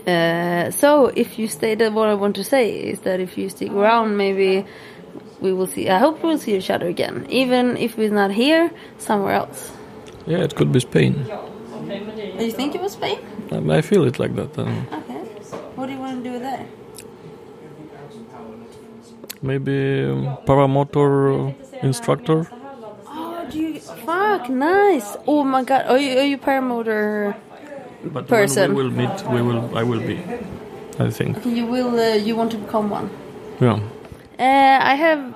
uh, 0.07 0.71
so 0.71 1.07
if 1.07 1.37
you 1.39 1.47
stay, 1.47 1.75
that 1.75 1.93
what 1.93 2.09
I 2.09 2.13
want 2.13 2.35
to 2.35 2.43
say 2.43 2.69
is 2.71 2.99
that 3.01 3.19
if 3.19 3.37
you 3.37 3.49
stick 3.49 3.71
around, 3.71 4.17
maybe 4.17 4.65
we 5.41 5.51
will 5.53 5.67
see. 5.67 5.89
I 5.89 5.97
hope 5.99 6.21
we'll 6.23 6.37
see 6.37 6.55
each 6.55 6.69
other 6.69 6.87
again, 6.87 7.25
even 7.29 7.77
if 7.77 7.97
we're 7.97 8.11
not 8.11 8.31
here, 8.31 8.71
somewhere 8.97 9.33
else. 9.33 9.71
Yeah, 10.25 10.39
it 10.39 10.55
could 10.55 10.71
be 10.71 10.79
Spain. 10.79 11.25
Do 12.37 12.45
you 12.45 12.51
think 12.51 12.75
it 12.75 12.81
was 12.81 12.93
Spain? 12.93 13.19
Um, 13.51 13.69
I 13.69 13.81
feel 13.81 14.03
it 14.05 14.19
like 14.19 14.35
that. 14.35 14.57
Um, 14.57 14.87
Okay. 14.91 15.21
What 15.75 15.85
do 15.87 15.93
you 15.93 15.99
want 15.99 16.23
to 16.23 16.29
do 16.31 16.39
there? 16.39 16.65
maybe 19.41 20.03
um, 20.05 20.37
paramotor 20.47 21.53
instructor. 21.83 22.47
Oh, 23.07 23.47
do 23.51 23.59
you? 23.59 23.79
Fuck, 23.79 24.49
nice. 24.49 25.15
Oh 25.27 25.43
my 25.43 25.63
god, 25.63 25.85
are 25.87 25.97
you 25.99 26.17
are 26.17 26.23
you 26.25 26.37
paramotor? 26.37 27.35
But 28.13 28.27
Person. 28.27 28.73
we 28.73 28.83
will 28.83 28.91
meet, 28.91 29.27
we 29.29 29.41
will. 29.41 29.77
I 29.77 29.83
will 29.83 29.99
be. 29.99 30.21
I 30.99 31.09
think. 31.09 31.45
You 31.45 31.65
will. 31.65 31.99
Uh, 31.99 32.15
you 32.15 32.35
want 32.35 32.51
to 32.51 32.57
become 32.57 32.89
one? 32.89 33.09
Yeah. 33.59 33.79
Uh, 34.39 34.79
I 34.81 34.95
have. 34.95 35.33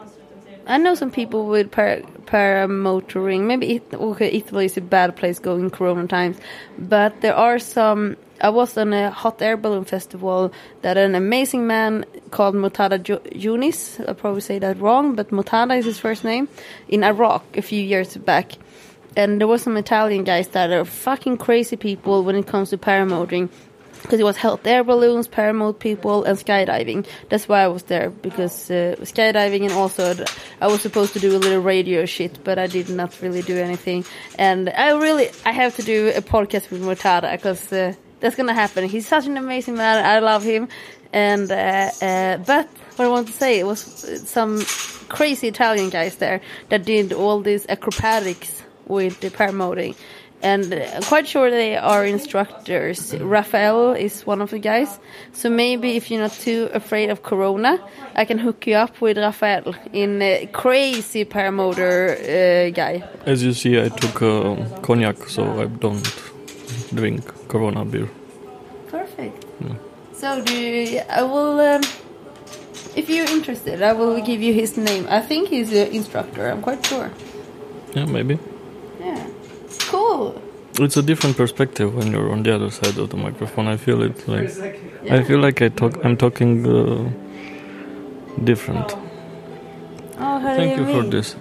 I 0.68 0.78
know 0.78 0.94
some 0.94 1.12
people 1.12 1.48
with 1.48 1.72
para, 1.72 2.04
paramotoring. 2.26 3.42
Maybe 3.42 3.76
it, 3.78 3.94
okay, 3.94 4.30
Italy 4.30 4.66
is 4.66 4.78
a 4.78 4.82
bad 4.82 5.16
place 5.16 5.40
going 5.40 5.70
Corona 5.70 6.08
times, 6.08 6.38
but 6.78 7.22
there 7.22 7.36
are 7.36 7.60
some. 7.60 8.18
I 8.42 8.50
was 8.50 8.78
on 8.78 8.94
a 8.94 9.12
hot 9.12 9.42
air 9.42 9.58
balloon 9.58 9.84
festival 9.84 10.54
that 10.82 10.96
an 10.96 11.14
amazing 11.14 11.68
man 11.68 12.06
called 12.32 12.56
Mutada 12.56 13.00
Yunis. 13.00 14.00
I 14.08 14.14
probably 14.14 14.42
say 14.42 14.60
that 14.60 14.80
wrong, 14.80 15.16
but 15.16 15.30
Mutada 15.30 15.78
is 15.78 15.86
his 15.86 16.00
first 16.00 16.24
name 16.24 16.48
in 16.88 17.04
Iraq 17.04 17.44
a 17.58 17.62
few 17.62 17.82
years 17.82 18.16
back. 18.16 18.54
And 19.16 19.40
there 19.40 19.48
was 19.48 19.64
some 19.64 19.78
Italian 19.78 20.24
guys 20.24 20.50
that 20.50 20.72
are 20.72 20.86
fucking 20.86 21.38
crazy 21.38 21.76
people 21.76 22.24
when 22.24 22.36
it 22.36 22.48
comes 22.48 22.70
to 22.70 22.78
paramotoring 22.78 23.50
because 24.02 24.20
it 24.20 24.24
was 24.24 24.38
hot 24.38 24.66
air 24.66 24.84
balloons, 24.84 25.28
paramote 25.28 25.80
people, 25.80 26.24
and 26.24 26.38
skydiving. 26.38 27.06
That's 27.30 27.48
why 27.48 27.64
I 27.64 27.68
was 27.68 27.84
there 27.84 28.10
because 28.10 28.72
uh, 28.72 28.96
skydiving 29.02 29.64
and 29.64 29.74
also 29.74 30.16
I 30.62 30.68
was 30.68 30.82
supposed 30.82 31.14
to 31.14 31.20
do 31.20 31.36
a 31.36 31.40
little 31.40 31.62
radio 31.62 32.06
shit, 32.06 32.44
but 32.44 32.58
I 32.58 32.68
did 32.68 32.90
not 32.90 33.20
really 33.22 33.42
do 33.42 33.58
anything. 33.58 34.06
And 34.38 34.70
I 34.70 34.92
really 34.92 35.30
I 35.46 35.52
have 35.52 35.76
to 35.78 35.84
do 35.84 36.12
a 36.16 36.22
podcast 36.22 36.72
with 36.72 36.82
Mortada 36.82 37.32
because 37.32 37.72
uh, 37.72 37.94
that's 38.20 38.36
gonna 38.36 38.54
happen. 38.54 38.88
He's 38.88 39.08
such 39.08 39.26
an 39.28 39.38
amazing 39.38 39.76
man. 39.76 40.04
I 40.06 40.20
love 40.20 40.44
him. 40.44 40.70
And 41.12 41.52
uh, 41.52 41.92
uh, 42.02 42.38
but 42.38 42.68
what 42.96 43.06
I 43.06 43.08
want 43.10 43.28
to 43.28 43.34
say 43.34 43.60
it 43.60 43.66
was 43.66 43.80
some 44.28 44.64
crazy 45.10 45.48
Italian 45.48 45.90
guys 45.90 46.18
there 46.18 46.42
that 46.70 46.86
did 46.86 47.14
all 47.14 47.42
these 47.42 47.66
acrobatics 47.68 48.59
with 48.90 49.22
the 49.22 49.30
paramotoring. 49.30 49.96
And 50.42 50.74
uh, 50.74 50.78
I'm 50.96 51.04
quite 51.04 51.28
sure 51.28 51.50
they 51.52 51.76
are 51.76 52.06
instructors. 52.06 53.14
Rafael 53.14 53.92
is 53.92 54.26
one 54.26 54.42
of 54.42 54.52
the 54.52 54.60
guys. 54.60 55.00
So 55.34 55.50
maybe 55.50 55.98
if 55.98 56.10
you're 56.10 56.22
not 56.22 56.32
too 56.32 56.70
afraid 56.74 57.10
of 57.10 57.24
Corona, 57.24 57.80
I 58.16 58.26
can 58.26 58.40
hook 58.40 58.66
you 58.68 58.76
up 58.76 59.02
with 59.02 59.18
Rafael 59.18 59.76
in 59.92 60.22
a 60.22 60.48
crazy 60.52 61.26
paramotor 61.26 62.16
uh, 62.16 62.72
guy. 62.72 63.04
As 63.26 63.44
you 63.44 63.54
see, 63.54 63.82
I 63.82 63.90
took 63.90 64.22
uh, 64.22 64.56
cognac, 64.82 65.18
so 65.28 65.62
I 65.62 65.66
don't 65.66 66.04
drink 66.94 67.24
Corona 67.50 67.84
beer. 67.84 68.10
Perfect. 68.88 69.46
So 70.14 70.44
do 70.44 70.54
you, 70.54 71.00
I 71.10 71.24
will. 71.24 71.60
Um, 71.60 71.82
if 72.96 73.10
you're 73.10 73.28
interested, 73.28 73.82
I 73.82 73.94
will 73.94 74.20
give 74.22 74.42
you 74.42 74.54
his 74.54 74.78
name. 74.78 75.06
I 75.10 75.22
think 75.22 75.48
he's 75.48 75.72
an 75.72 75.94
instructor. 75.94 76.50
I'm 76.50 76.62
quite 76.62 76.86
sure. 76.86 77.12
Yeah, 77.94 78.06
maybe. 78.06 78.38
Yeah. 79.00 79.28
Cool. 79.92 80.42
It's 80.80 80.98
a 80.98 81.02
different 81.02 81.36
perspective 81.38 81.94
when 81.96 82.12
you're 82.12 82.32
on 82.32 82.44
the 82.44 82.56
other 82.56 82.70
side 82.70 82.98
of 82.98 83.10
the 83.10 83.18
microphone. 83.18 83.68
I 83.68 83.78
feel 83.78 84.02
it 84.02 84.28
like 84.28 84.52
I 85.10 85.24
feel 85.24 85.40
like 85.40 85.62
I 85.62 85.70
talk. 85.70 86.04
I'm 86.06 86.16
talking 86.16 86.66
uh, 86.66 87.10
different. 88.44 88.96
Oh, 90.18 90.40
how 90.40 90.56
Thank 90.56 90.76
do 90.76 90.82
you 90.82 90.88
you 90.88 90.94
for 90.96 91.02
mean? 91.02 91.12
this. 91.12 91.34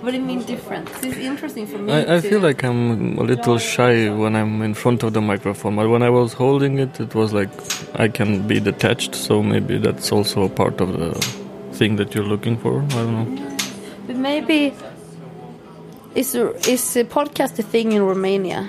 What 0.00 0.10
do 0.12 0.18
you 0.18 0.22
mean 0.22 0.42
different? 0.44 0.86
This 1.02 1.16
is 1.16 1.24
interesting 1.24 1.66
for 1.66 1.78
me. 1.78 1.92
I, 1.92 2.16
I 2.16 2.20
feel 2.20 2.40
like 2.40 2.62
I'm 2.62 3.18
a 3.18 3.22
little 3.22 3.58
shy 3.58 4.08
when 4.08 4.36
I'm 4.36 4.62
in 4.62 4.74
front 4.74 5.02
of 5.02 5.14
the 5.14 5.20
microphone, 5.20 5.76
but 5.76 5.88
when 5.88 6.02
I 6.02 6.10
was 6.10 6.34
holding 6.34 6.78
it, 6.78 7.00
it 7.00 7.14
was 7.14 7.32
like 7.32 7.50
I 7.98 8.08
can 8.08 8.46
be 8.46 8.60
detached. 8.60 9.14
So 9.14 9.42
maybe 9.42 9.78
that's 9.78 10.12
also 10.12 10.42
a 10.44 10.48
part 10.48 10.80
of 10.80 10.98
the 10.98 11.12
thing 11.72 11.96
that 11.96 12.14
you're 12.14 12.24
looking 12.24 12.56
for. 12.56 12.82
I 12.82 12.88
don't 12.88 13.34
know. 13.34 13.56
But 14.06 14.16
maybe 14.16 14.74
is 16.16 16.34
is 16.34 16.96
a 16.96 17.04
podcast 17.04 17.58
a 17.58 17.62
thing 17.62 17.92
in 17.92 18.02
Romania? 18.02 18.68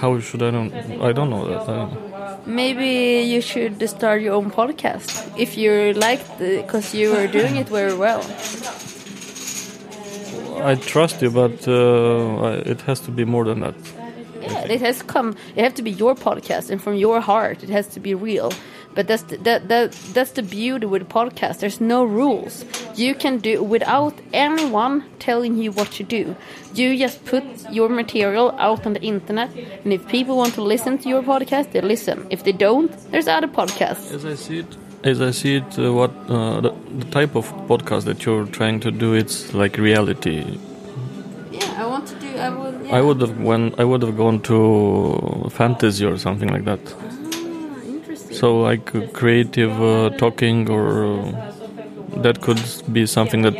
How 0.00 0.20
should 0.20 0.42
I 0.42 0.50
don't? 0.50 0.72
I 1.00 1.12
don't 1.12 1.30
know 1.30 1.46
that. 1.48 1.68
I, 1.68 2.06
Maybe 2.46 3.24
you 3.26 3.40
should 3.40 3.88
start 3.88 4.22
your 4.22 4.34
own 4.34 4.50
podcast 4.50 5.10
if 5.36 5.56
you 5.56 5.92
like 5.94 6.20
because 6.38 6.94
you 6.94 7.12
are 7.16 7.26
doing 7.26 7.56
it 7.56 7.68
very 7.68 7.94
well. 7.94 8.22
I 10.62 10.74
trust 10.76 11.22
you, 11.22 11.30
but 11.30 11.66
uh, 11.68 12.62
it 12.64 12.80
has 12.82 13.00
to 13.00 13.10
be 13.10 13.24
more 13.24 13.44
than 13.44 13.60
that. 13.60 13.74
Yeah, 14.40 14.72
it 14.74 14.80
has 14.80 15.02
come. 15.02 15.36
It 15.56 15.62
has 15.64 15.72
to 15.74 15.82
be 15.82 15.90
your 15.90 16.14
podcast 16.14 16.70
and 16.70 16.80
from 16.80 16.94
your 16.94 17.20
heart. 17.20 17.62
It 17.62 17.70
has 17.70 17.86
to 17.88 18.00
be 18.00 18.14
real. 18.14 18.52
But 18.96 19.08
that's 19.08 19.24
the, 19.24 19.36
that 19.48 19.68
that 19.68 19.92
that's 20.14 20.32
the 20.32 20.42
beauty 20.42 20.86
with 20.86 21.06
podcast. 21.08 21.60
There's 21.60 21.80
no 21.82 22.02
rules. 22.02 22.64
You 22.96 23.14
can 23.14 23.38
do 23.38 23.62
without 23.62 24.14
anyone 24.32 25.04
telling 25.18 25.58
you 25.58 25.70
what 25.72 25.92
to 25.98 26.02
do. 26.02 26.34
You 26.74 26.96
just 26.96 27.22
put 27.26 27.44
your 27.70 27.90
material 27.90 28.56
out 28.58 28.86
on 28.86 28.94
the 28.94 29.02
internet, 29.02 29.50
and 29.84 29.92
if 29.92 30.08
people 30.08 30.38
want 30.38 30.54
to 30.54 30.62
listen 30.62 30.96
to 30.98 31.08
your 31.10 31.22
podcast, 31.22 31.72
they 31.72 31.82
listen. 31.82 32.26
If 32.30 32.42
they 32.44 32.52
don't, 32.52 32.90
there's 33.12 33.28
other 33.28 33.48
podcasts. 33.48 34.12
As 34.12 34.24
I 34.24 34.34
see 34.34 34.60
it, 34.60 34.76
as 35.04 35.20
I 35.20 35.30
see 35.30 35.56
it, 35.56 35.78
uh, 35.78 35.92
what 35.92 36.12
uh, 36.28 36.62
the, 36.62 36.72
the 36.98 37.04
type 37.10 37.36
of 37.36 37.52
podcast 37.68 38.04
that 38.04 38.24
you're 38.24 38.46
trying 38.46 38.80
to 38.80 38.90
do, 38.90 39.12
it's 39.12 39.52
like 39.52 39.76
reality. 39.76 40.58
Yeah, 41.52 41.82
I 41.82 41.86
want 41.86 42.06
to 42.08 42.14
do. 42.14 42.28
I 42.38 42.48
would. 42.48 42.90
I 42.90 43.00
would 43.02 43.20
have 43.20 43.38
when 43.40 43.74
I 43.78 43.84
would 43.84 44.02
have 44.02 44.16
gone 44.16 44.40
to 44.42 45.50
fantasy 45.50 46.06
or 46.06 46.16
something 46.16 46.48
like 46.48 46.64
that. 46.64 46.80
So 48.40 48.60
like 48.60 48.94
uh, 48.94 49.06
creative 49.12 49.74
uh, 49.82 50.10
talking, 50.18 50.68
or 50.70 50.84
uh, 51.06 51.52
that 52.22 52.40
could 52.40 52.60
be 52.92 53.06
something 53.06 53.42
that 53.42 53.56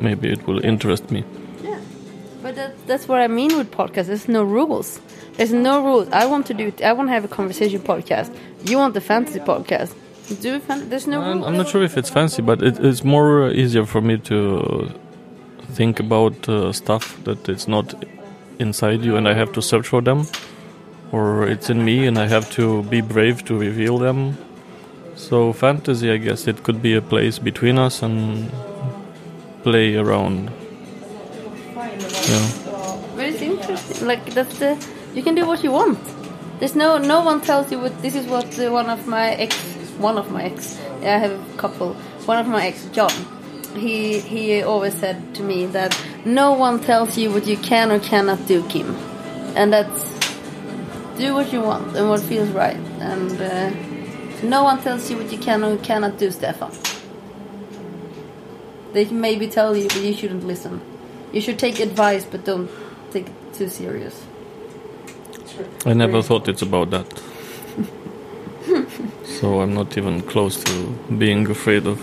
maybe 0.00 0.26
it 0.32 0.46
will 0.46 0.64
interest 0.64 1.10
me. 1.10 1.24
Yeah, 1.62 1.78
but 2.42 2.54
that, 2.56 2.70
that's 2.86 3.06
what 3.08 3.20
I 3.20 3.28
mean 3.28 3.56
with 3.58 3.70
podcasts. 3.70 4.06
There's 4.06 4.28
no 4.28 4.42
rules. 4.42 5.00
There's 5.36 5.52
no 5.52 5.74
rules. 5.84 6.08
I 6.12 6.26
want 6.26 6.46
to 6.46 6.54
do. 6.54 6.64
it. 6.68 6.82
I 6.82 6.92
want 6.92 7.08
to 7.08 7.12
have 7.12 7.24
a 7.24 7.28
conversation 7.28 7.80
podcast. 7.80 8.30
You 8.64 8.78
want 8.78 8.94
the 8.94 9.00
fantasy 9.00 9.40
podcast. 9.40 9.92
Do 10.40 10.58
fan- 10.60 10.88
There's 10.88 11.06
no 11.06 11.20
I'm. 11.20 11.42
I'm 11.44 11.56
not 11.56 11.68
sure 11.68 11.82
if 11.84 11.96
it's 11.96 12.10
fancy, 12.10 12.42
but 12.42 12.62
it, 12.62 12.78
it's 12.84 13.04
more 13.04 13.50
easier 13.50 13.84
for 13.86 14.00
me 14.00 14.16
to 14.18 14.90
think 15.72 16.00
about 16.00 16.48
uh, 16.48 16.72
stuff 16.72 17.22
that 17.24 17.48
it's 17.48 17.66
not 17.68 17.94
inside 18.58 19.00
you 19.04 19.16
and 19.16 19.26
I 19.28 19.34
have 19.34 19.52
to 19.52 19.62
search 19.62 19.88
for 19.88 20.00
them, 20.02 20.26
or 21.12 21.46
it's 21.46 21.68
in 21.68 21.84
me 21.84 22.06
and 22.06 22.18
I 22.18 22.26
have 22.26 22.50
to 22.52 22.82
be 22.84 23.02
brave 23.02 23.44
to 23.44 23.56
reveal 23.56 23.98
them. 23.98 24.38
So 25.14 25.52
fantasy, 25.52 26.10
I 26.10 26.16
guess 26.16 26.48
it 26.48 26.62
could 26.62 26.80
be 26.82 26.94
a 26.94 27.02
place 27.02 27.38
between 27.38 27.78
us 27.78 28.02
and 28.02 28.50
play 29.62 29.96
around. 29.96 30.50
Yeah. 31.76 32.50
But 33.14 33.26
it's 33.26 33.42
interesting. 33.42 34.06
Like 34.06 34.24
that's 34.34 34.58
the. 34.58 34.76
You 35.14 35.22
can 35.22 35.34
do 35.34 35.46
what 35.46 35.62
you 35.62 35.70
want. 35.70 35.98
There's 36.58 36.74
no 36.74 36.96
no 36.96 37.20
one 37.20 37.42
tells 37.42 37.70
you 37.70 37.78
what. 37.78 38.00
This 38.00 38.14
is 38.14 38.26
what 38.26 38.46
one 38.70 38.88
of 38.88 39.06
my 39.06 39.32
ex. 39.34 39.54
One 39.98 40.16
of 40.16 40.30
my 40.30 40.44
ex. 40.44 40.78
I 41.02 41.18
have 41.18 41.32
a 41.32 41.56
couple. 41.58 41.94
One 42.24 42.38
of 42.38 42.46
my 42.46 42.66
ex, 42.66 42.86
John. 42.92 43.12
He 43.76 44.20
he 44.20 44.62
always 44.62 44.94
said 44.94 45.34
to 45.34 45.42
me 45.42 45.66
that 45.66 45.96
no 46.24 46.52
one 46.52 46.80
tells 46.80 47.18
you 47.18 47.30
what 47.30 47.46
you 47.46 47.58
can 47.58 47.92
or 47.92 47.98
cannot 48.00 48.46
do, 48.46 48.62
Kim, 48.68 48.94
and 49.56 49.72
that's 49.72 50.11
do 51.22 51.34
what 51.34 51.52
you 51.52 51.60
want 51.60 51.96
and 51.96 52.08
what 52.10 52.20
feels 52.20 52.50
right. 52.50 52.82
And 53.10 53.32
uh, 53.40 53.70
no 54.54 54.64
one 54.64 54.78
tells 54.82 55.08
you 55.08 55.16
what 55.18 55.30
you 55.32 55.38
can 55.38 55.62
or 55.62 55.76
cannot 55.78 56.18
do, 56.18 56.30
Stefan. 56.30 56.72
They 58.92 59.04
can 59.04 59.20
maybe 59.20 59.46
tell 59.48 59.76
you, 59.76 59.86
but 59.88 60.02
you 60.08 60.14
shouldn't 60.14 60.44
listen. 60.52 60.80
You 61.32 61.40
should 61.40 61.58
take 61.58 61.78
advice, 61.80 62.24
but 62.30 62.44
don't 62.44 62.68
take 63.12 63.26
it 63.28 63.54
too 63.54 63.68
serious. 63.68 64.14
I 65.86 65.92
never 65.94 66.22
thought 66.22 66.48
it's 66.48 66.62
about 66.62 66.90
that. 66.90 67.06
so 69.40 69.60
I'm 69.62 69.74
not 69.74 69.96
even 69.96 70.22
close 70.22 70.56
to 70.64 70.74
being 71.18 71.48
afraid 71.50 71.86
of 71.86 71.98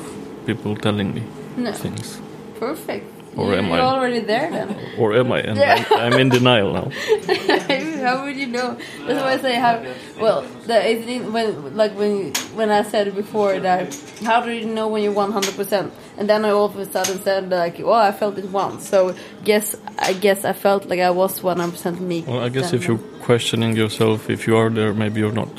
people 0.46 0.76
telling 0.76 1.14
me 1.14 1.24
No, 1.58 1.72
things. 1.74 2.20
perfect. 2.60 3.06
Or 3.38 3.52
you, 3.52 3.60
am 3.60 3.66
you're 3.66 3.76
I? 3.76 3.80
already 3.96 4.20
there 4.22 4.50
then. 4.50 4.76
Or 4.98 5.14
am 5.14 5.32
I? 5.32 5.40
And 5.42 5.58
Yeah. 5.58 5.86
I'm, 5.92 6.14
I'm 6.14 6.20
in 6.20 6.30
denial 6.30 6.74
now. 6.74 6.88
how 8.06 8.24
would 8.24 8.36
you 8.36 8.48
know? 8.48 8.78
That's 9.06 9.22
why 9.22 9.34
I 9.34 9.38
say 9.38 9.56
how. 9.56 9.84
Well, 10.22 10.42
the, 10.66 10.90
it, 10.90 11.32
when 11.32 11.76
like 11.76 11.94
when 11.94 12.34
when 12.56 12.70
I 12.70 12.84
said 12.84 13.16
before 13.16 13.60
that, 13.60 13.96
how 14.24 14.42
do 14.42 14.52
you 14.52 14.66
know 14.66 14.88
when 14.88 15.04
you're 15.04 15.14
100 15.14 15.56
percent? 15.56 15.94
And 16.18 16.30
then 16.30 16.46
I 16.46 16.50
all 16.50 16.66
of 16.66 16.78
a 16.78 16.86
sudden 16.86 17.22
said 17.22 17.50
like, 17.50 17.80
well, 17.80 17.94
I 17.94 18.12
felt 18.12 18.38
it 18.38 18.50
once. 18.52 18.88
So 18.88 19.16
guess 19.44 19.76
I 19.98 20.14
guess 20.14 20.46
I 20.46 20.54
felt 20.54 20.86
like 20.86 21.00
I 21.00 21.12
was 21.12 21.42
100 21.42 21.72
percent 21.72 22.02
me. 22.02 22.24
Well, 22.28 22.40
I 22.40 22.50
guess 22.50 22.72
then. 22.72 22.80
if 22.80 22.88
you're 22.88 23.04
questioning 23.22 23.76
yourself, 23.76 24.30
if 24.30 24.48
you 24.48 24.58
are 24.58 24.70
there, 24.70 24.94
maybe 24.94 25.20
you're 25.22 25.32
not. 25.32 25.50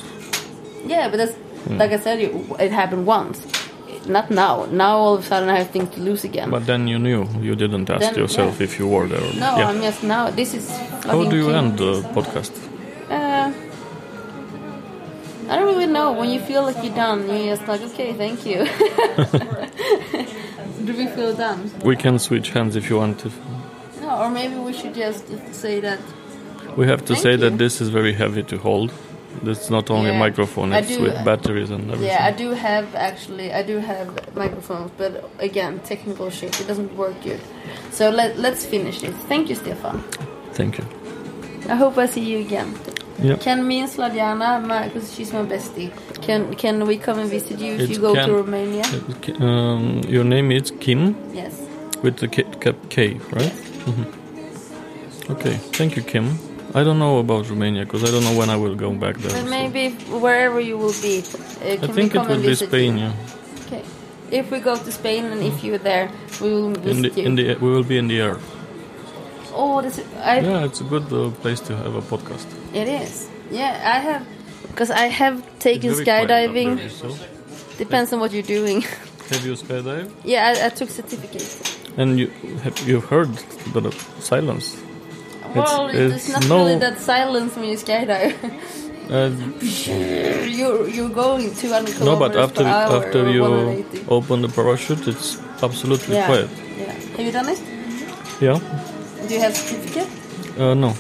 Yeah, 0.84 1.08
but 1.08 1.18
that's 1.18 1.36
like 1.68 1.92
I 1.92 1.98
said, 1.98 2.20
it, 2.20 2.32
it 2.58 2.72
happened 2.72 3.06
once. 3.06 3.46
Not 4.06 4.30
now. 4.30 4.64
Now 4.66 4.96
all 4.96 5.14
of 5.14 5.24
a 5.24 5.26
sudden 5.26 5.48
I 5.48 5.58
have 5.58 5.70
things 5.70 5.90
to 5.94 6.00
lose 6.00 6.24
again. 6.24 6.50
But 6.50 6.66
then 6.66 6.88
you 6.88 6.98
knew. 6.98 7.26
You 7.40 7.54
didn't 7.54 7.88
ask 7.90 8.00
Then, 8.00 8.14
yourself 8.14 8.58
yeah. 8.58 8.64
if 8.64 8.78
you 8.78 8.88
were 8.88 9.06
there. 9.06 9.20
Or 9.20 9.32
no, 9.34 9.56
yeah. 9.58 9.68
I'm 9.68 9.80
just 9.80 10.02
now. 10.02 10.30
This 10.30 10.54
is. 10.54 10.70
How 11.04 11.22
do 11.28 11.36
you 11.36 11.50
end 11.50 11.78
the 11.78 12.00
podcast? 12.14 12.52
Uh, 13.10 13.52
I 15.50 15.56
don't 15.56 15.66
really 15.66 15.86
know. 15.86 16.12
When 16.12 16.30
you 16.30 16.40
feel 16.40 16.62
like 16.62 16.82
you're 16.82 16.94
done, 16.94 17.28
you're 17.28 17.54
just 17.56 17.68
like, 17.68 17.82
okay, 17.82 18.14
thank 18.14 18.46
you. 18.46 18.58
do 20.86 20.96
we 20.96 21.06
feel 21.08 21.34
done? 21.34 21.70
We 21.84 21.96
can 21.96 22.18
switch 22.18 22.50
hands 22.50 22.76
if 22.76 22.88
you 22.88 22.96
want. 22.96 23.18
to. 23.20 23.30
No, 24.00 24.22
or 24.22 24.30
maybe 24.30 24.54
we 24.56 24.72
should 24.72 24.94
just 24.94 25.26
say 25.52 25.80
that. 25.80 25.98
we 26.76 26.86
have 26.86 27.04
to 27.06 27.16
say 27.16 27.32
you. 27.32 27.36
that 27.38 27.58
this 27.58 27.80
is 27.80 27.88
very 27.90 28.12
heavy 28.12 28.42
to 28.44 28.58
hold. 28.58 28.92
It's 29.44 29.70
not 29.70 29.90
only 29.90 30.10
a 30.10 30.12
Yeah, 30.12 30.18
microphone; 30.18 30.72
it's 30.72 30.88
do- 30.96 31.02
with 31.02 31.24
batteries 31.24 31.70
and 31.70 31.82
everything. 31.90 32.06
Yeah, 32.08 32.26
I 32.26 32.32
do 32.32 32.50
have 32.50 32.94
actually. 32.94 33.52
I 33.52 33.62
do 33.62 33.78
have 33.78 34.08
microphones, 34.36 34.90
but 34.98 35.12
again, 35.38 35.80
technical 35.84 36.30
shit. 36.30 36.60
It 36.60 36.66
doesn't 36.66 36.94
work 36.96 37.14
good. 37.22 37.40
So 37.90 38.10
let 38.10 38.38
let's 38.38 38.64
finish 38.66 39.00
this. 39.00 39.14
Thank 39.28 39.48
you, 39.48 39.54
Stefan. 39.56 40.02
Thank 40.54 40.78
you. 40.78 40.84
I 41.68 41.76
hope 41.76 41.96
I 41.98 42.06
see 42.06 42.24
you 42.32 42.38
again. 42.40 42.74
Yeah. 43.22 43.36
Can 43.36 43.66
me 43.68 43.80
and 43.80 43.90
Sladjana, 43.90 44.84
because 44.84 45.14
she's 45.14 45.32
my 45.32 45.42
bestie, 45.44 45.90
can 46.22 46.54
can 46.54 46.86
we 46.86 46.96
come 46.98 47.18
and 47.20 47.30
visit 47.30 47.58
you 47.60 47.74
if 47.74 47.90
you 47.90 47.98
go 47.98 48.14
can- 48.14 48.28
to 48.28 48.34
Romania? 48.34 48.84
Um, 49.40 50.00
your 50.08 50.24
name 50.24 50.50
is 50.52 50.70
Kim 50.80 51.14
Yes. 51.34 51.52
with 52.02 52.16
the 52.16 52.28
K, 52.28 52.44
K, 52.60 52.72
K 52.88 53.20
right? 53.32 53.52
hmm 53.86 54.04
Okay, 55.32 55.54
thank 55.76 55.96
you, 55.96 56.02
Kim. 56.02 56.38
I 56.74 56.84
don't 56.84 56.98
know 56.98 57.18
about 57.18 57.48
Romania 57.50 57.84
because 57.84 58.04
I 58.04 58.10
don't 58.12 58.22
know 58.24 58.36
when 58.38 58.48
I 58.50 58.56
will 58.56 58.74
go 58.76 58.90
back 58.92 59.16
there. 59.18 59.32
But 59.32 59.44
so- 59.44 59.50
maybe 59.50 59.90
wherever 60.08 60.60
you 60.60 60.78
will 60.78 60.94
be, 61.02 61.18
uh, 61.22 61.72
I 61.72 61.76
can 61.76 61.88
we 61.88 61.94
think 61.94 62.12
come 62.12 62.30
it 62.30 62.36
will 62.36 62.42
be 62.46 62.54
Spain. 62.54 62.98
you? 62.98 63.04
Yeah, 63.04 63.66
Okay. 63.66 63.82
If 64.30 64.50
we 64.52 64.60
go 64.60 64.76
to 64.76 64.92
Spain 64.92 65.24
and 65.24 65.42
if 65.42 65.64
you're 65.64 65.78
there, 65.82 66.10
we 66.40 66.48
will 66.50 66.74
in 66.88 67.02
the 67.02 67.08
you. 67.10 67.26
in 67.26 67.34
the 67.34 67.54
we 67.56 67.68
will 67.70 67.82
be 67.82 67.98
in 67.98 68.06
the 68.08 68.20
air. 68.20 68.36
oh, 69.52 69.82
this 69.82 69.98
I. 70.22 70.40
Yeah, 70.40 70.64
it's 70.64 70.80
a 70.80 70.84
good 70.84 71.12
uh, 71.12 71.30
place 71.42 71.60
to 71.66 71.76
have 71.76 71.94
a 71.96 72.02
podcast. 72.02 72.46
It 72.72 72.86
is. 72.88 73.28
Yeah, 73.50 73.72
I 73.96 73.98
have. 73.98 74.22
Because 74.68 74.90
I 74.90 75.06
have 75.10 75.42
taken 75.58 75.90
It's 75.90 76.00
very 76.00 76.26
quiet 76.26 76.30
up 76.30 76.54
skydiving. 76.54 76.76
there, 76.76 76.88
so. 76.90 77.08
Depends 77.78 78.12
on 78.12 78.20
what 78.20 78.30
you're 78.32 78.42
doing. 78.58 78.82
Have 79.30 79.46
you 79.46 79.54
skydived? 79.54 80.10
yeah, 80.24 80.54
I, 80.62 80.66
I 80.66 80.68
took 80.70 80.90
certificates. 80.90 81.58
And 81.96 82.18
you 82.20 82.28
have 82.64 82.78
you 82.88 83.00
heard 83.00 83.30
the 83.74 83.90
silence? 84.20 84.76
Well, 85.54 85.88
it's, 85.88 86.14
it's 86.14 86.28
not 86.28 86.48
no- 86.48 86.58
really 86.58 86.78
that 86.78 86.98
silence 86.98 87.56
when 87.56 87.68
you 87.70 87.76
skydive. 87.76 88.34
Uh, 89.10 89.28
you're 90.46 90.88
you're 90.88 91.08
going 91.08 91.52
200 91.52 91.96
kilometers 91.96 92.00
no, 92.00 92.16
but 92.16 92.36
after 92.36 92.62
after 92.62 93.28
you 93.28 93.44
open 94.06 94.42
the 94.42 94.48
parachute, 94.48 95.08
it's 95.08 95.36
absolutely 95.62 96.14
yeah. 96.14 96.26
quiet. 96.26 96.50
Yeah. 96.78 96.92
Have 96.92 97.26
you 97.26 97.32
done 97.32 97.48
it? 97.48 97.60
Yeah. 98.40 98.60
Do 99.26 99.34
you 99.34 99.40
have 99.40 99.56
certificate? 99.56 100.08
Uh, 100.56 100.74
no. 100.74 100.94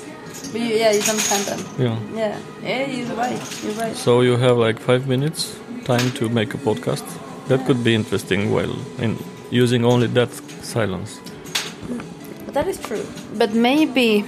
But 0.52 0.60
you, 0.60 0.74
yeah, 0.74 0.90
you 0.90 1.02
done 1.02 1.18
tandem. 1.18 1.60
Yeah. 1.78 1.98
Yeah. 2.12 2.38
Yeah, 2.62 2.86
you're 2.86 3.16
right. 3.16 3.62
You're 3.62 3.74
right. 3.74 3.94
So 3.94 4.22
you 4.22 4.36
have 4.36 4.56
like 4.56 4.80
five 4.80 5.06
minutes 5.06 5.56
time 5.84 6.10
to 6.12 6.28
make 6.28 6.52
a 6.54 6.58
podcast. 6.58 7.04
That 7.46 7.64
could 7.66 7.84
be 7.84 7.94
interesting 7.94 8.52
while 8.52 8.74
in 8.98 9.16
using 9.50 9.84
only 9.84 10.08
that 10.08 10.32
silence. 10.62 11.20
But 12.44 12.54
that 12.54 12.68
is 12.68 12.78
true. 12.78 13.04
But 13.38 13.54
maybe. 13.54 14.24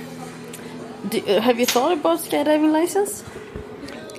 Do, 1.08 1.18
uh, 1.26 1.40
have 1.40 1.58
you 1.58 1.66
thought 1.66 1.92
about 1.92 2.18
skydiving 2.20 2.72
license? 2.72 3.24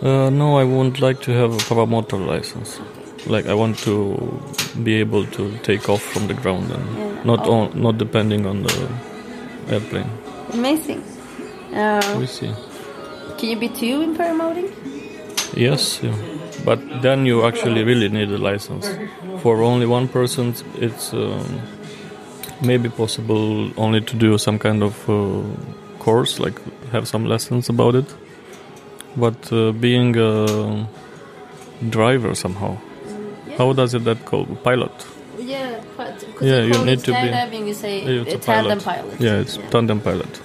Uh, 0.01 0.29
no, 0.29 0.57
I 0.57 0.63
wouldn't 0.65 0.99
like 0.99 1.21
to 1.21 1.31
have 1.31 1.53
a 1.53 1.57
paramotor 1.57 2.19
license. 2.25 2.79
Like 3.25 3.45
I 3.47 3.53
want 3.53 3.77
to 3.79 4.17
be 4.83 4.95
able 4.95 5.25
to 5.27 5.57
take 5.63 5.87
off 5.89 6.01
from 6.01 6.27
the 6.27 6.33
ground 6.33 6.71
and 6.71 6.85
Yeah. 6.97 7.23
not 7.23 7.47
Oh. 7.47 7.53
on, 7.53 7.81
not 7.81 7.97
depending 7.97 8.45
on 8.45 8.63
the 8.63 8.87
airplane. 9.69 10.09
Amazing. 10.53 11.01
Uh, 11.73 12.01
We 12.19 12.27
see. 12.27 12.51
can 13.37 13.49
you 13.49 13.55
be 13.57 13.69
two 13.69 14.01
in 14.01 14.15
paramotoring? 14.17 14.69
Yes, 15.55 15.99
yeah. 16.03 16.13
but 16.65 16.79
then 17.01 17.25
you 17.25 17.45
actually 17.45 17.83
really 17.83 18.09
need 18.09 18.29
a 18.31 18.37
license. 18.37 18.89
For 19.41 19.61
only 19.61 19.85
one 19.85 20.07
person, 20.07 20.53
it's 20.81 21.13
um, 21.13 21.61
maybe 22.61 22.89
possible 22.89 23.71
only 23.77 24.01
to 24.01 24.15
do 24.17 24.37
some 24.37 24.57
kind 24.59 24.83
of 24.83 24.93
uh, 25.09 25.41
course, 26.03 26.39
like 26.45 26.57
have 26.91 27.07
some 27.07 27.25
lessons 27.25 27.69
about 27.69 27.95
it. 27.95 28.05
But 29.15 29.51
uh, 29.51 29.71
being 29.71 30.15
a 30.17 30.87
driver 31.89 32.35
somehow, 32.35 32.77
how 33.57 33.73
does 33.73 33.93
it 33.93 34.03
that 34.05 34.25
called 34.25 34.47
pilot? 34.63 34.91
Yeah, 35.39 35.79
because 35.97 36.41
Yeah, 36.41 36.61
you, 36.63 36.73
you 36.79 36.85
need 36.85 37.03
to 37.03 37.11
be- 37.13 37.67
you 37.67 37.73
say 37.73 37.93
Yeah, 38.05 38.21
it's 38.23 38.33
a 38.33 38.37
tandem 38.37 38.79
pilot. 38.79 39.05
pilot. 39.09 39.21
Yeah, 39.21 39.41
it's 39.41 39.57
tandem 39.71 39.99
pilot. 40.01 40.41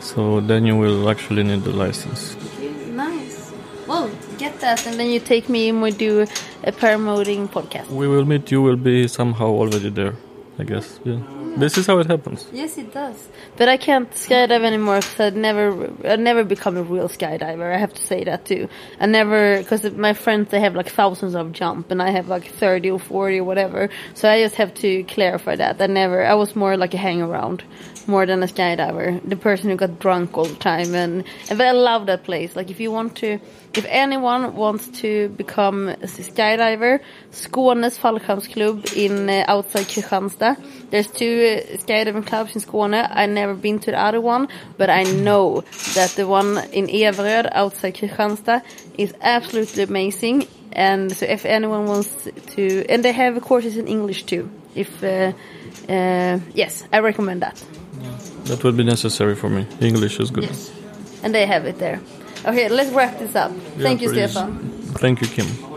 So 0.00 0.40
then 0.40 0.66
you 0.66 0.76
will 0.76 1.08
actually 1.08 1.42
need 1.44 1.62
the 1.64 1.72
license. 1.72 2.36
Okay, 2.36 2.90
nice. 2.90 3.52
Well, 3.86 4.10
get 4.38 4.60
that, 4.60 4.86
and 4.86 4.98
then 4.98 5.08
you 5.10 5.20
take 5.20 5.48
me 5.48 5.68
and 5.70 5.82
we 5.82 5.90
do 5.90 6.26
a 6.64 6.72
paramotoring 6.72 7.48
podcast. 7.48 7.88
We 7.88 8.06
will 8.08 8.24
meet. 8.24 8.50
You 8.50 8.62
will 8.62 8.76
be 8.76 9.08
somehow 9.08 9.46
already 9.46 9.90
there, 9.90 10.14
I 10.58 10.64
guess. 10.64 11.00
Yeah. 11.04 11.20
This 11.56 11.76
is 11.76 11.86
how 11.86 11.98
it 11.98 12.06
happens. 12.06 12.46
Yes, 12.52 12.78
it 12.78 12.92
does. 12.92 13.28
But 13.56 13.68
I 13.68 13.76
can't 13.76 14.10
skydive 14.12 14.64
anymore 14.64 14.96
because 14.96 15.20
I'd 15.20 15.36
never, 15.36 15.90
I'd 16.04 16.20
never 16.20 16.44
become 16.44 16.76
a 16.76 16.82
real 16.82 17.08
skydiver. 17.08 17.74
I 17.74 17.78
have 17.78 17.92
to 17.92 18.02
say 18.02 18.24
that 18.24 18.46
too. 18.46 18.68
I 19.00 19.06
never, 19.06 19.58
because 19.58 19.84
my 19.92 20.14
friends 20.14 20.50
they 20.50 20.60
have 20.60 20.74
like 20.74 20.88
thousands 20.88 21.34
of 21.34 21.52
jump, 21.52 21.90
and 21.90 22.02
I 22.02 22.10
have 22.10 22.28
like 22.28 22.46
thirty 22.46 22.90
or 22.90 22.98
forty 22.98 23.38
or 23.38 23.44
whatever. 23.44 23.90
So 24.14 24.30
I 24.30 24.42
just 24.42 24.54
have 24.56 24.74
to 24.76 25.04
clarify 25.04 25.56
that. 25.56 25.80
I 25.80 25.86
never, 25.86 26.24
I 26.24 26.34
was 26.34 26.56
more 26.56 26.76
like 26.76 26.94
a 26.94 26.98
hang 26.98 27.20
around, 27.20 27.62
more 28.06 28.24
than 28.24 28.42
a 28.42 28.46
skydiver. 28.46 29.20
The 29.28 29.36
person 29.36 29.70
who 29.70 29.76
got 29.76 29.98
drunk 29.98 30.36
all 30.36 30.44
the 30.44 30.56
time, 30.56 30.94
and, 30.94 31.24
and 31.48 31.58
but 31.58 31.66
I 31.66 31.72
love 31.72 32.06
that 32.06 32.24
place. 32.24 32.56
Like 32.56 32.70
if 32.70 32.80
you 32.80 32.90
want 32.90 33.16
to, 33.16 33.38
if 33.74 33.86
anyone 33.88 34.54
wants 34.54 34.88
to 35.00 35.28
become 35.30 35.88
a 35.88 36.06
skydiver, 36.06 37.00
Skånes 37.30 37.98
fallskärmsklubb 37.98 38.92
in 38.96 39.28
uh, 39.28 39.44
outside 39.48 39.86
Kristianstad. 39.86 40.56
There's 40.90 41.08
two 41.08 41.24
uh, 41.24 41.78
skydiving 41.78 42.26
clubs 42.26 42.54
in 42.54 42.60
Skåne. 42.60 43.08
I've 43.10 43.30
never 43.30 43.54
been 43.54 43.78
to 43.80 43.90
the 43.90 43.98
other 43.98 44.20
one, 44.20 44.48
but 44.76 44.90
I 44.90 45.04
know 45.04 45.62
that 45.94 46.10
the 46.16 46.26
one 46.26 46.58
in 46.72 46.86
Everöd 46.86 47.48
outside 47.52 47.94
Kristianstad 47.94 48.62
is 48.98 49.14
absolutely 49.22 49.84
amazing. 49.84 50.46
And 50.72 51.12
so 51.12 51.26
if 51.26 51.44
anyone 51.44 51.86
wants 51.86 52.28
to, 52.54 52.84
and 52.88 53.02
they 53.02 53.12
have 53.12 53.40
courses 53.40 53.76
in 53.76 53.86
English 53.88 54.24
too. 54.24 54.50
If 54.74 55.02
uh, 55.02 55.32
uh, 55.88 56.38
yes, 56.54 56.84
I 56.92 57.00
recommend 57.00 57.42
that. 57.42 57.62
That 58.44 58.64
would 58.64 58.76
be 58.76 58.84
necessary 58.84 59.34
for 59.34 59.48
me. 59.48 59.66
English 59.80 60.18
is 60.18 60.30
good. 60.30 60.44
Yes. 60.44 60.72
And 61.22 61.34
they 61.34 61.46
have 61.46 61.66
it 61.66 61.78
there. 61.78 62.00
Okay, 62.44 62.68
let's 62.68 62.90
wrap 62.90 63.18
this 63.18 63.36
up. 63.36 63.52
Yeah, 63.52 63.82
Thank 63.82 64.02
you, 64.02 64.08
please. 64.10 64.30
Stefan. 64.30 64.58
Thank 64.98 65.20
you, 65.20 65.28
Kim. 65.28 65.71